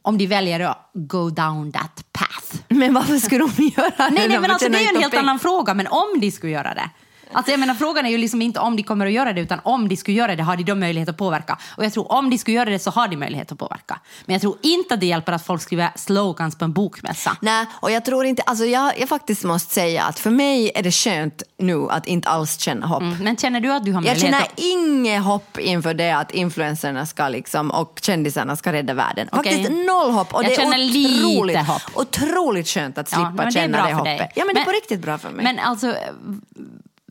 Om 0.07 0.19
de 0.19 0.27
väljer 0.27 0.61
att 0.61 0.91
go 0.95 1.31
down 1.31 1.73
that 1.73 2.05
path. 2.13 2.63
Men 2.69 2.95
varför 2.95 3.17
skulle 3.19 3.47
de 3.57 3.63
göra 3.77 3.91
det? 3.97 4.11
Nej, 4.11 4.29
nej 4.29 4.41
men 4.41 4.51
alltså, 4.51 4.69
det 4.69 4.79
är 4.79 4.81
ju 4.83 4.89
en 4.89 4.97
helt 4.97 5.11
pengar. 5.11 5.23
annan 5.23 5.39
fråga. 5.39 5.75
Men 5.75 5.87
om 5.87 6.21
de 6.21 6.31
skulle 6.31 6.53
göra 6.53 6.75
det 6.75 6.91
Alltså 7.35 7.51
jag 7.51 7.61
menar, 7.61 7.75
frågan 7.75 8.07
är 8.07 8.11
ju 8.11 8.19
liksom 8.19 8.43
inte 8.43 8.61
om 8.61 8.77
de 8.77 8.83
kommer 8.83 9.07
att 9.07 9.13
göra 9.13 9.33
det, 9.33 9.41
utan 9.41 9.61
om 9.63 9.89
de 9.89 9.97
skulle 9.97 10.17
göra 10.17 10.37
det 10.37 10.43
har 10.43 10.57
de 10.57 10.63
då 10.65 10.75
möjlighet 10.75 11.09
att 11.09 11.17
påverka. 11.17 11.59
Och 11.77 11.85
jag 11.85 11.93
tror 11.93 12.13
om 12.13 12.31
de 12.31 12.39
skulle 12.39 12.57
göra 12.57 12.71
det 12.71 12.79
så 12.79 12.91
har 12.91 13.09
de 13.09 13.17
möjlighet 13.17 13.53
att 13.53 13.59
påverka. 13.59 14.01
Men 14.27 14.35
jag 14.35 14.41
tror 14.41 14.57
inte 14.63 14.95
att 14.95 15.01
det 15.01 15.07
hjälper 15.07 15.33
att 15.33 15.47
folk 15.47 15.63
skriver 15.63 15.91
slogans 15.97 16.59
på 16.59 16.65
en 16.65 16.73
bokmässa. 16.73 17.37
Nej, 17.41 17.67
och 17.73 17.91
jag 17.91 18.05
tror 18.05 18.25
inte, 18.27 18.43
alltså 18.43 18.65
jag, 18.65 18.99
jag 19.01 19.09
faktiskt 19.09 19.45
måste 19.45 19.75
säga 19.75 20.05
att 20.05 20.19
för 20.19 20.31
mig 20.31 20.71
är 20.75 20.83
det 20.83 20.91
skönt 20.93 21.43
nu 21.59 21.87
att 21.91 22.07
inte 22.07 22.29
alls 22.29 22.59
känna 22.61 22.87
hopp. 22.87 23.03
Mm. 23.03 23.19
Men 23.25 23.37
känner 23.37 23.61
du 23.61 23.73
att 23.73 23.85
du 23.85 23.93
har 23.93 24.03
Jag 24.03 24.05
möjlighet 24.05 24.23
känner 24.33 24.43
att... 24.43 24.59
inget 24.61 25.23
hopp 25.23 25.59
inför 25.59 25.95
det 25.95 26.11
att 26.11 26.31
influencerna 26.31 27.07
ska 27.07 27.29
liksom, 27.29 27.71
och 27.71 27.99
kändisarna 28.03 28.57
ska 28.57 28.73
rädda 28.73 28.95
världen. 28.95 29.29
Okej. 29.33 29.53
Faktiskt 29.53 29.71
noll 29.87 30.11
hopp. 30.11 30.35
Och 30.35 30.45
Jag 30.45 30.51
det 30.51 30.63
är 30.63 30.69
otroligt, 30.69 31.59
hopp. 31.59 31.83
otroligt 31.95 32.69
skönt 32.69 32.99
att 32.99 33.09
Ja, 33.13 33.17
slippa 33.17 33.31
men 33.31 33.37
det 33.37 33.49
är 33.49 33.51
känna 33.63 33.77
det 33.79 33.85
dig. 33.85 33.93
hoppet. 33.95 34.31
Ja, 34.35 34.45
men, 34.45 34.55
det 34.55 34.61
är 34.61 34.65
på 34.65 34.71
riktigt 34.71 35.01
bra 35.01 35.19
för 35.19 35.31
mig. 35.31 35.45
Men 35.45 35.59
alltså, 35.59 35.95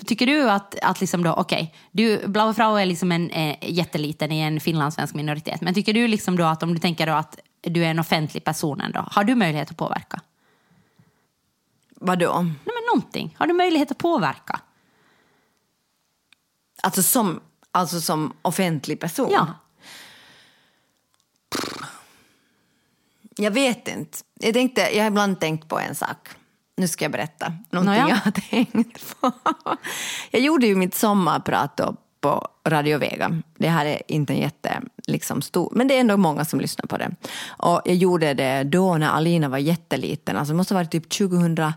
tycker 0.06 0.26
du 0.26 0.50
att, 0.50 0.80
att 0.80 1.02
liksom 1.02 1.24
då, 1.24 1.34
okej, 1.34 1.76
du, 1.92 2.28
Blaue 2.28 2.54
Frau 2.54 2.76
är 2.76 2.86
liksom 2.86 3.12
en 3.12 3.30
eh, 3.30 3.58
jätteliten 3.62 4.32
i 4.32 4.40
en 4.40 4.60
finlandssvensk 4.60 5.14
minoritet, 5.16 5.62
men 5.62 5.74
tycker 5.74 5.94
du 5.94 6.08
liksom 6.08 6.38
då 6.38 6.44
att 6.44 6.64
om 6.64 6.74
du 6.74 6.80
tänker 6.80 7.08
då 7.08 7.14
att 7.14 7.40
du 7.62 7.86
är 7.86 7.90
en 7.90 8.00
offentlig 8.00 8.44
person 8.44 8.82
ändå, 8.82 9.08
har 9.12 9.24
du 9.24 9.36
möjlighet 9.36 9.72
att 9.72 9.78
påverka? 9.78 10.22
Vadå? 11.90 12.42
Nej 12.42 12.56
men 12.66 12.96
någonting, 12.96 13.36
har 13.40 13.48
du 13.48 13.54
möjlighet 13.54 13.92
att 13.92 13.98
påverka? 13.98 14.60
Alltså 16.84 17.04
som, 17.04 17.42
alltså 17.72 18.02
som 18.02 18.34
offentlig 18.42 19.00
person? 19.00 19.30
Ja. 19.32 19.48
Jag 23.36 23.52
vet 23.52 23.88
inte. 23.88 24.18
Jag, 24.40 24.54
tänkte, 24.54 24.82
jag 24.82 25.04
har 25.04 25.08
ibland 25.08 25.40
tänkt 25.40 25.70
på 25.70 25.80
en 25.80 25.96
sak. 25.96 26.30
Nu 26.76 26.88
ska 26.88 27.06
jag 27.06 27.12
berätta 27.12 27.54
någonting 27.70 28.02
Nåja. 28.02 28.10
jag 28.10 28.16
har 28.16 28.32
tänkt 28.32 29.22
på. 29.22 29.32
Jag 30.32 30.42
gjorde 30.42 30.68
ju 30.68 30.76
mitt 30.76 30.96
sommarprat 30.96 31.78
då 31.78 31.96
på 32.22 32.48
Radio 32.68 32.98
Vega. 32.98 33.42
Det 33.58 33.68
här 33.70 33.86
är 33.86 34.02
inte 34.08 34.34
en 34.34 34.40
jätte 34.40 34.82
liksom, 35.08 35.42
stor, 35.42 35.70
men 35.76 35.88
det 35.88 35.96
är 35.96 36.00
ändå 36.00 36.18
många 36.18 36.46
som 36.46 36.60
lyssnar 36.60 36.86
på 36.86 36.98
det. 36.98 37.16
Och 37.48 37.82
jag 37.86 37.96
gjorde 37.96 38.34
det 38.34 38.64
då 38.64 38.98
när 38.98 39.10
Alina 39.10 39.50
var 39.50 39.58
jätteliten, 39.58 40.38
alltså 40.38 40.54
det 40.54 40.58
måste 40.58 40.74
ha 40.74 40.80
varit 40.80 40.92
typ 40.92 41.10
2012 41.10 41.76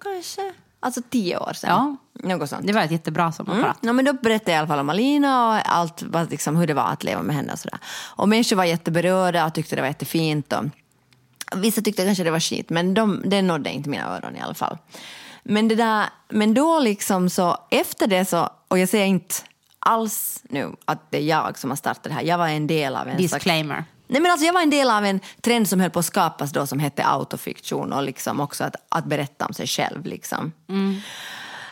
kanske? 0.00 0.52
Alltså 0.80 1.02
tio 1.10 1.38
år 1.38 1.52
sedan. 1.52 1.70
Ja. 1.70 1.96
Något 2.28 2.50
sånt. 2.50 2.66
Det 2.66 2.72
var 2.72 2.82
ett 2.82 2.90
jättebra 2.90 3.32
sommarprat. 3.32 3.82
Mm. 3.82 3.88
Ja, 3.88 3.92
men 3.92 4.04
då 4.04 4.12
berättade 4.12 4.50
jag 4.50 4.56
i 4.56 4.58
alla 4.58 4.68
fall 4.68 4.78
om 4.78 4.90
Alina 4.90 5.48
och 5.48 5.60
allt, 5.64 6.04
liksom, 6.30 6.56
hur 6.56 6.66
det 6.66 6.74
var 6.74 6.86
att 6.86 7.04
leva 7.04 7.22
med 7.22 7.36
henne. 7.36 7.52
Och, 7.52 7.58
sådär. 7.58 7.78
och 8.16 8.28
människor 8.28 8.56
var 8.56 8.64
jätteberörda 8.64 9.46
och 9.46 9.54
tyckte 9.54 9.76
det 9.76 9.82
var 9.82 9.88
jättefint. 9.88 10.52
Och 10.52 10.64
vissa 11.56 11.82
tyckte 11.82 12.04
kanske 12.04 12.24
det 12.24 12.30
var 12.30 12.40
skit, 12.40 12.70
men 12.70 12.94
de, 12.94 13.22
det 13.24 13.42
nådde 13.42 13.70
inte 13.70 13.90
mina 13.90 14.16
öron 14.16 14.36
i 14.36 14.40
alla 14.40 14.54
fall. 14.54 14.78
Men, 15.42 15.68
det 15.68 15.74
där, 15.74 16.06
men 16.28 16.54
då 16.54 16.78
liksom 16.78 17.30
så, 17.30 17.56
efter 17.70 18.06
det 18.06 18.24
så, 18.24 18.50
och 18.68 18.78
jag 18.78 18.88
säger 18.88 19.06
inte 19.06 19.34
alls 19.78 20.42
nu 20.48 20.76
att 20.84 21.10
det 21.10 21.18
är 21.18 21.22
jag 21.22 21.58
som 21.58 21.70
har 21.70 21.76
startat 21.76 22.02
det 22.02 22.12
här, 22.12 22.22
jag 22.22 22.38
var 22.38 22.48
en 22.48 22.66
del 22.66 22.96
av 22.96 23.08
en 23.08 23.18
slags 23.18 23.32
Disclaimer. 23.32 23.84
Nej, 24.08 24.22
men 24.22 24.30
alltså 24.32 24.46
jag 24.46 24.52
var 24.52 24.62
en 24.62 24.70
del 24.70 24.90
av 24.90 25.04
en 25.04 25.20
trend 25.40 25.68
som 25.68 25.80
höll 25.80 25.90
på 25.90 25.98
att 25.98 26.04
skapas 26.04 26.52
då 26.52 26.66
som 26.66 26.78
hette 26.78 27.04
autofiktion 27.04 27.92
och 27.92 28.02
liksom 28.02 28.40
också 28.40 28.64
att, 28.64 28.76
att 28.88 29.04
berätta 29.04 29.46
om 29.46 29.54
sig 29.54 29.66
själv. 29.66 30.06
Liksom. 30.06 30.52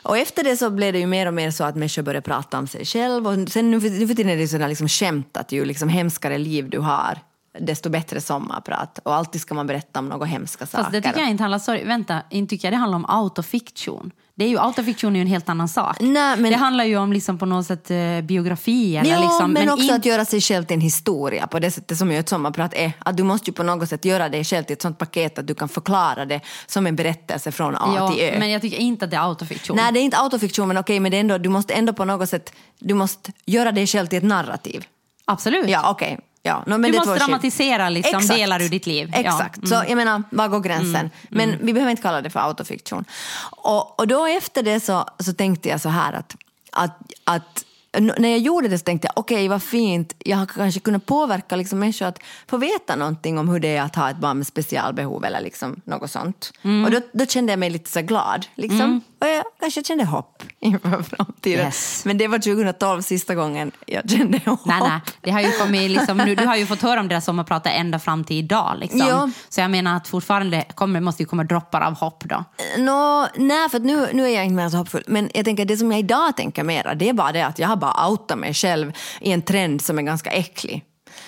Och 0.02 0.18
efter 0.18 0.44
det 0.44 0.56
så 0.56 0.70
blev 0.70 0.92
det 0.92 0.98
ju 0.98 1.06
mer 1.06 1.26
och 1.26 1.34
mer 1.34 1.50
så 1.50 1.64
att 1.64 1.76
människor 1.76 2.02
började 2.02 2.24
prata 2.24 2.58
om 2.58 2.66
sig 2.66 2.84
själv. 2.84 3.26
Och 3.26 3.48
sen 3.48 3.70
nu 3.70 3.80
för, 3.80 3.90
nu 3.90 4.08
för 4.08 4.14
tiden 4.14 4.32
är 4.32 4.36
det 4.36 4.48
sådär 4.48 4.68
liksom 4.68 4.88
skämt 4.88 5.36
att 5.36 5.52
ju 5.52 5.64
liksom 5.64 5.88
hemskare 5.88 6.38
liv 6.38 6.70
du 6.70 6.78
har 6.78 7.18
desto 7.60 7.90
bättre 7.90 8.20
sommarprat. 8.20 8.98
Och 9.02 9.14
alltid 9.14 9.40
ska 9.40 9.54
man 9.54 9.66
berätta 9.66 9.98
om 9.98 10.08
några 10.08 10.24
hemska 10.26 10.66
saker. 10.66 10.82
Fast 10.84 10.92
det 10.92 11.00
tycker 11.02 11.20
jag 11.20 11.30
inte 11.30 11.42
handlar, 11.42 11.58
sorry, 11.58 11.84
vänta, 11.84 12.20
inte 12.30 12.50
tycker 12.50 12.66
jag 12.68 12.72
det 12.72 12.76
handlar 12.78 12.96
om 12.96 13.06
autofiktion. 13.08 14.10
Det 14.38 14.44
är 14.44 14.48
ju, 14.48 14.58
autofiktion 14.58 15.12
är 15.12 15.16
ju 15.16 15.20
en 15.20 15.26
helt 15.26 15.48
annan 15.48 15.68
sak. 15.68 15.96
Nej, 16.00 16.36
men- 16.38 16.50
Det 16.52 16.56
handlar 16.58 16.84
ju 16.84 16.96
om 16.96 17.12
liksom 17.12 17.38
på 17.38 17.46
något 17.46 17.66
sätt 17.66 17.90
eh, 17.90 18.20
biografi 18.22 18.96
eller 18.96 19.10
Ja, 19.10 19.20
liksom, 19.20 19.52
men, 19.52 19.70
också 19.70 19.84
in- 19.84 19.94
att 19.94 20.04
göra 20.04 20.24
sig 20.24 20.40
själv 20.40 20.64
till 20.64 20.74
en 20.74 20.80
historia 20.80 21.46
på 21.46 21.58
det 21.58 21.70
sättet 21.70 21.98
som 21.98 22.12
ju 22.12 22.18
ett 22.18 22.28
sommarprat 22.28 22.74
är. 22.74 22.92
Att 22.98 23.16
du 23.16 23.22
måste 23.22 23.50
ju 23.50 23.54
på 23.54 23.62
något 23.62 23.88
sätt 23.88 24.04
göra 24.04 24.28
dig 24.28 24.44
själv 24.44 24.64
till 24.64 24.72
ett 24.74 24.82
sånt 24.82 24.98
paket 24.98 25.38
att 25.38 25.46
du 25.46 25.54
kan 25.54 25.68
förklara 25.68 26.24
det 26.24 26.40
som 26.66 26.86
en 26.86 26.96
berättelse 26.96 27.52
från 27.52 27.74
A 27.76 27.94
ja, 27.96 28.08
till 28.10 28.20
Ö. 28.22 28.36
Men 28.38 28.50
jag 28.50 28.62
tycker 28.62 28.78
inte 28.78 29.04
att 29.04 29.10
det 29.10 29.16
är 29.16 29.20
autofiktion. 29.28 29.76
Nej, 29.76 29.92
det 29.92 30.00
är 30.00 30.02
inte 30.02 30.18
autofiktion, 30.18 30.68
men 30.68 30.76
okej, 30.78 31.00
men 31.00 31.10
det 31.10 31.16
är 31.16 31.20
ändå, 31.20 31.38
du 31.38 31.48
måste 31.48 31.74
ändå 31.74 31.92
på 31.92 32.04
något 32.04 32.28
sätt, 32.28 32.52
du 32.78 32.94
måste 32.94 33.32
göra 33.46 33.72
dig 33.72 33.86
själv 33.86 34.06
till 34.06 34.18
ett 34.18 34.24
narrativ. 34.24 34.84
Absolut. 35.24 35.68
Ja, 35.68 35.90
okej. 35.90 36.18
Ja, 36.46 36.62
no, 36.66 36.78
Du 36.78 36.92
måste 36.92 37.14
dramatisera 37.14 37.88
liksom 37.88 38.18
Exakt. 38.18 38.38
delar 38.38 38.62
ur 38.62 38.68
ditt 38.68 38.86
liv. 38.86 39.10
Ja. 39.12 39.18
Mm. 39.18 39.32
Exakt. 39.32 39.68
Så 39.68 39.74
jag 39.74 39.96
menar, 39.96 40.22
var 40.30 40.48
går 40.48 40.60
gränsen? 40.60 41.10
Men 41.28 41.58
vi 41.60 41.72
behöver 41.72 41.90
inte 41.90 42.02
kalla 42.02 42.22
det 42.22 42.30
för 42.30 42.40
autofiktion. 42.40 43.04
Och, 43.50 44.00
och 44.00 44.06
då 44.06 44.26
efter 44.26 44.62
det 44.62 44.80
så, 44.80 45.04
så 45.18 45.32
tänkte 45.32 45.68
jag 45.68 45.80
så 45.80 45.88
här 45.88 46.12
att, 46.12 46.36
att, 46.72 46.98
att 47.24 47.64
när 47.98 48.28
jag 48.28 48.38
gjorde 48.38 48.68
det 48.68 48.78
så 48.78 48.84
tänkte 48.84 49.08
jag, 49.08 49.18
okej 49.18 49.48
vad 49.48 49.62
fint, 49.62 50.14
jag 50.18 50.36
har 50.36 50.46
kanske 50.46 50.80
kunnat 50.80 51.06
påverka 51.06 51.56
liksom 51.56 51.78
människor 51.78 52.06
att 52.06 52.18
få 52.46 52.56
veta 52.56 52.96
någonting 52.96 53.38
om 53.38 53.48
hur 53.48 53.60
det 53.60 53.76
är 53.76 53.82
att 53.82 53.96
ha 53.96 54.10
ett 54.10 54.16
barn 54.16 54.36
med 54.36 54.46
specialbehov 54.46 55.24
eller 55.24 55.40
liksom 55.40 55.80
något 55.84 56.10
sånt. 56.10 56.52
Mm. 56.62 56.84
Och 56.84 56.90
då, 56.90 57.00
då 57.12 57.26
kände 57.26 57.52
jag 57.52 57.58
mig 57.58 57.70
lite 57.70 57.90
så 57.90 58.00
glad. 58.00 58.46
Liksom. 58.54 59.00
Och 59.20 59.26
jag 59.26 59.44
kanske 59.60 59.84
kände 59.84 60.04
hopp 60.04 60.42
inför 60.60 61.02
framtiden. 61.02 61.66
Yes. 61.66 62.04
Men 62.04 62.18
det 62.18 62.28
var 62.28 62.38
2012 62.38 63.02
sista 63.02 63.34
gången 63.34 63.72
jag 63.86 64.10
kände 64.10 64.40
hopp. 64.46 64.64
Nej, 64.64 64.80
nej. 64.80 65.00
Det 65.20 65.30
har 65.30 65.40
ju 65.40 65.52
kommit 65.52 65.90
liksom, 65.90 66.16
nu, 66.16 66.34
du 66.34 66.46
har 66.46 66.56
ju 66.56 66.66
fått 66.66 66.82
höra 66.82 67.00
om 67.00 67.08
det 67.08 67.14
där 67.14 67.20
sommarpratet 67.20 67.72
ända 67.76 67.98
fram 67.98 68.24
till 68.24 68.36
idag. 68.36 68.76
Liksom. 68.78 68.98
Ja. 68.98 69.30
Så 69.48 69.60
jag 69.60 69.70
menar 69.70 69.96
att 69.96 70.08
fortfarande 70.08 70.64
kommer, 70.74 71.00
måste 71.00 71.22
ju 71.22 71.26
komma 71.26 71.44
droppar 71.44 71.80
av 71.80 71.94
hopp 71.94 72.24
då. 72.24 72.44
Nå, 72.78 73.28
nej, 73.34 73.68
för 73.68 73.78
nu, 73.78 74.08
nu 74.12 74.24
är 74.24 74.34
jag 74.34 74.44
inte 74.44 74.54
mer 74.54 74.68
så 74.68 74.76
hoppfull. 74.76 75.04
Men 75.06 75.30
jag 75.34 75.44
tänker 75.44 75.64
det 75.64 75.76
som 75.76 75.92
jag 75.92 76.00
idag 76.00 76.36
tänker 76.36 76.64
mera, 76.64 76.94
det 76.94 77.08
är 77.08 77.12
bara 77.12 77.32
det 77.32 77.42
att 77.42 77.58
jag 77.58 77.68
har 77.68 77.76
bara 77.76 78.08
outat 78.08 78.38
mig 78.38 78.54
själv 78.54 78.92
i 79.20 79.32
en 79.32 79.42
trend 79.42 79.82
som 79.82 79.98
är 79.98 80.02
ganska 80.02 80.30
äcklig. 80.30 80.84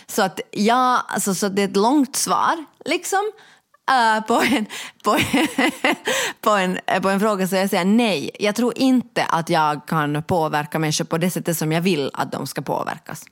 Så 0.06 0.22
att 0.22 0.40
jag, 0.50 1.02
alltså, 1.08 1.34
så 1.34 1.48
det 1.48 1.62
är 1.62 1.68
ett 1.68 1.76
långt 1.76 2.16
svar, 2.16 2.64
liksom 2.84 3.32
uh, 3.88 4.26
på, 4.26 4.34
en, 4.34 4.66
på, 5.04 5.18
på, 6.40 6.50
en, 6.50 6.78
eh, 6.86 7.02
på 7.02 7.08
en 7.08 7.20
fråga 7.20 7.48
så 7.48 7.56
jag 7.56 7.70
säger 7.70 7.84
nej. 7.84 8.30
Jag 8.38 8.54
tror 8.54 8.78
inte 8.78 9.24
att 9.24 9.50
jag 9.50 9.86
kan 9.86 10.22
påverka 10.22 10.78
människor 10.78 11.04
på 11.04 11.18
det 11.18 11.30
sättet 11.30 11.56
som 11.56 11.72
jag 11.72 11.80
vill 11.80 12.10
att 12.14 12.32
de 12.32 12.46
ska 12.46 12.62
påverkas. 12.62 13.24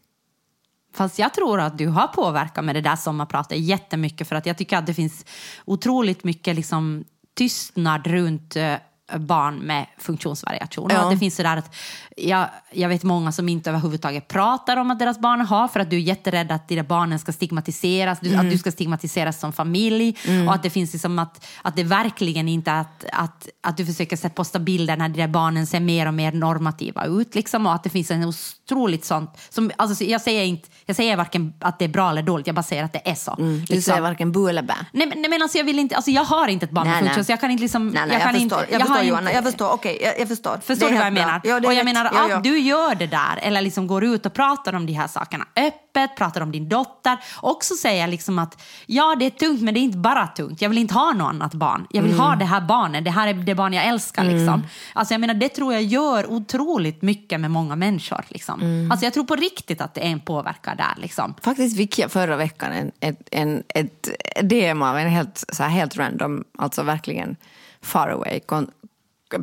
Fast 0.95 1.19
jag 1.19 1.35
tror 1.35 1.61
att 1.61 1.79
du 1.79 1.89
har 1.89 2.07
påverkat 2.07 2.65
med 2.65 2.75
det 2.75 2.81
där 2.81 2.97
sommarpratet 2.97 3.59
jättemycket 3.59 4.29
för 4.29 4.37
att 4.37 4.47
jag 4.47 4.59
tycker 4.59 4.77
att 4.77 4.87
det 4.87 4.95
finns 4.95 5.25
otroligt 5.65 6.25
mycket 6.25 6.57
liksom 6.57 7.05
tystnad 7.35 8.07
runt 8.07 8.57
eh, 8.57 8.75
barn 9.15 9.59
med 9.59 9.87
funktionsvariation. 9.99 10.91
Ja. 10.95 11.11
Det 11.11 11.19
finns 11.19 11.37
sådär 11.37 11.57
att 11.57 11.75
jag, 12.17 12.49
jag 12.73 12.89
vet 12.89 13.03
många 13.03 13.33
som 13.33 13.49
inte 13.49 13.71
överhuvudtaget 13.71 14.29
pratar 14.29 14.77
om 14.77 14.91
att 14.91 14.99
deras 14.99 15.19
barn 15.19 15.41
har 15.41 15.69
för 15.69 15.81
att 15.81 15.91
du 15.91 15.97
är 15.97 16.01
jätterädd 16.01 16.53
att 16.53 16.69
dina 16.69 16.83
barnen 16.83 17.19
ska 17.19 17.33
stigmatiseras, 17.33 18.21
du, 18.21 18.35
att 18.35 18.51
du 18.51 18.59
ska 18.59 18.73
stigmatiseras 18.73 19.41
som 19.41 19.53
familj 19.53 20.19
och 20.49 20.55
att 20.55 20.63
det 20.63 20.71
finns 20.71 20.93
liksom 20.93 21.19
att, 21.19 21.47
att 21.63 21.77
det 21.77 21.85
verkligen 21.85 22.49
inte 22.49 22.73
att, 22.73 23.05
att, 23.13 23.49
att 23.63 23.77
du 23.77 23.87
försöker 23.87 24.17
se- 24.17 24.29
posta 24.29 24.59
bilder 24.59 24.97
när 24.97 25.09
där 25.09 25.29
barnen 25.29 25.67
ser 25.67 25.81
mer 25.81 26.07
och 26.07 26.15
mer 26.15 26.33
normativa 26.33 27.05
ut 27.05 27.35
liksom 27.35 27.67
och 27.67 27.75
att 27.75 27.85
det 27.85 27.91
finns 27.91 28.11
en 28.11 28.25
otroligt 28.25 29.05
sånt, 29.05 29.31
som, 29.49 29.71
alltså 29.77 30.05
jag 30.05 30.21
säger 30.21 30.45
inte, 30.45 30.69
jag 30.87 30.97
säger 30.97 31.17
varken 31.17 31.55
att 31.61 31.79
det 31.79 31.85
är 31.85 31.89
bra 31.89 32.11
eller 32.11 32.23
dåligt, 32.23 32.47
jag 32.47 32.57
bara 32.57 32.63
säger 32.63 32.85
att 32.85 32.93
det 32.93 33.11
är 33.11 33.15
så. 33.15 33.35
Du 33.39 33.59
liksom. 33.59 33.83
säger 33.83 34.01
varken 34.01 34.33
bu 34.33 34.49
eller 34.49 34.63
bä. 34.63 34.75
Nej, 34.93 35.07
men, 35.07 35.21
nej, 35.21 35.31
men 35.31 35.43
alltså 35.43 35.59
jag 35.59 35.65
vill 35.65 35.79
inte, 35.79 35.97
alltså 35.97 36.11
jag 36.11 36.25
har 36.25 36.49
inte 36.49 36.65
ett 36.65 36.71
barn 36.71 36.87
med 36.87 36.95
nej. 36.95 37.03
funktion 37.03 37.25
så 37.25 37.33
jag 37.33 37.41
kan 37.41 37.51
inte 37.51 37.63
liksom... 37.63 37.89
Nej, 37.89 38.03
nej, 38.07 38.13
jag, 38.13 38.23
kan 38.23 38.37
inte, 38.37 38.67
jag 38.71 38.87
förstår 38.99 39.05
har 39.05 39.11
Johanna. 39.11 39.31
inte- 39.31 39.37
Jag 39.37 39.45
förstår, 39.45 39.73
okej, 39.73 39.99
jag, 40.03 40.21
jag 40.21 40.29
förstår. 40.29 40.59
Förstår 40.65 40.89
du 40.89 40.97
vad 40.97 41.07
jag 41.07 41.13
menar? 41.13 41.41
Ja, 41.45 41.57
och 41.57 41.65
jag 41.65 41.77
rätt. 41.77 41.85
menar 41.85 42.11
Ja, 42.15 42.25
att 42.25 42.31
ja. 42.31 42.41
du 42.41 42.59
gör 42.59 42.95
det 42.95 43.07
där, 43.07 43.39
eller 43.43 43.63
liksom 43.63 43.87
går 43.87 44.05
ut 44.05 44.27
och 44.27 44.33
pratar 44.35 44.73
om 44.73 44.87
de 44.87 44.93
här 44.93 45.07
sakerna 45.07 45.45
öppet, 45.57 46.17
pratar 46.17 46.41
om 46.41 46.53
din 46.53 46.69
dotter. 46.69 47.17
Också 47.41 47.75
säger 47.75 48.07
liksom 48.07 48.39
att 48.39 48.63
ja, 48.87 49.17
det 49.19 49.27
är 49.27 49.31
tungt, 49.31 49.63
men 49.63 49.75
det 49.75 49.81
är 49.81 49.83
inte 49.83 49.99
bara 49.99 50.27
tungt. 50.27 50.63
Jag 50.63 50.69
vill 50.69 50.79
inte 50.79 50.95
ha 50.95 51.13
något 51.13 51.29
annat 51.29 51.55
barn. 51.55 51.87
Jag 51.91 52.03
vill 52.03 52.13
Mm. 52.13 52.25
ha 52.25 52.37
det 52.37 52.45
här 52.45 52.61
barnet. 52.61 53.05
Det 53.05 53.11
här 53.11 53.29
är 53.29 53.35
det 53.35 53.55
barn 53.55 53.73
jag 53.73 53.85
älskar. 53.87 54.25
Liksom. 54.25 54.63
Alltså, 54.93 55.15
jag 55.15 55.21
menar, 55.21 55.35
det 55.35 55.49
tror 55.49 55.73
jag 55.73 55.83
gör 55.83 56.31
otroligt 56.31 57.03
mycket 57.03 57.41
med 57.41 57.51
många 57.51 57.77
människor. 57.77 58.25
Liksom. 58.29 58.61
Mm. 58.61 58.91
Alltså, 58.91 59.07
jag 59.07 59.15
tror 59.15 59.25
på 59.25 59.37
riktigt 59.37 59.81
att 59.81 59.95
det 59.95 60.01
är 60.01 60.11
en 60.11 60.21
påverkan 60.21 60.77
där. 60.77 60.95
Liksom. 60.97 61.35
Faktiskt 61.43 61.77
fick 61.77 61.99
jag 61.99 62.11
förra 62.13 62.37
veckan 62.37 62.73
en, 62.73 62.93
ett, 63.01 63.29
en, 63.31 63.63
ett 63.69 64.09
DM 64.43 64.83
av 64.83 64.99
en 64.99 65.09
helt, 65.09 65.45
så 65.53 65.63
här, 65.63 65.71
helt 65.71 65.97
random, 65.97 66.45
alltså 66.59 66.83
verkligen 66.83 67.37
far 67.83 68.09
away 68.09 68.41
kon, 68.41 68.71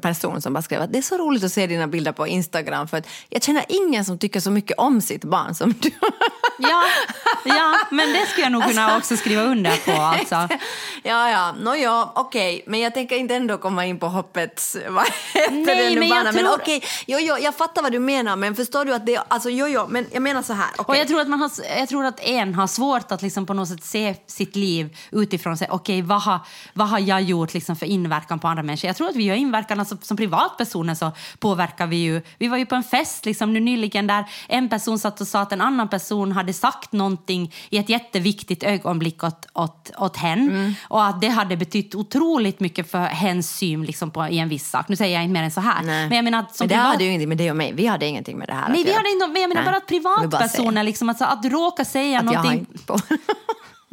person 0.02 0.42
som 0.42 0.54
bara 0.54 0.62
skrev 0.62 0.82
att 0.82 0.92
det 0.94 0.98
är 0.98 1.02
så 1.02 1.18
roligt 1.18 1.44
att 1.44 1.52
se 1.52 1.68
dina 1.68 1.88
bilder 1.88 2.12
på 2.12 2.28
Instagram 2.28 2.88
för 2.88 2.98
att 2.98 3.08
jag 3.30 3.44
känner 3.44 3.66
ingen 3.70 4.06
som 4.06 4.18
tycker 4.20 4.40
så 4.40 4.52
mycket 4.52 4.78
om 4.78 5.02
sitt 5.02 5.24
barn 5.24 5.56
som 5.56 5.74
du. 5.80 5.92
Ja, 6.58 6.84
ja, 7.46 7.78
men 7.92 8.14
det 8.14 8.26
skulle 8.26 8.46
jag 8.46 8.52
nog 8.52 8.64
kunna 8.64 8.98
också 8.98 9.18
skriva 9.18 9.42
under 9.44 9.86
på. 9.86 10.02
Alltså. 10.02 10.36
ja, 11.04 11.30
ja, 11.30 11.56
no, 11.60 11.76
ja, 11.76 12.12
okej, 12.16 12.64
men 12.68 12.80
jag 12.80 12.94
tänker 12.94 13.16
inte 13.16 13.36
ändå 13.36 13.58
komma 13.58 13.86
in 13.86 14.00
på 14.00 14.08
hoppets, 14.08 14.78
vad 14.90 15.06
heter 15.34 15.52
Nej, 15.52 15.66
det 15.76 15.90
nu 15.90 16.00
men 16.00 16.08
jag 16.10 16.18
bana, 16.18 16.32
men 16.32 16.46
tror- 16.46 16.54
okej, 16.56 16.84
jo, 17.08 17.18
jo, 17.22 17.38
jag 17.38 17.56
fattar 17.56 17.82
vad 17.82 17.92
du 17.92 18.00
menar, 18.00 18.36
men 18.36 18.56
förstår 18.56 18.86
du 18.86 18.94
att 18.94 19.06
det, 19.06 19.18
alltså 19.28 19.50
jo, 19.50 19.68
jo, 19.68 19.86
men 19.90 20.06
jag 20.12 20.22
menar 20.22 20.42
så 20.42 20.54
här, 20.54 20.68
Och 20.78 20.90
okej. 20.90 21.00
jag 21.00 21.08
tror, 21.08 21.22
att 21.22 21.28
man 21.28 21.40
har, 21.42 21.52
jag 21.78 21.90
tror 21.90 22.06
att 22.06 22.20
en 22.20 22.56
har 22.56 22.68
svårt 22.68 23.12
att 23.12 23.22
liksom 23.22 23.46
på 23.46 23.54
något 23.54 23.70
sätt 23.70 23.84
se 23.84 24.16
sitt 24.28 24.56
liv 24.56 24.98
utifrån. 25.12 25.58
Sig, 25.58 25.68
Okej, 25.72 26.02
vad, 26.02 26.22
har, 26.22 26.40
vad 26.74 26.88
har 26.90 27.00
jag 27.00 27.22
gjort 27.22 27.54
liksom 27.54 27.76
för 27.76 27.86
inverkan 27.86 28.40
på 28.40 28.48
andra 28.48 28.64
människor? 28.64 28.88
Jag 28.88 28.96
tror 28.98 29.10
att 29.10 29.16
vi 29.16 29.30
har 29.30 29.36
inverkat 29.36 29.73
påverkan, 29.74 29.80
alltså 29.80 30.08
som 30.08 30.18
privatpersoner 30.18 30.96
så 30.96 31.12
påverkar 31.40 31.88
vi 31.88 31.96
ju. 31.96 32.22
Vi 32.40 32.48
var 32.48 32.58
ju 32.58 32.66
på 32.66 32.76
en 32.76 32.84
fest 32.84 33.26
liksom 33.26 33.54
nu 33.54 33.60
nyligen 33.60 34.08
där 34.08 34.26
en 34.48 34.70
person 34.70 35.00
satt 35.00 35.22
och 35.22 35.28
sa 35.28 35.42
att 35.42 35.52
en 35.52 35.62
annan 35.62 35.88
person 35.88 36.32
hade 36.32 36.54
sagt 36.54 36.92
någonting 36.92 37.52
i 37.70 37.78
ett 37.78 37.90
jätteviktigt 37.90 38.64
ögonblick 38.64 39.24
åt, 39.24 39.46
åt, 39.54 39.92
åt 39.98 40.18
hen 40.18 40.50
Mm. 40.50 40.74
och 40.90 41.06
att 41.06 41.22
det 41.22 41.30
hade 41.30 41.58
betytt 41.58 41.96
otroligt 41.96 42.60
mycket 42.60 42.92
för 42.92 43.00
hens 43.06 43.58
syn 43.58 43.86
liksom 43.86 44.12
på, 44.12 44.28
i 44.28 44.40
en 44.40 44.50
viss 44.50 44.70
sak. 44.70 44.88
Nu 44.90 44.96
säger 44.96 45.14
jag 45.16 45.24
inte 45.24 45.34
mer 45.34 45.44
än 45.44 45.52
så 45.52 45.62
här. 45.62 45.84
Nej. 45.84 46.08
Men 46.10 46.16
jag 46.16 46.24
menar 46.24 46.40
att 46.40 46.56
som 46.56 46.64
Men 46.64 46.68
det 46.70 46.76
privat- 46.76 46.88
hade 46.92 47.04
ju 47.04 47.10
ingenting 47.10 47.30
med 47.30 47.38
det 47.38 47.50
och 47.52 47.58
mig. 47.58 47.74
Vi 47.74 47.86
hade 47.88 48.06
ingenting 48.06 48.38
med 48.38 48.48
det 48.48 48.54
här 48.54 48.70
Nej, 48.70 48.80
att 48.82 48.86
vi 48.86 48.90
göra. 48.90 48.98
hade 49.00 49.10
inte, 49.10 49.28
men 49.28 49.42
jag 49.42 49.50
menar 49.50 49.62
Nej, 49.62 49.72
bara 49.72 49.78
att 49.78 49.88
privatpersoner, 49.88 50.84
liksom, 50.84 51.10
alltså, 51.10 51.26
att 51.26 51.44
du 51.44 51.50
råkar 51.50 51.84
säga 51.84 52.20
Att 52.20 52.26
jag 52.26 52.32
har 52.40 52.44
någonting 52.44 52.68
inte 52.72 52.84
på. 52.86 52.98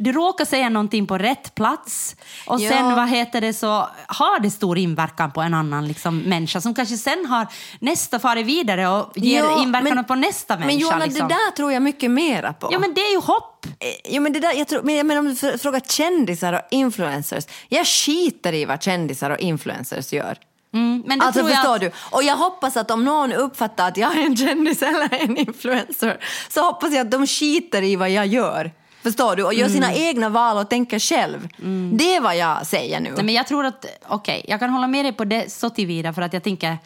du 0.03 0.11
råkar 0.11 0.45
säga 0.45 0.69
någonting 0.69 1.07
på 1.07 1.17
rätt 1.17 1.55
plats 1.55 2.15
och 2.47 2.61
Ja. 2.61 2.69
sen 2.71 2.95
vad 2.95 3.09
heter 3.09 3.41
det 3.41 3.53
så 3.53 3.87
har 4.07 4.39
det 4.39 4.51
stor 4.51 4.77
inverkan 4.77 5.31
på 5.31 5.41
en 5.41 5.53
annan 5.53 5.87
liksom, 5.87 6.17
människa 6.19 6.61
som 6.61 6.73
kanske 6.75 6.97
sen 6.97 7.25
har 7.25 7.47
nästa 7.79 8.19
farit 8.19 8.45
vidare 8.45 8.87
och 8.87 9.11
ger 9.17 9.39
Ja, 9.43 9.63
inverkan 9.63 9.95
men- 9.95 10.05
på 10.05 10.15
nästa 10.15 10.53
människa. 10.57 10.67
Men 10.67 10.79
Johanna, 10.79 11.05
liksom. 11.05 11.27
det 11.27 11.33
där 11.33 11.51
tror 11.51 11.71
jag 11.73 11.81
mycket 11.81 12.11
mera 12.11 12.53
på. 12.53 12.69
Ja 12.71 12.79
men 12.79 12.93
det 12.93 13.01
är 13.01 13.11
ju 13.11 13.17
hopp. 13.21 13.65
Eh, 13.65 13.71
Jo, 14.05 14.21
men 14.21 14.33
det 14.33 14.39
där, 14.39 14.53
jag 14.53 14.67
tror, 14.67 14.81
men, 14.83 15.07
men 15.07 15.17
om 15.17 15.25
du 15.25 15.33
fr- 15.33 15.57
frågar 15.57 15.79
kändisar 15.79 16.53
och 16.53 16.61
influencers. 16.71 17.43
Jag 17.69 17.87
skiter 17.87 18.53
i 18.53 18.65
vad 18.65 18.83
kändisar 18.83 19.29
och 19.29 19.39
influencers 19.39 20.13
gör. 20.13 20.37
Mm, 20.73 21.03
men 21.07 21.19
det 21.19 21.25
Alltså 21.25 21.39
tror 21.39 21.51
jag 21.51 21.57
förstår 21.59 21.79
du? 21.79 21.91
Och 22.11 22.23
jag 22.23 22.35
hoppas 22.37 22.77
att 22.77 22.91
om 22.91 23.05
någon 23.05 23.33
uppfattar 23.33 23.87
att 23.87 23.97
jag 23.97 24.17
är 24.17 24.21
en 24.25 24.37
kändis 24.37 24.81
eller 24.81 25.13
en 25.23 25.37
influencer 25.37 26.17
så 26.49 26.61
hoppas 26.63 26.93
jag 26.93 27.01
att 27.01 27.11
de 27.11 27.27
skiter 27.27 27.81
i 27.83 27.95
vad 27.95 28.09
jag 28.09 28.27
gör. 28.27 28.71
Förstår 29.03 29.35
du? 29.35 29.43
Och 29.43 29.53
gör 29.53 29.69
sina 29.69 29.93
egna 29.93 30.29
val 30.29 30.57
och 30.57 30.69
tänker 30.69 30.99
själv. 30.99 31.47
Det 31.93 32.15
är 32.15 32.21
vad 32.21 32.37
jag 32.37 32.67
säger 32.67 32.99
nu. 32.99 33.11
Nej, 33.15 33.23
men 33.23 33.33
jag 33.35 33.47
tror 33.47 33.65
att, 33.65 33.85
okej, 34.07 34.45
jag 34.47 34.59
kan 34.59 34.69
hålla 34.69 34.87
med 34.87 35.05
dig 35.05 35.13
på 35.13 35.25
det 35.25 35.51
så 35.51 35.69
tillvida 35.69 36.13
för 36.13 36.21
att 36.21 36.33
jag 36.33 36.43
tänker 36.43 36.77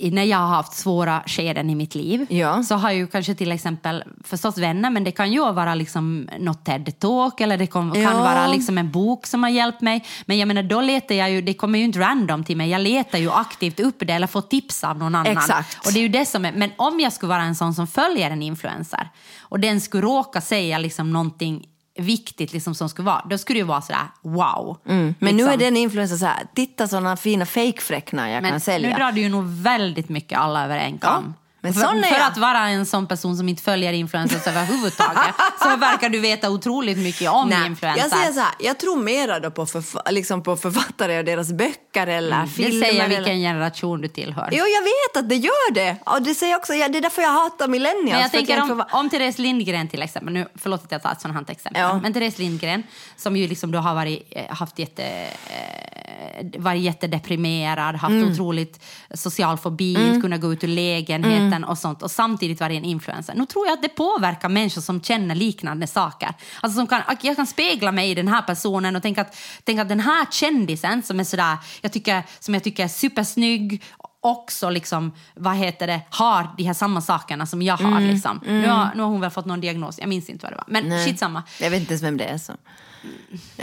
när 0.00 0.24
jag 0.24 0.38
har 0.38 0.46
haft 0.48 0.72
svåra 0.72 1.22
skeden 1.26 1.70
i 1.70 1.74
mitt 1.74 1.94
liv 1.94 2.26
Ja. 2.30 2.62
så 2.62 2.74
har 2.74 2.88
jag 2.90 2.98
ju 2.98 3.06
kanske 3.06 3.34
till 3.34 3.52
exempel 3.52 4.04
förstås 4.24 4.58
vänner 4.58 4.90
men 4.90 5.04
det 5.04 5.10
kan 5.10 5.32
ju 5.32 5.40
vara 5.52 5.74
liksom 5.74 6.28
något 6.38 6.64
TED-talk 6.68 7.40
eller 7.42 7.58
det 7.58 7.66
kan, 7.66 7.92
kan 7.92 8.02
Ja. 8.02 8.12
vara 8.18 8.46
liksom 8.46 8.78
en 8.78 8.90
bok 8.90 9.26
som 9.26 9.42
har 9.42 9.50
hjälpt 9.50 9.80
mig. 9.80 10.04
Men 10.26 10.38
jag 10.38 10.48
menar 10.48 10.62
då 10.62 10.80
letar 10.80 11.14
jag 11.14 11.30
ju, 11.30 11.42
det 11.42 11.54
kommer 11.54 11.78
ju 11.78 11.84
inte 11.84 11.98
random 11.98 12.44
till 12.44 12.56
mig, 12.56 12.70
jag 12.70 12.80
letar 12.80 13.18
ju 13.18 13.30
aktivt 13.30 13.80
upp 13.80 13.96
det 13.98 14.12
eller 14.12 14.26
får 14.26 14.40
tips 14.42 14.84
av 14.84 14.98
någon 14.98 15.14
annan. 15.14 15.32
Exakt. 15.32 15.86
Och 15.86 15.92
det 15.92 15.98
är 15.98 16.02
ju 16.02 16.08
det 16.08 16.26
som 16.26 16.44
är, 16.44 16.52
men 16.52 16.70
om 16.76 17.00
jag 17.00 17.12
skulle 17.12 17.30
vara 17.30 17.42
en 17.42 17.54
sån 17.54 17.74
som 17.74 17.86
följer 17.86 18.30
en 18.30 18.42
influencer 18.42 19.08
och 19.40 19.60
den 19.60 19.80
skulle 19.80 20.02
råka 20.02 20.40
säga 20.40 20.78
liksom 20.78 21.12
någonting 21.12 21.66
viktigt 22.02 22.52
liksom 22.52 22.74
som 22.74 22.88
skulle 22.88 23.06
vara, 23.06 23.24
då 23.30 23.38
skulle 23.38 23.54
det 23.56 23.60
ju 23.60 23.66
vara 23.66 23.82
sådär 23.82 24.00
wow. 24.22 24.78
Mm. 24.86 25.14
Men 25.18 25.36
nu 25.36 25.42
Liksom. 25.42 25.52
är 25.52 25.56
den 25.56 25.76
influencer 25.76 26.16
så 26.16 26.26
här, 26.26 26.46
titta 26.54 26.88
sådana 26.88 27.16
fina 27.16 27.46
fejkfräcknar 27.46 28.28
jag 28.28 28.42
Men 28.42 28.50
kan 28.50 28.60
sälja. 28.60 28.88
nu 28.90 28.94
drar 28.96 29.12
du 29.12 29.20
ju 29.20 29.28
nog 29.28 29.44
väldigt 29.46 30.08
mycket 30.08 30.38
alla 30.38 30.64
över 30.64 30.78
en 30.78 30.98
kam. 30.98 31.34
Men 31.74 31.82
för, 31.82 31.88
sån 31.88 31.98
är 31.98 32.02
för 32.08 32.18
jag. 32.18 32.26
att 32.26 32.38
vara 32.38 32.58
en 32.68 32.86
sån 32.86 33.06
person 33.06 33.36
som 33.36 33.48
inte 33.48 33.62
följer 33.62 33.92
influencers 33.92 34.46
överhuvudtaget 34.46 35.34
så 35.62 35.76
verkar 35.76 36.08
du 36.08 36.20
veta 36.20 36.50
otroligt 36.50 36.98
mycket 36.98 37.30
om 37.30 37.48
Nej, 37.48 37.66
influencers. 37.66 38.02
jag 38.10 38.18
säger 38.20 38.32
så 38.32 38.40
här, 38.40 38.50
jag 38.58 38.78
tror 38.78 38.96
mera 39.02 39.40
då 39.40 39.50
på, 39.50 39.64
förfa- 39.66 40.10
liksom 40.12 40.42
på 40.42 40.56
författare 40.56 41.18
och 41.18 41.24
deras 41.24 41.52
böcker 41.52 42.06
eller 42.06 42.36
Mm, 42.36 42.46
det 42.48 42.52
filmer. 42.52 42.86
säger 42.86 43.04
eller... 43.04 43.16
vilken 43.16 43.38
generation 43.40 44.00
du 44.00 44.08
tillhör. 44.08 44.48
Jo, 44.52 44.64
jag 44.64 44.82
vet 44.82 45.16
att 45.24 45.28
det 45.28 45.36
gör 45.36 45.72
det. 45.74 45.96
Och 46.06 46.22
det, 46.22 46.34
säger 46.34 46.56
också, 46.56 46.74
ja, 46.74 46.88
det 46.88 46.98
är 46.98 47.02
därför 47.02 47.22
jag 47.22 47.32
hatar 47.32 47.68
millennials. 47.68 48.10
Men 48.12 48.20
jag 48.20 48.30
tänker 48.32 48.62
om, 48.62 48.84
om 48.92 49.10
Therese 49.10 49.38
Lindgren 49.38 49.88
till 49.88 50.02
exempel, 50.02 50.32
nu, 50.34 50.48
förlåt 50.54 50.84
att 50.84 50.92
jag 50.92 51.02
tar 51.02 51.12
ett 51.12 51.20
sånt 51.20 51.34
här 51.34 51.44
exempel, 51.48 51.82
Ja. 51.82 52.00
men 52.02 52.12
Therese 52.12 52.38
Lindgren 52.38 52.82
som 53.16 53.36
ju 53.36 53.48
liksom 53.48 53.72
då 53.72 53.78
har 53.78 53.94
varit, 53.94 54.28
eh, 54.30 54.56
haft 54.56 54.78
jätte, 54.78 55.02
eh, 55.04 56.46
varit 56.58 56.82
jättedeprimerad, 56.82 57.94
haft 57.96 58.10
Mm. 58.12 58.32
otroligt 58.32 58.84
social 59.14 59.58
fobi, 59.58 59.92
inte 60.06 60.20
kunnat 60.20 60.40
gå 60.40 60.52
ut 60.52 60.64
ur 60.64 60.68
lägenheten 60.68 61.42
Mm. 61.52 61.57
Och 61.64 61.78
sånt 61.78 62.02
och 62.02 62.10
samtidigt 62.10 62.60
varit 62.60 62.76
en 62.78 62.84
influencer. 62.84 63.34
Nu 63.34 63.46
tror 63.46 63.66
jag 63.66 63.72
att 63.74 63.82
det 63.82 63.88
påverkar 63.88 64.48
människor 64.48 64.80
som 64.82 65.00
känner 65.02 65.34
liknande 65.34 65.86
saker. 65.86 66.34
Alltså 66.60 66.76
som 66.76 66.86
kan, 66.86 67.02
jag 67.22 67.36
kan 67.36 67.46
spegla 67.46 67.92
mig 67.92 68.10
i 68.10 68.14
den 68.14 68.28
här 68.28 68.42
personen 68.42 68.96
och 68.96 69.02
tänka 69.02 69.20
att, 69.20 69.36
tänka 69.64 69.82
att 69.82 69.88
den 69.88 70.00
här 70.00 70.26
kändisen 70.30 71.02
som 71.02 71.20
är 71.20 71.24
sådär, 71.24 71.56
jag 71.80 71.92
tycker, 71.92 72.22
som 72.38 72.54
jag 72.54 72.64
tycker 72.64 72.84
är 72.84 72.88
supersnygg 72.88 73.82
också 74.20 74.70
liksom, 74.70 75.12
vad 75.34 75.56
heter 75.56 75.86
det, 75.86 76.00
har 76.10 76.48
de 76.56 76.62
här 76.64 76.74
samma 76.74 77.00
sakerna 77.00 77.46
som 77.46 77.62
jag 77.62 77.76
har. 77.76 78.00
Liksom. 78.00 78.40
Nu, 78.46 78.68
har, 78.68 78.90
nu 78.94 79.02
har 79.02 79.08
hon 79.10 79.20
väl 79.20 79.30
fått 79.30 79.46
någon 79.46 79.60
diagnos, 79.60 79.98
jag 79.98 80.08
minns 80.08 80.28
inte 80.28 80.46
vad 80.46 80.52
det 80.52 80.56
var. 80.56 80.64
Men 80.68 80.88
Nej. 80.88 81.04
shit 81.06 81.18
samma. 81.18 81.42
Jag 81.60 81.70
vet 81.70 81.80
inte 81.80 81.92
ens 81.92 82.02
vem 82.02 82.16
det 82.16 82.24
är. 82.24 82.38
Så. 82.38 82.52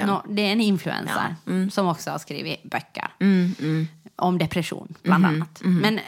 Nå, 0.06 0.24
det 0.30 0.42
är 0.42 0.52
en 0.52 0.62
influencer 0.62 1.36
Mm. 1.48 1.72
som 1.72 1.88
också 1.88 2.12
har 2.12 2.18
skrivit 2.20 2.64
böcker 2.64 3.08
om 4.16 4.38
depression, 4.38 4.96
bland 5.04 5.26
Mm-hmm. 5.26 5.28
annat. 5.36 5.60
Men, 5.62 6.00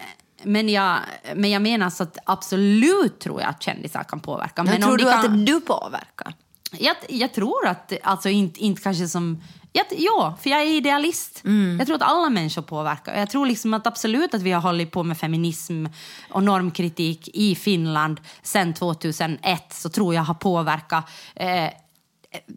men, 0.48 0.70
jag, 0.70 1.00
men 1.36 1.50
jag 1.50 1.62
menar 1.62 1.90
så 1.90 2.04
att 2.04 2.18
absolut 2.26 3.20
tror 3.20 3.42
jag 3.42 3.50
att 3.50 3.64
kändisar 3.64 4.04
kan 4.04 4.20
påverka. 4.20 4.64
Men 4.64 4.74
Men 4.74 4.82
tror 4.82 4.98
du 4.98 5.04
kan, 5.04 5.26
att 5.26 5.46
du 5.46 5.62
påverkar? 5.62 6.34
jag, 6.72 6.96
jag 7.10 7.34
tror 7.34 7.68
att, 7.68 7.94
alltså 8.04 8.30
inte, 8.30 8.60
inte 8.60 8.82
kanske 8.82 9.08
som... 9.08 9.42
Jag, 9.74 9.86
ja, 9.90 10.38
för 10.42 10.50
jag 10.50 10.62
är 10.62 10.66
idealist. 10.66 11.42
Mm. 11.46 11.78
Jag 11.78 11.88
tror 11.88 11.96
att 11.96 12.10
alla 12.10 12.30
människor 12.30 12.62
påverkar. 12.62 13.20
Jag 13.20 13.30
tror 13.30 13.46
liksom 13.46 13.74
att 13.74 13.88
absolut 13.88 14.34
att 14.34 14.42
vi 14.42 14.52
har 14.52 14.62
hållit 14.62 14.92
på 14.92 15.04
med 15.04 15.18
feminism 15.18 15.86
och 16.32 16.44
normkritik 16.44 17.30
i 17.34 17.56
Finland 17.56 18.22
sedan 18.42 18.74
2001 18.74 19.74
så 19.74 19.90
tror 19.90 20.16
jag 20.16 20.22
har 20.22 20.34
påverkat 20.34 21.10
eh, 21.36 21.70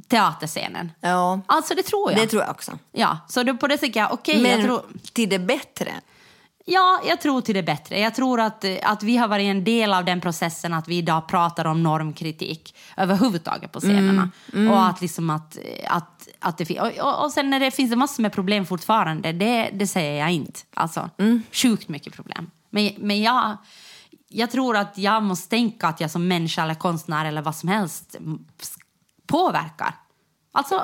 teaterscenen. 0.08 0.92
Ja, 1.00 1.40
Alltså 1.46 1.74
det 1.74 1.82
tror 1.82 2.12
jag. 2.12 2.20
det 2.20 2.26
tror 2.26 2.42
jag 2.42 2.50
också. 2.50 2.78
Ja, 2.92 3.18
så 3.28 3.42
då 3.42 3.56
på 3.56 3.66
det 3.66 3.76
tänker 3.76 4.00
jag, 4.00 4.12
okej, 4.12 4.42
Men 4.42 4.50
jag 4.50 4.62
tror... 4.62 4.82
till 5.12 5.28
det 5.28 5.38
bättre. 5.38 5.92
Ja, 6.72 7.00
jag 7.04 7.20
tror 7.20 7.40
till 7.40 7.54
det 7.54 7.62
bättre. 7.62 7.98
Jag 7.98 8.14
tror 8.14 8.40
att, 8.40 8.64
eh, 8.64 8.76
att 8.82 9.02
vi 9.02 9.16
har 9.16 9.28
varit 9.28 9.44
en 9.44 9.64
del 9.64 9.92
av 9.92 10.04
den 10.04 10.20
processen 10.20 10.74
att 10.74 10.88
vi 10.88 10.96
idag 10.96 11.28
pratar 11.28 11.64
om 11.64 11.82
normkritik 11.82 12.74
överhuvudtaget 12.96 13.72
på 13.72 13.80
scenerna. 13.80 14.30
Och 14.70 14.86
att 14.86 15.00
liksom 15.00 15.30
att, 15.30 15.56
eh, 15.56 15.96
att, 15.96 16.28
att 16.38 16.58
det 16.58 16.64
fin- 16.64 16.80
och, 16.80 17.24
och, 17.24 17.32
sen 17.32 17.50
när 17.50 17.60
det 17.60 17.70
finns 17.70 17.90
det 17.90 17.96
massor 17.96 18.22
med 18.22 18.32
problem 18.32 18.66
fortfarande, 18.66 19.32
det, 19.32 19.70
det 19.72 19.86
säger 19.86 20.20
jag 20.20 20.32
inte. 20.32 20.60
Alltså, 20.74 21.10
sjukt 21.52 21.88
mycket 21.88 22.12
problem. 22.12 22.50
Men, 22.70 22.90
men 22.98 23.22
jag, 23.22 23.56
jag 24.28 24.50
tror 24.50 24.76
att 24.76 24.98
jag 24.98 25.22
måste 25.22 25.48
tänka 25.48 25.88
att 25.88 26.00
jag 26.00 26.10
som 26.10 26.28
människa 26.28 26.62
eller 26.62 26.74
konstnär 26.74 27.24
eller 27.24 27.42
vad 27.42 27.56
som 27.56 27.68
helst 27.68 28.16
mm, 28.18 28.38
påverkar. 29.26 29.94
Alltså, 30.52 30.80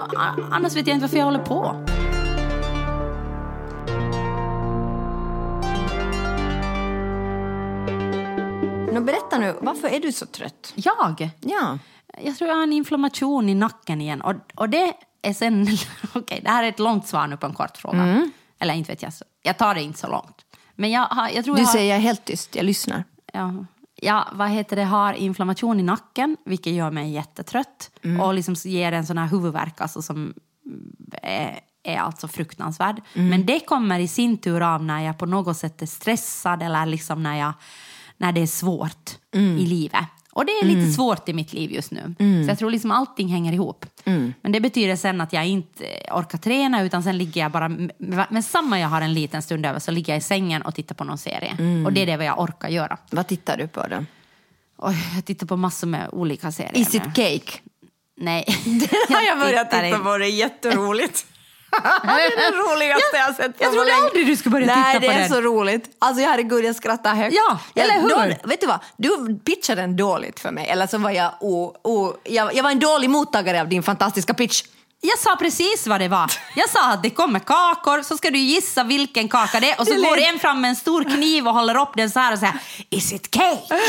annars 0.50 0.76
vet 0.76 0.86
jag 0.86 0.96
inte 0.96 1.06
varför 1.06 1.16
jag 1.18 1.24
håller 1.24 1.44
på. 1.44 1.86
Nå, 8.96 9.02
berätta 9.02 9.38
nu, 9.38 9.54
varför 9.60 9.88
är 9.88 10.00
du 10.00 10.12
så 10.12 10.26
trött? 10.26 10.72
Jag? 10.74 11.30
Ja. 11.40 11.78
Jag 12.18 12.36
tror 12.36 12.50
jag 12.50 12.56
har 12.56 12.62
en 12.62 12.72
inflammation 12.72 13.48
i 13.48 13.54
nacken 13.54 14.00
igen. 14.00 14.20
Och, 14.20 14.34
och 14.54 14.68
det 14.68 14.92
är 15.22 15.32
sen... 15.32 15.66
Okej, 16.14 16.40
det 16.44 16.50
här 16.50 16.64
är 16.64 16.68
ett 16.68 16.78
långt 16.78 17.06
svar 17.06 17.26
nu 17.26 17.36
på 17.36 17.46
en 17.46 17.54
kort 17.54 17.76
fråga. 17.76 18.30
Eller 18.58 18.74
inte 18.74 18.92
vet 18.92 19.02
jag. 19.02 19.12
Jag 19.42 19.58
tar 19.58 19.74
det 19.74 19.82
inte 19.82 19.98
så 19.98 20.08
långt. 20.08 20.44
Men 20.74 20.90
jag, 20.90 21.00
har, 21.00 21.28
jag 21.28 21.44
tror 21.44 21.54
Du 21.54 21.60
jag 21.60 21.66
har, 21.66 21.72
säger 21.72 21.94
jag 21.94 22.00
helt 22.00 22.24
tyst, 22.24 22.54
jag 22.54 22.64
lyssnar. 22.64 23.04
Ja, 23.32 23.54
ja, 23.94 24.28
vad 24.32 24.48
heter 24.48 24.76
det? 24.76 24.84
Har 24.84 25.12
inflammation 25.12 25.80
i 25.80 25.82
nacken, 25.82 26.36
vilket 26.44 26.72
gör 26.72 26.90
mig 26.90 27.10
jättetrött. 27.10 27.90
Och 28.20 28.34
liksom 28.34 28.54
ger 28.54 28.92
en 28.92 29.06
sån 29.06 29.18
här 29.18 29.26
huvudvärk 29.26 29.80
alltså, 29.80 30.02
som 30.02 30.34
är, 31.22 31.60
är 31.82 31.98
alltså 31.98 32.28
fruktansvärd. 32.28 33.02
Men 33.12 33.46
det 33.46 33.60
kommer 33.60 33.98
i 33.98 34.08
sin 34.08 34.38
tur 34.38 34.60
av 34.60 34.84
när 34.84 35.00
jag 35.00 35.18
på 35.18 35.26
något 35.26 35.56
sätt 35.56 35.82
är 35.82 35.86
stressad 35.86 36.62
eller 36.62 36.86
liksom 36.86 37.22
när, 37.22 37.38
jag, 37.38 37.52
när 38.16 38.32
det 38.32 38.40
är 38.42 38.46
svårt 38.46 39.10
i 39.34 39.66
livet. 39.66 40.04
Och 40.32 40.46
det 40.46 40.52
är 40.52 40.64
lite 40.64 40.92
svårt 40.92 41.28
i 41.28 41.32
mitt 41.32 41.52
liv 41.52 41.72
just 41.72 41.90
nu. 41.90 42.14
Så 42.18 42.50
jag 42.50 42.58
tror 42.58 42.70
liksom 42.70 42.90
allting 42.90 43.28
hänger 43.28 43.52
ihop. 43.52 43.86
Men 44.40 44.52
det 44.52 44.60
betyder 44.60 44.96
sen 44.96 45.20
att 45.20 45.32
jag 45.32 45.46
inte 45.46 45.84
orkar 46.12 46.38
träna 46.38 46.82
utan 46.82 47.02
sen 47.02 47.18
ligger 47.18 47.40
jag 47.40 47.50
bara, 47.50 47.68
med 48.30 48.44
samma 48.44 48.80
jag 48.80 48.88
har 48.88 49.00
en 49.00 49.14
liten 49.14 49.42
stund 49.42 49.66
över 49.66 49.78
så 49.78 49.90
ligger 49.90 50.12
jag 50.12 50.18
i 50.18 50.22
sängen 50.22 50.62
och 50.62 50.74
tittar 50.74 50.94
på 50.94 51.04
någon 51.04 51.18
serie. 51.18 51.82
Och 51.86 51.92
det 51.92 52.02
är 52.02 52.06
det 52.06 52.16
vad 52.16 52.26
jag 52.26 52.40
orkar 52.40 52.68
göra. 52.68 52.98
Vad 53.10 53.26
tittar 53.26 53.56
du 53.56 53.68
på 53.68 53.86
då? 53.90 54.04
Oj, 54.78 54.96
jag 55.14 55.24
tittar 55.24 55.46
på 55.46 55.56
massor 55.56 55.86
med 55.86 56.08
olika 56.12 56.52
serier 56.52 56.76
Is 56.76 56.94
it 56.94 57.02
cake? 57.02 57.60
Nej. 58.16 58.44
har 59.08 59.22
jag 59.22 59.38
börjat 59.38 59.70
tittar 59.70 59.84
titta 59.84 59.98
på, 59.98 60.18
det 60.18 60.26
är 60.26 60.36
jätteroligt. 60.36 61.26
Det 61.70 62.08
är 62.08 62.50
det 62.52 62.56
roligaste 62.58 63.02
jag 63.12 63.20
har 63.24 63.32
sett 63.32 63.58
på 63.58 63.64
jag 63.64 63.70
så 63.72 63.76
trodde 63.76 63.94
aldrig 63.94 64.26
du 64.26 64.36
skulle 64.36 64.52
börja 64.52 64.66
Nej, 64.66 64.84
titta 64.94 65.00
på 65.06 65.12
det 65.12 65.12
är 65.12 65.18
den. 65.20 65.28
så 65.28 65.40
roligt. 65.40 65.84
Alltså 65.98 66.22
herregud, 66.24 66.64
jag 66.64 66.76
skrattar 66.76 67.14
högt. 67.14 67.36
Ja, 67.36 67.58
eller 67.82 68.00
hur? 68.00 68.08
Då, 68.08 68.48
vet 68.48 68.60
du 68.60 68.66
vad? 68.66 68.78
Du 68.96 69.38
pitchade 69.44 69.80
den 69.80 69.96
dåligt 69.96 70.40
för 70.40 70.50
mig. 70.50 70.66
Eller 70.68 70.86
så 70.86 70.98
var 70.98 71.10
jag, 71.10 71.32
o, 71.40 71.76
o, 71.84 72.12
jag, 72.24 72.54
jag 72.54 72.62
var 72.62 72.70
en 72.70 72.78
dålig 72.78 73.10
mottagare 73.10 73.60
av 73.60 73.68
din 73.68 73.82
fantastiska 73.82 74.34
pitch. 74.34 74.62
Jag 75.00 75.18
sa 75.18 75.36
precis 75.36 75.86
vad 75.86 76.00
det 76.00 76.08
var. 76.08 76.32
Jag 76.56 76.68
sa 76.70 76.92
att 76.92 77.02
det 77.02 77.10
kommer 77.10 77.38
kakor, 77.40 78.02
så 78.02 78.16
ska 78.16 78.30
du 78.30 78.38
gissa 78.38 78.84
vilken 78.84 79.28
kaka 79.28 79.60
det 79.60 79.70
är. 79.70 79.80
Och 79.80 79.86
så 79.86 79.92
Det 79.92 79.98
går 80.00 80.16
lät- 80.16 80.28
en 80.32 80.38
fram 80.38 80.60
med 80.60 80.68
en 80.68 80.76
stor 80.76 81.04
kniv 81.04 81.48
och 81.48 81.54
håller 81.54 81.80
upp 81.82 81.88
den 81.96 82.10
så 82.10 82.18
här 82.20 82.32
och 82.32 82.38
säger 82.38 82.54
Is 82.90 83.12
it 83.12 83.30
cake? 83.34 83.80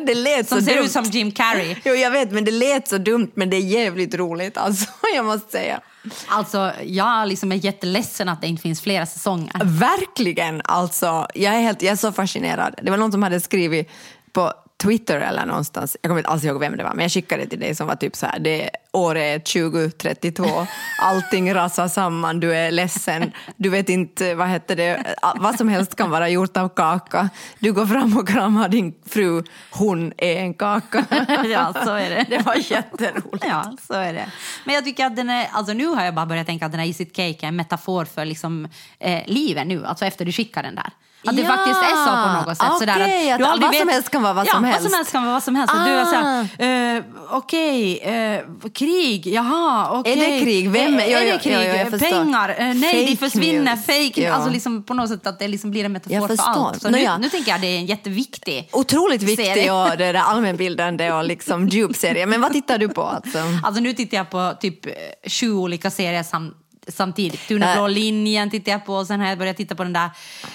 det 0.06 0.14
lät 0.14 0.48
så 0.48 0.54
Som 0.56 0.64
ser 0.64 0.74
dumt. 0.76 0.84
ut 0.84 0.92
som 0.92 1.04
Jim 1.04 1.32
Carrey. 1.32 1.76
Jo, 1.84 1.94
jag 1.94 2.10
vet, 2.10 2.32
men 2.32 2.44
det 2.44 2.50
lät 2.50 2.88
så 2.88 2.98
dumt, 2.98 3.30
men 3.34 3.50
det 3.50 3.56
är 3.56 3.60
jävligt 3.60 4.14
roligt. 4.14 4.58
Alltså, 4.58 4.86
jag 5.14 5.24
måste 5.24 5.50
säga. 5.52 5.80
Alltså, 6.26 6.72
jag 6.84 7.28
liksom 7.28 7.52
är 7.52 7.56
jätteledsen 7.56 8.28
att 8.28 8.40
det 8.40 8.46
inte 8.46 8.62
finns 8.62 8.80
flera 8.80 9.06
säsonger. 9.06 9.52
Verkligen! 9.64 10.62
Alltså, 10.64 11.26
jag, 11.34 11.54
är 11.54 11.60
helt, 11.60 11.82
jag 11.82 11.92
är 11.92 11.96
så 11.96 12.12
fascinerad. 12.12 12.74
Det 12.82 12.90
var 12.90 12.98
någon 12.98 13.12
som 13.12 13.22
hade 13.22 13.40
skrivit 13.40 13.90
på 14.32 14.52
Twitter 14.82 15.20
eller 15.20 15.46
någonstans, 15.46 15.96
jag 16.02 16.08
kommer 16.08 16.20
inte 16.20 16.30
alls 16.30 16.44
ihåg 16.44 16.60
vem 16.60 16.76
det 16.76 16.84
var, 16.84 16.94
men 16.94 17.02
jag 17.02 17.12
skickade 17.12 17.46
till 17.46 17.60
dig 17.60 17.74
som 17.74 17.86
var 17.86 17.96
typ 17.96 18.16
så 18.16 18.26
här, 18.26 18.38
det 18.38 18.64
är 18.64 18.70
året 18.92 19.44
2032, 19.44 20.44
allting 21.00 21.54
rasar 21.54 21.88
samman, 21.88 22.40
du 22.40 22.54
är 22.54 22.70
ledsen, 22.70 23.32
du 23.56 23.68
vet 23.68 23.88
inte, 23.88 24.34
vad 24.34 24.48
heter 24.48 24.76
det, 24.76 25.16
vad 25.36 25.54
som 25.54 25.68
helst 25.68 25.94
kan 25.94 26.10
vara 26.10 26.28
gjort 26.28 26.56
av 26.56 26.68
kaka. 26.68 27.28
Du 27.58 27.72
går 27.72 27.86
fram 27.86 28.18
och 28.18 28.28
kramar 28.28 28.68
din 28.68 28.94
fru, 29.06 29.42
hon 29.70 30.12
är 30.16 30.36
en 30.36 30.54
kaka. 30.54 31.04
Ja, 31.44 31.74
så 31.84 31.90
är 31.90 32.10
det. 32.10 32.26
Det 32.28 32.38
var 32.38 32.54
jätteroligt. 32.54 33.44
Ja, 33.48 33.76
så 33.86 33.94
är 33.94 34.12
det. 34.12 34.26
Men 34.64 34.74
jag 34.74 34.84
tycker 34.84 35.06
att 35.06 35.16
den 35.16 35.30
är, 35.30 35.48
alltså 35.52 35.72
nu 35.72 35.86
har 35.86 36.04
jag 36.04 36.14
bara 36.14 36.26
börjat 36.26 36.46
tänka 36.46 36.66
att 36.66 36.72
den 36.72 36.80
här 36.80 36.86
Is 36.86 37.00
it 37.00 37.16
cake 37.16 37.46
är 37.46 37.48
en 37.48 37.56
metafor 37.56 38.04
för 38.04 38.24
liksom, 38.24 38.68
eh, 38.98 39.22
livet 39.26 39.66
nu, 39.66 39.86
alltså 39.86 40.04
efter 40.04 40.24
du 40.24 40.32
skickar 40.32 40.62
den 40.62 40.74
där. 40.74 40.92
Att 41.26 41.36
det 41.36 41.42
Ja, 41.42 41.48
faktiskt 41.48 41.82
är 41.82 41.96
så 42.06 42.10
på 42.28 42.48
något 42.48 42.58
sätt. 42.58 42.78
sådär 42.78 42.94
okej, 42.96 43.30
att 43.30 43.34
att 43.34 43.38
du 43.38 43.44
aldrig 43.44 43.68
vad 43.70 43.76
som 43.78 43.88
helst 43.88 44.10
kan 44.10 44.22
vara 44.22 44.32
vad 44.32 44.46
ja, 44.46 44.52
som 44.52 44.62
vad 44.62 44.70
helst. 44.70 44.84
som 44.86 44.94
helst 44.94 45.12
kan 45.12 45.22
vara 45.22 45.32
vad 45.32 45.42
som 45.42 45.54
helst. 45.56 45.74
Och 45.74 45.80
du 45.84 45.90
är 45.90 46.02
Ah. 46.02 46.06
såhär, 46.06 46.96
eh, 46.96 47.02
okej, 47.30 47.98
eh, 47.98 48.40
krig, 48.74 49.26
jaha, 49.26 49.90
okej. 50.00 50.12
Är 50.12 50.16
det 50.32 50.40
krig? 50.40 50.70
Vem 50.70 50.94
är- 50.94 51.00
är, 51.00 51.06
Jo, 51.10 51.16
är 51.18 51.32
det 51.32 51.38
krig? 51.38 52.00
Pengar? 52.10 52.48
Eh, 52.58 52.66
nej, 52.74 52.82
Fake 52.82 53.10
det 53.10 53.16
försvinner. 53.16 53.74
news. 53.76 53.86
Fake. 53.86 54.22
Ja. 54.22 54.34
Alltså 54.34 54.50
liksom 54.50 54.82
på 54.82 54.94
något 54.94 55.08
sätt 55.10 55.26
att 55.26 55.38
det 55.38 55.48
liksom 55.48 55.70
blir 55.70 55.84
en 55.84 55.92
metafor 55.92 56.28
för 56.28 56.36
allt. 56.42 56.82
Så 56.82 56.90
nu, 56.90 57.08
nu 57.20 57.28
tänker 57.28 57.48
jag 57.50 57.56
att 57.56 57.62
det 57.62 57.68
är 57.68 57.78
en 57.78 57.86
jätteviktig 57.86 58.68
Otroligt 58.72 59.22
viktig 59.22 59.46
serie. 59.46 59.72
och 59.72 59.96
det 59.98 60.04
är 60.04 60.14
allmänbildande 60.14 61.12
och 61.12 61.24
liksom 61.24 61.68
djup 61.68 61.96
serie. 61.96 62.26
Men 62.26 62.40
vad 62.40 62.52
tittar 62.52 62.78
du 62.78 62.88
på? 62.88 63.02
Alltså? 63.02 63.38
Alltså 63.64 63.82
nu 63.82 63.92
tittar 63.92 64.16
jag 64.16 64.30
på 64.30 64.52
typ 64.60 64.86
eh, 64.86 64.92
sju 65.30 65.52
olika 65.52 65.90
serier 65.90 66.22
sam 66.22 66.54
samtidigt. 66.88 67.50
Äh. 67.50 67.56
blå 67.74 67.86
linjen 67.86 68.50
tittar 68.50 68.72
jag 68.72 68.84
på 68.86 68.94
och 68.94 69.06
sen 69.06 69.20
har 69.20 69.28
jag 69.28 69.38
börjat 69.38 69.56
titta 69.56 69.74
på 69.74 69.82
den 69.84 69.92
där 69.92 70.10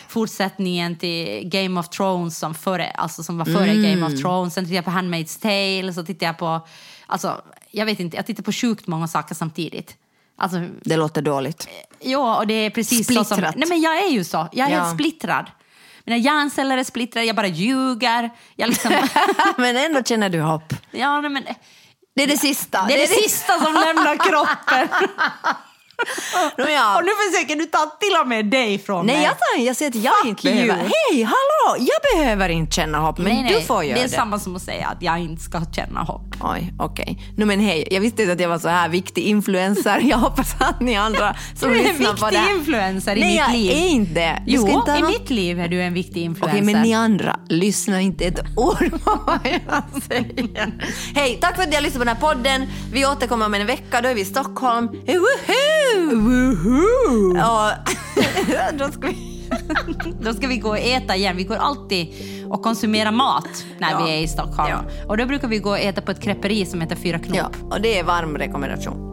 fortsättningen 0.07 0.95
till 0.95 1.41
Game 1.49 1.79
of 1.79 1.89
Thrones 1.89 2.37
som, 2.39 2.55
före, 2.55 2.89
alltså 2.91 3.23
som 3.23 3.37
var 3.37 3.45
före 3.45 3.71
Mm. 3.71 3.83
Game 3.99 4.05
of 4.15 4.21
Thrones. 4.21 4.53
Sen 4.53 4.63
tittar 4.65 4.75
jag 4.75 4.85
på 4.85 4.91
Handmaid's 4.91 5.41
Tale, 5.41 5.93
så 5.93 6.03
tittar 6.05 6.25
jag 6.25 6.37
på, 6.37 6.67
alltså 7.07 7.41
jag 7.71 7.85
vet 7.85 7.99
inte, 7.99 8.17
jag 8.17 8.25
tittar 8.25 8.43
på 8.43 8.51
sjukt 8.51 8.87
många 8.87 9.07
saker 9.07 9.35
samtidigt. 9.35 9.95
Alltså, 10.39 10.57
Det 10.81 10.97
låter 10.97 11.21
dåligt. 11.21 11.67
ja, 11.99 12.37
och 12.37 12.47
det 12.47 12.53
är 12.53 12.69
precis 12.69 13.07
så 13.07 13.13
som... 13.13 13.25
Splittrat. 13.25 13.55
Nej 13.55 13.69
men 13.69 13.81
jag 13.81 13.97
är 14.03 14.09
ju 14.09 14.23
så, 14.23 14.47
jag 14.51 14.67
är 14.67 14.71
Ja. 14.73 14.79
helt 14.83 14.93
splittrad. 14.95 15.45
Mina 16.05 16.17
hjärnceller 16.17 16.77
är 16.77 16.83
splittrade, 16.83 17.25
jag 17.25 17.35
bara 17.35 17.47
ljuger. 17.47 18.29
Jag 18.55 18.69
liksom, 18.69 18.91
Men 19.57 19.77
ändå 19.77 20.03
känner 20.03 20.29
du 20.29 20.41
hopp. 20.41 20.73
ja, 20.91 21.21
nej, 21.21 21.29
men, 21.31 21.43
Det 22.15 22.23
är 22.23 22.27
det 22.27 22.37
sista. 22.37 22.85
det 22.87 22.93
är 22.93 23.07
det 23.07 23.13
sista 23.23 23.53
som 23.59 23.73
lämnar 23.73 24.29
kroppen. 24.29 24.87
Nåja. 26.57 26.95
Och 26.95 27.03
nu 27.05 27.11
försöker 27.31 27.55
du 27.55 27.65
ta 27.65 27.77
till 27.99 28.15
och 28.21 28.27
med 28.27 28.45
dig 28.45 28.79
från 28.79 29.05
Nej, 29.05 29.15
mig. 29.15 29.23
jag, 29.25 29.33
tar, 29.39 29.65
jag 29.65 29.75
säger 29.75 29.91
att 29.91 29.95
jag 30.03 30.13
inte 30.29 30.47
you. 30.49 30.55
behöver. 30.67 30.91
Hej, 31.11 31.23
hallå! 31.23 31.77
Jag 31.79 32.19
behöver 32.19 32.49
inte 32.49 32.75
känna 32.75 32.97
hopp, 32.97 33.17
men 33.17 33.33
nej, 33.33 33.43
nej, 33.43 33.53
du 33.53 33.61
får 33.61 33.83
göra 33.83 33.95
det 33.95 34.01
det. 34.07 34.13
är 34.13 34.17
samma 34.17 34.39
som 34.39 34.55
att 34.55 34.61
säga 34.61 34.87
att 34.87 35.01
jag 35.01 35.19
inte 35.19 35.43
ska 35.43 35.61
känna 35.75 35.99
hopp. 36.03 36.35
Oj, 36.41 36.73
okej. 36.79 37.33
No, 37.37 37.45
men 37.45 37.59
hej, 37.59 37.87
jag 37.91 38.01
visste 38.01 38.21
inte 38.21 38.33
att 38.33 38.39
jag 38.39 38.49
var 38.49 38.59
så 38.59 38.67
här 38.69 38.89
viktig 38.89 39.21
influencer. 39.23 39.99
Jag 39.99 40.17
hoppas 40.17 40.55
att 40.59 40.81
ni 40.81 40.95
andra 40.95 41.35
som 41.55 41.69
Du 41.71 41.75
är 41.75 41.79
en 41.81 41.87
lyssnar 41.87 42.13
på 42.13 42.25
det 42.25 42.31
viktig 42.31 42.37
här... 42.39 42.55
influencer 42.57 43.15
i 43.15 43.19
Nej, 43.19 43.29
mitt 43.29 43.37
jag 43.39 43.51
liv. 43.51 43.71
är 43.71 43.87
inte 43.87 44.13
det. 44.13 44.43
Du 44.45 44.51
Jo, 44.53 44.67
inte 44.67 44.91
i 44.91 45.01
någon- 45.01 45.11
mitt 45.11 45.29
liv 45.29 45.59
är 45.59 45.67
du 45.67 45.81
en 45.81 45.93
viktig 45.93 46.21
influencer. 46.23 46.57
Okej, 46.61 46.73
men 46.73 46.81
ni 46.81 46.93
andra, 46.93 47.39
lyssna 47.49 48.01
inte 48.01 48.25
ett 48.25 48.39
ord 48.55 48.91
på 49.03 49.19
vad 49.27 49.39
jag 49.43 50.03
säger. 50.03 50.73
Hej, 51.15 51.37
tack 51.41 51.55
för 51.55 51.63
att 51.63 51.69
ni 51.69 51.75
har 51.75 51.81
lyssnat 51.81 51.99
på 52.01 52.05
den 52.05 52.15
här 52.15 52.21
podden. 52.33 52.67
Vi 52.93 53.05
återkommer 53.05 53.45
om 53.45 53.53
en 53.53 53.65
vecka, 53.65 54.01
då 54.01 54.09
är 54.09 54.13
vi 54.15 54.21
i 54.21 54.25
Stockholm. 54.25 54.87
Woohoo! 54.87 55.86
Woohoo! 55.95 57.29
Och 57.37 57.71
då 58.79 58.91
ska 58.91 59.07
vi... 59.07 59.27
Då 60.21 60.33
ska 60.33 60.47
vi 60.47 60.57
gå 60.57 60.69
och 60.69 60.77
äta 60.77 61.15
igen. 61.15 61.37
Vi 61.37 61.43
går 61.43 61.55
alltid 61.55 62.07
och 62.49 62.61
konsumerar 62.63 63.11
mat 63.11 63.65
när 63.79 63.91
Ja. 63.91 64.01
vi 64.05 64.11
är 64.11 64.17
i 64.21 64.27
Stockholm. 64.27 64.69
Ja. 64.69 65.07
Och 65.07 65.17
då 65.17 65.25
brukar 65.25 65.47
vi 65.47 65.57
gå 65.59 65.69
och 65.69 65.79
äta 65.79 66.01
på 66.01 66.11
ett 66.11 66.21
creperi 66.21 66.65
som 66.65 66.81
heter 66.81 66.95
Fyra 66.95 67.19
Knop. 67.19 67.37
Ja, 67.37 67.49
och 67.69 67.81
det 67.81 67.99
är 67.99 68.03
varm 68.03 68.37
rekommendation. 68.37 69.03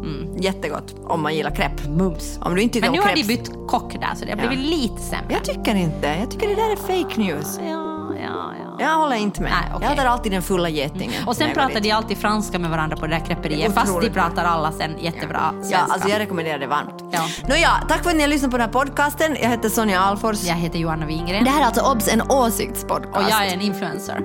Jättegott 0.41 0.95
om 1.05 1.23
man 1.23 1.35
gillar 1.35 1.51
crepe. 1.55 1.89
Mums. 1.89 2.39
Om 2.43 2.55
du 2.55 2.63
inte 2.63 2.73
tycker 2.75 2.87
Men 2.87 2.93
nu 2.93 2.99
om 3.03 3.09
har 3.09 3.15
de 3.17 3.23
bytt 3.23 3.51
kock 3.69 3.93
där 3.93 4.15
så 4.17 4.25
det 4.25 4.33
har 4.33 4.39
Ja. 4.43 4.49
blivit 4.49 4.67
lite 4.67 5.03
sämre. 5.03 5.27
Jag 5.35 5.45
tycker 5.45 5.75
inte. 5.75 6.07
Jag 6.21 6.31
tycker 6.31 6.49
det 6.49 6.55
där 6.55 6.73
är 6.73 6.77
fake 6.77 7.21
news. 7.21 7.59
Ja, 7.69 8.11
ja, 8.23 8.53
ja. 8.65 8.74
Jag 8.79 8.97
håller 8.99 9.17
inte 9.17 9.43
med. 9.43 9.51
Nej, 9.51 9.73
okej. 9.75 9.89
Jag 9.89 9.93
äter 9.99 10.07
alltid 10.07 10.33
den 10.33 10.43
fulla 10.43 10.69
getingen. 10.69 11.29
Och 11.29 11.37
sen 11.37 11.49
dit. 11.49 11.83
de 11.83 11.91
alltid 11.91 12.19
franska 12.19 12.59
med 12.59 12.71
varandra 12.71 12.97
på 12.97 13.07
det 13.07 13.15
där 13.19 13.25
creperiet 13.27 13.75
fast 13.75 14.01
de 14.01 14.11
pratar 14.11 14.45
alla 14.45 14.73
sen 14.73 14.95
jättebra 14.99 15.51
svenska. 15.53 15.77
Ja, 15.77 15.87
alltså 15.93 16.09
jag 16.09 16.19
rekommenderar 16.19 16.59
det 16.59 16.67
varmt. 16.67 17.05
Ja. 17.11 17.21
Nåja, 17.49 17.71
tack 17.89 18.03
för 18.03 18.11
att 18.11 18.17
ni 18.17 18.23
har 18.23 18.29
lyssnat 18.29 18.51
på 18.51 18.57
den 18.57 18.67
här 18.67 18.73
podcasten. 18.73 19.37
Jag 19.43 19.49
heter 19.49 19.69
Sonja 19.69 20.01
Alfors. 20.01 20.45
Jag 20.45 20.55
heter 20.55 20.79
Johanna 20.79 21.07
Wingren 21.07 21.45
Det 21.45 21.51
här 21.51 21.61
är 21.63 21.67
alltså 21.67 21.91
OBS, 21.93 22.09
en 22.09 22.23
åsiktspodcast. 22.31 23.17
och 23.17 23.23
jag 23.31 23.47
är 23.47 23.55
en 23.55 23.61
influencer 23.61 24.25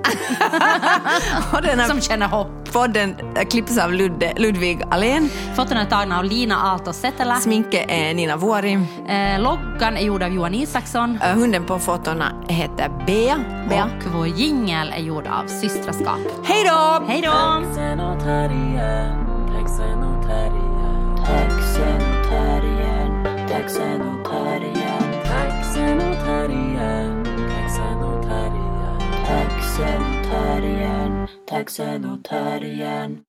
här 1.52 1.88
som 1.88 2.00
känner 2.00 2.26
hopp. 2.28 2.72
podden 2.72 3.16
klipps 3.50 3.78
av 3.78 3.92
Ludde, 3.92 4.32
Ludvig 4.36 4.82
Alén. 4.90 5.28
Fotona 5.56 5.80
är 5.80 5.86
tagna 5.86 6.18
av 6.18 6.24
Lina 6.24 6.56
Aalto 6.56 6.92
Setälä. 6.92 7.36
Sminke 7.36 7.84
är 7.88 8.14
Nina 8.14 8.36
Vuori. 8.36 8.72
Eh, 9.08 9.40
loggan 9.40 9.96
är 9.96 10.00
gjord 10.00 10.22
av 10.22 10.28
Johan 10.34 10.54
Isaksson. 10.54 11.18
Äh, 11.22 11.34
Hunden 11.34 11.64
på 11.64 11.78
fotona 11.78 12.32
heter 12.48 12.90
Bea. 13.06 13.38
Bea. 13.68 13.84
Och 13.84 14.12
vår 14.14 14.26
jingel 14.40 14.92
är 14.92 15.00
gjord 15.00 15.26
av 15.26 15.46
Systraskap. 15.46 16.20
Hej 16.44 16.64
då! 16.64 17.04
Hej 17.06 17.22
då! 17.22 17.30
Taxenotarien, 29.28 31.28
taxenotarien. 31.48 33.24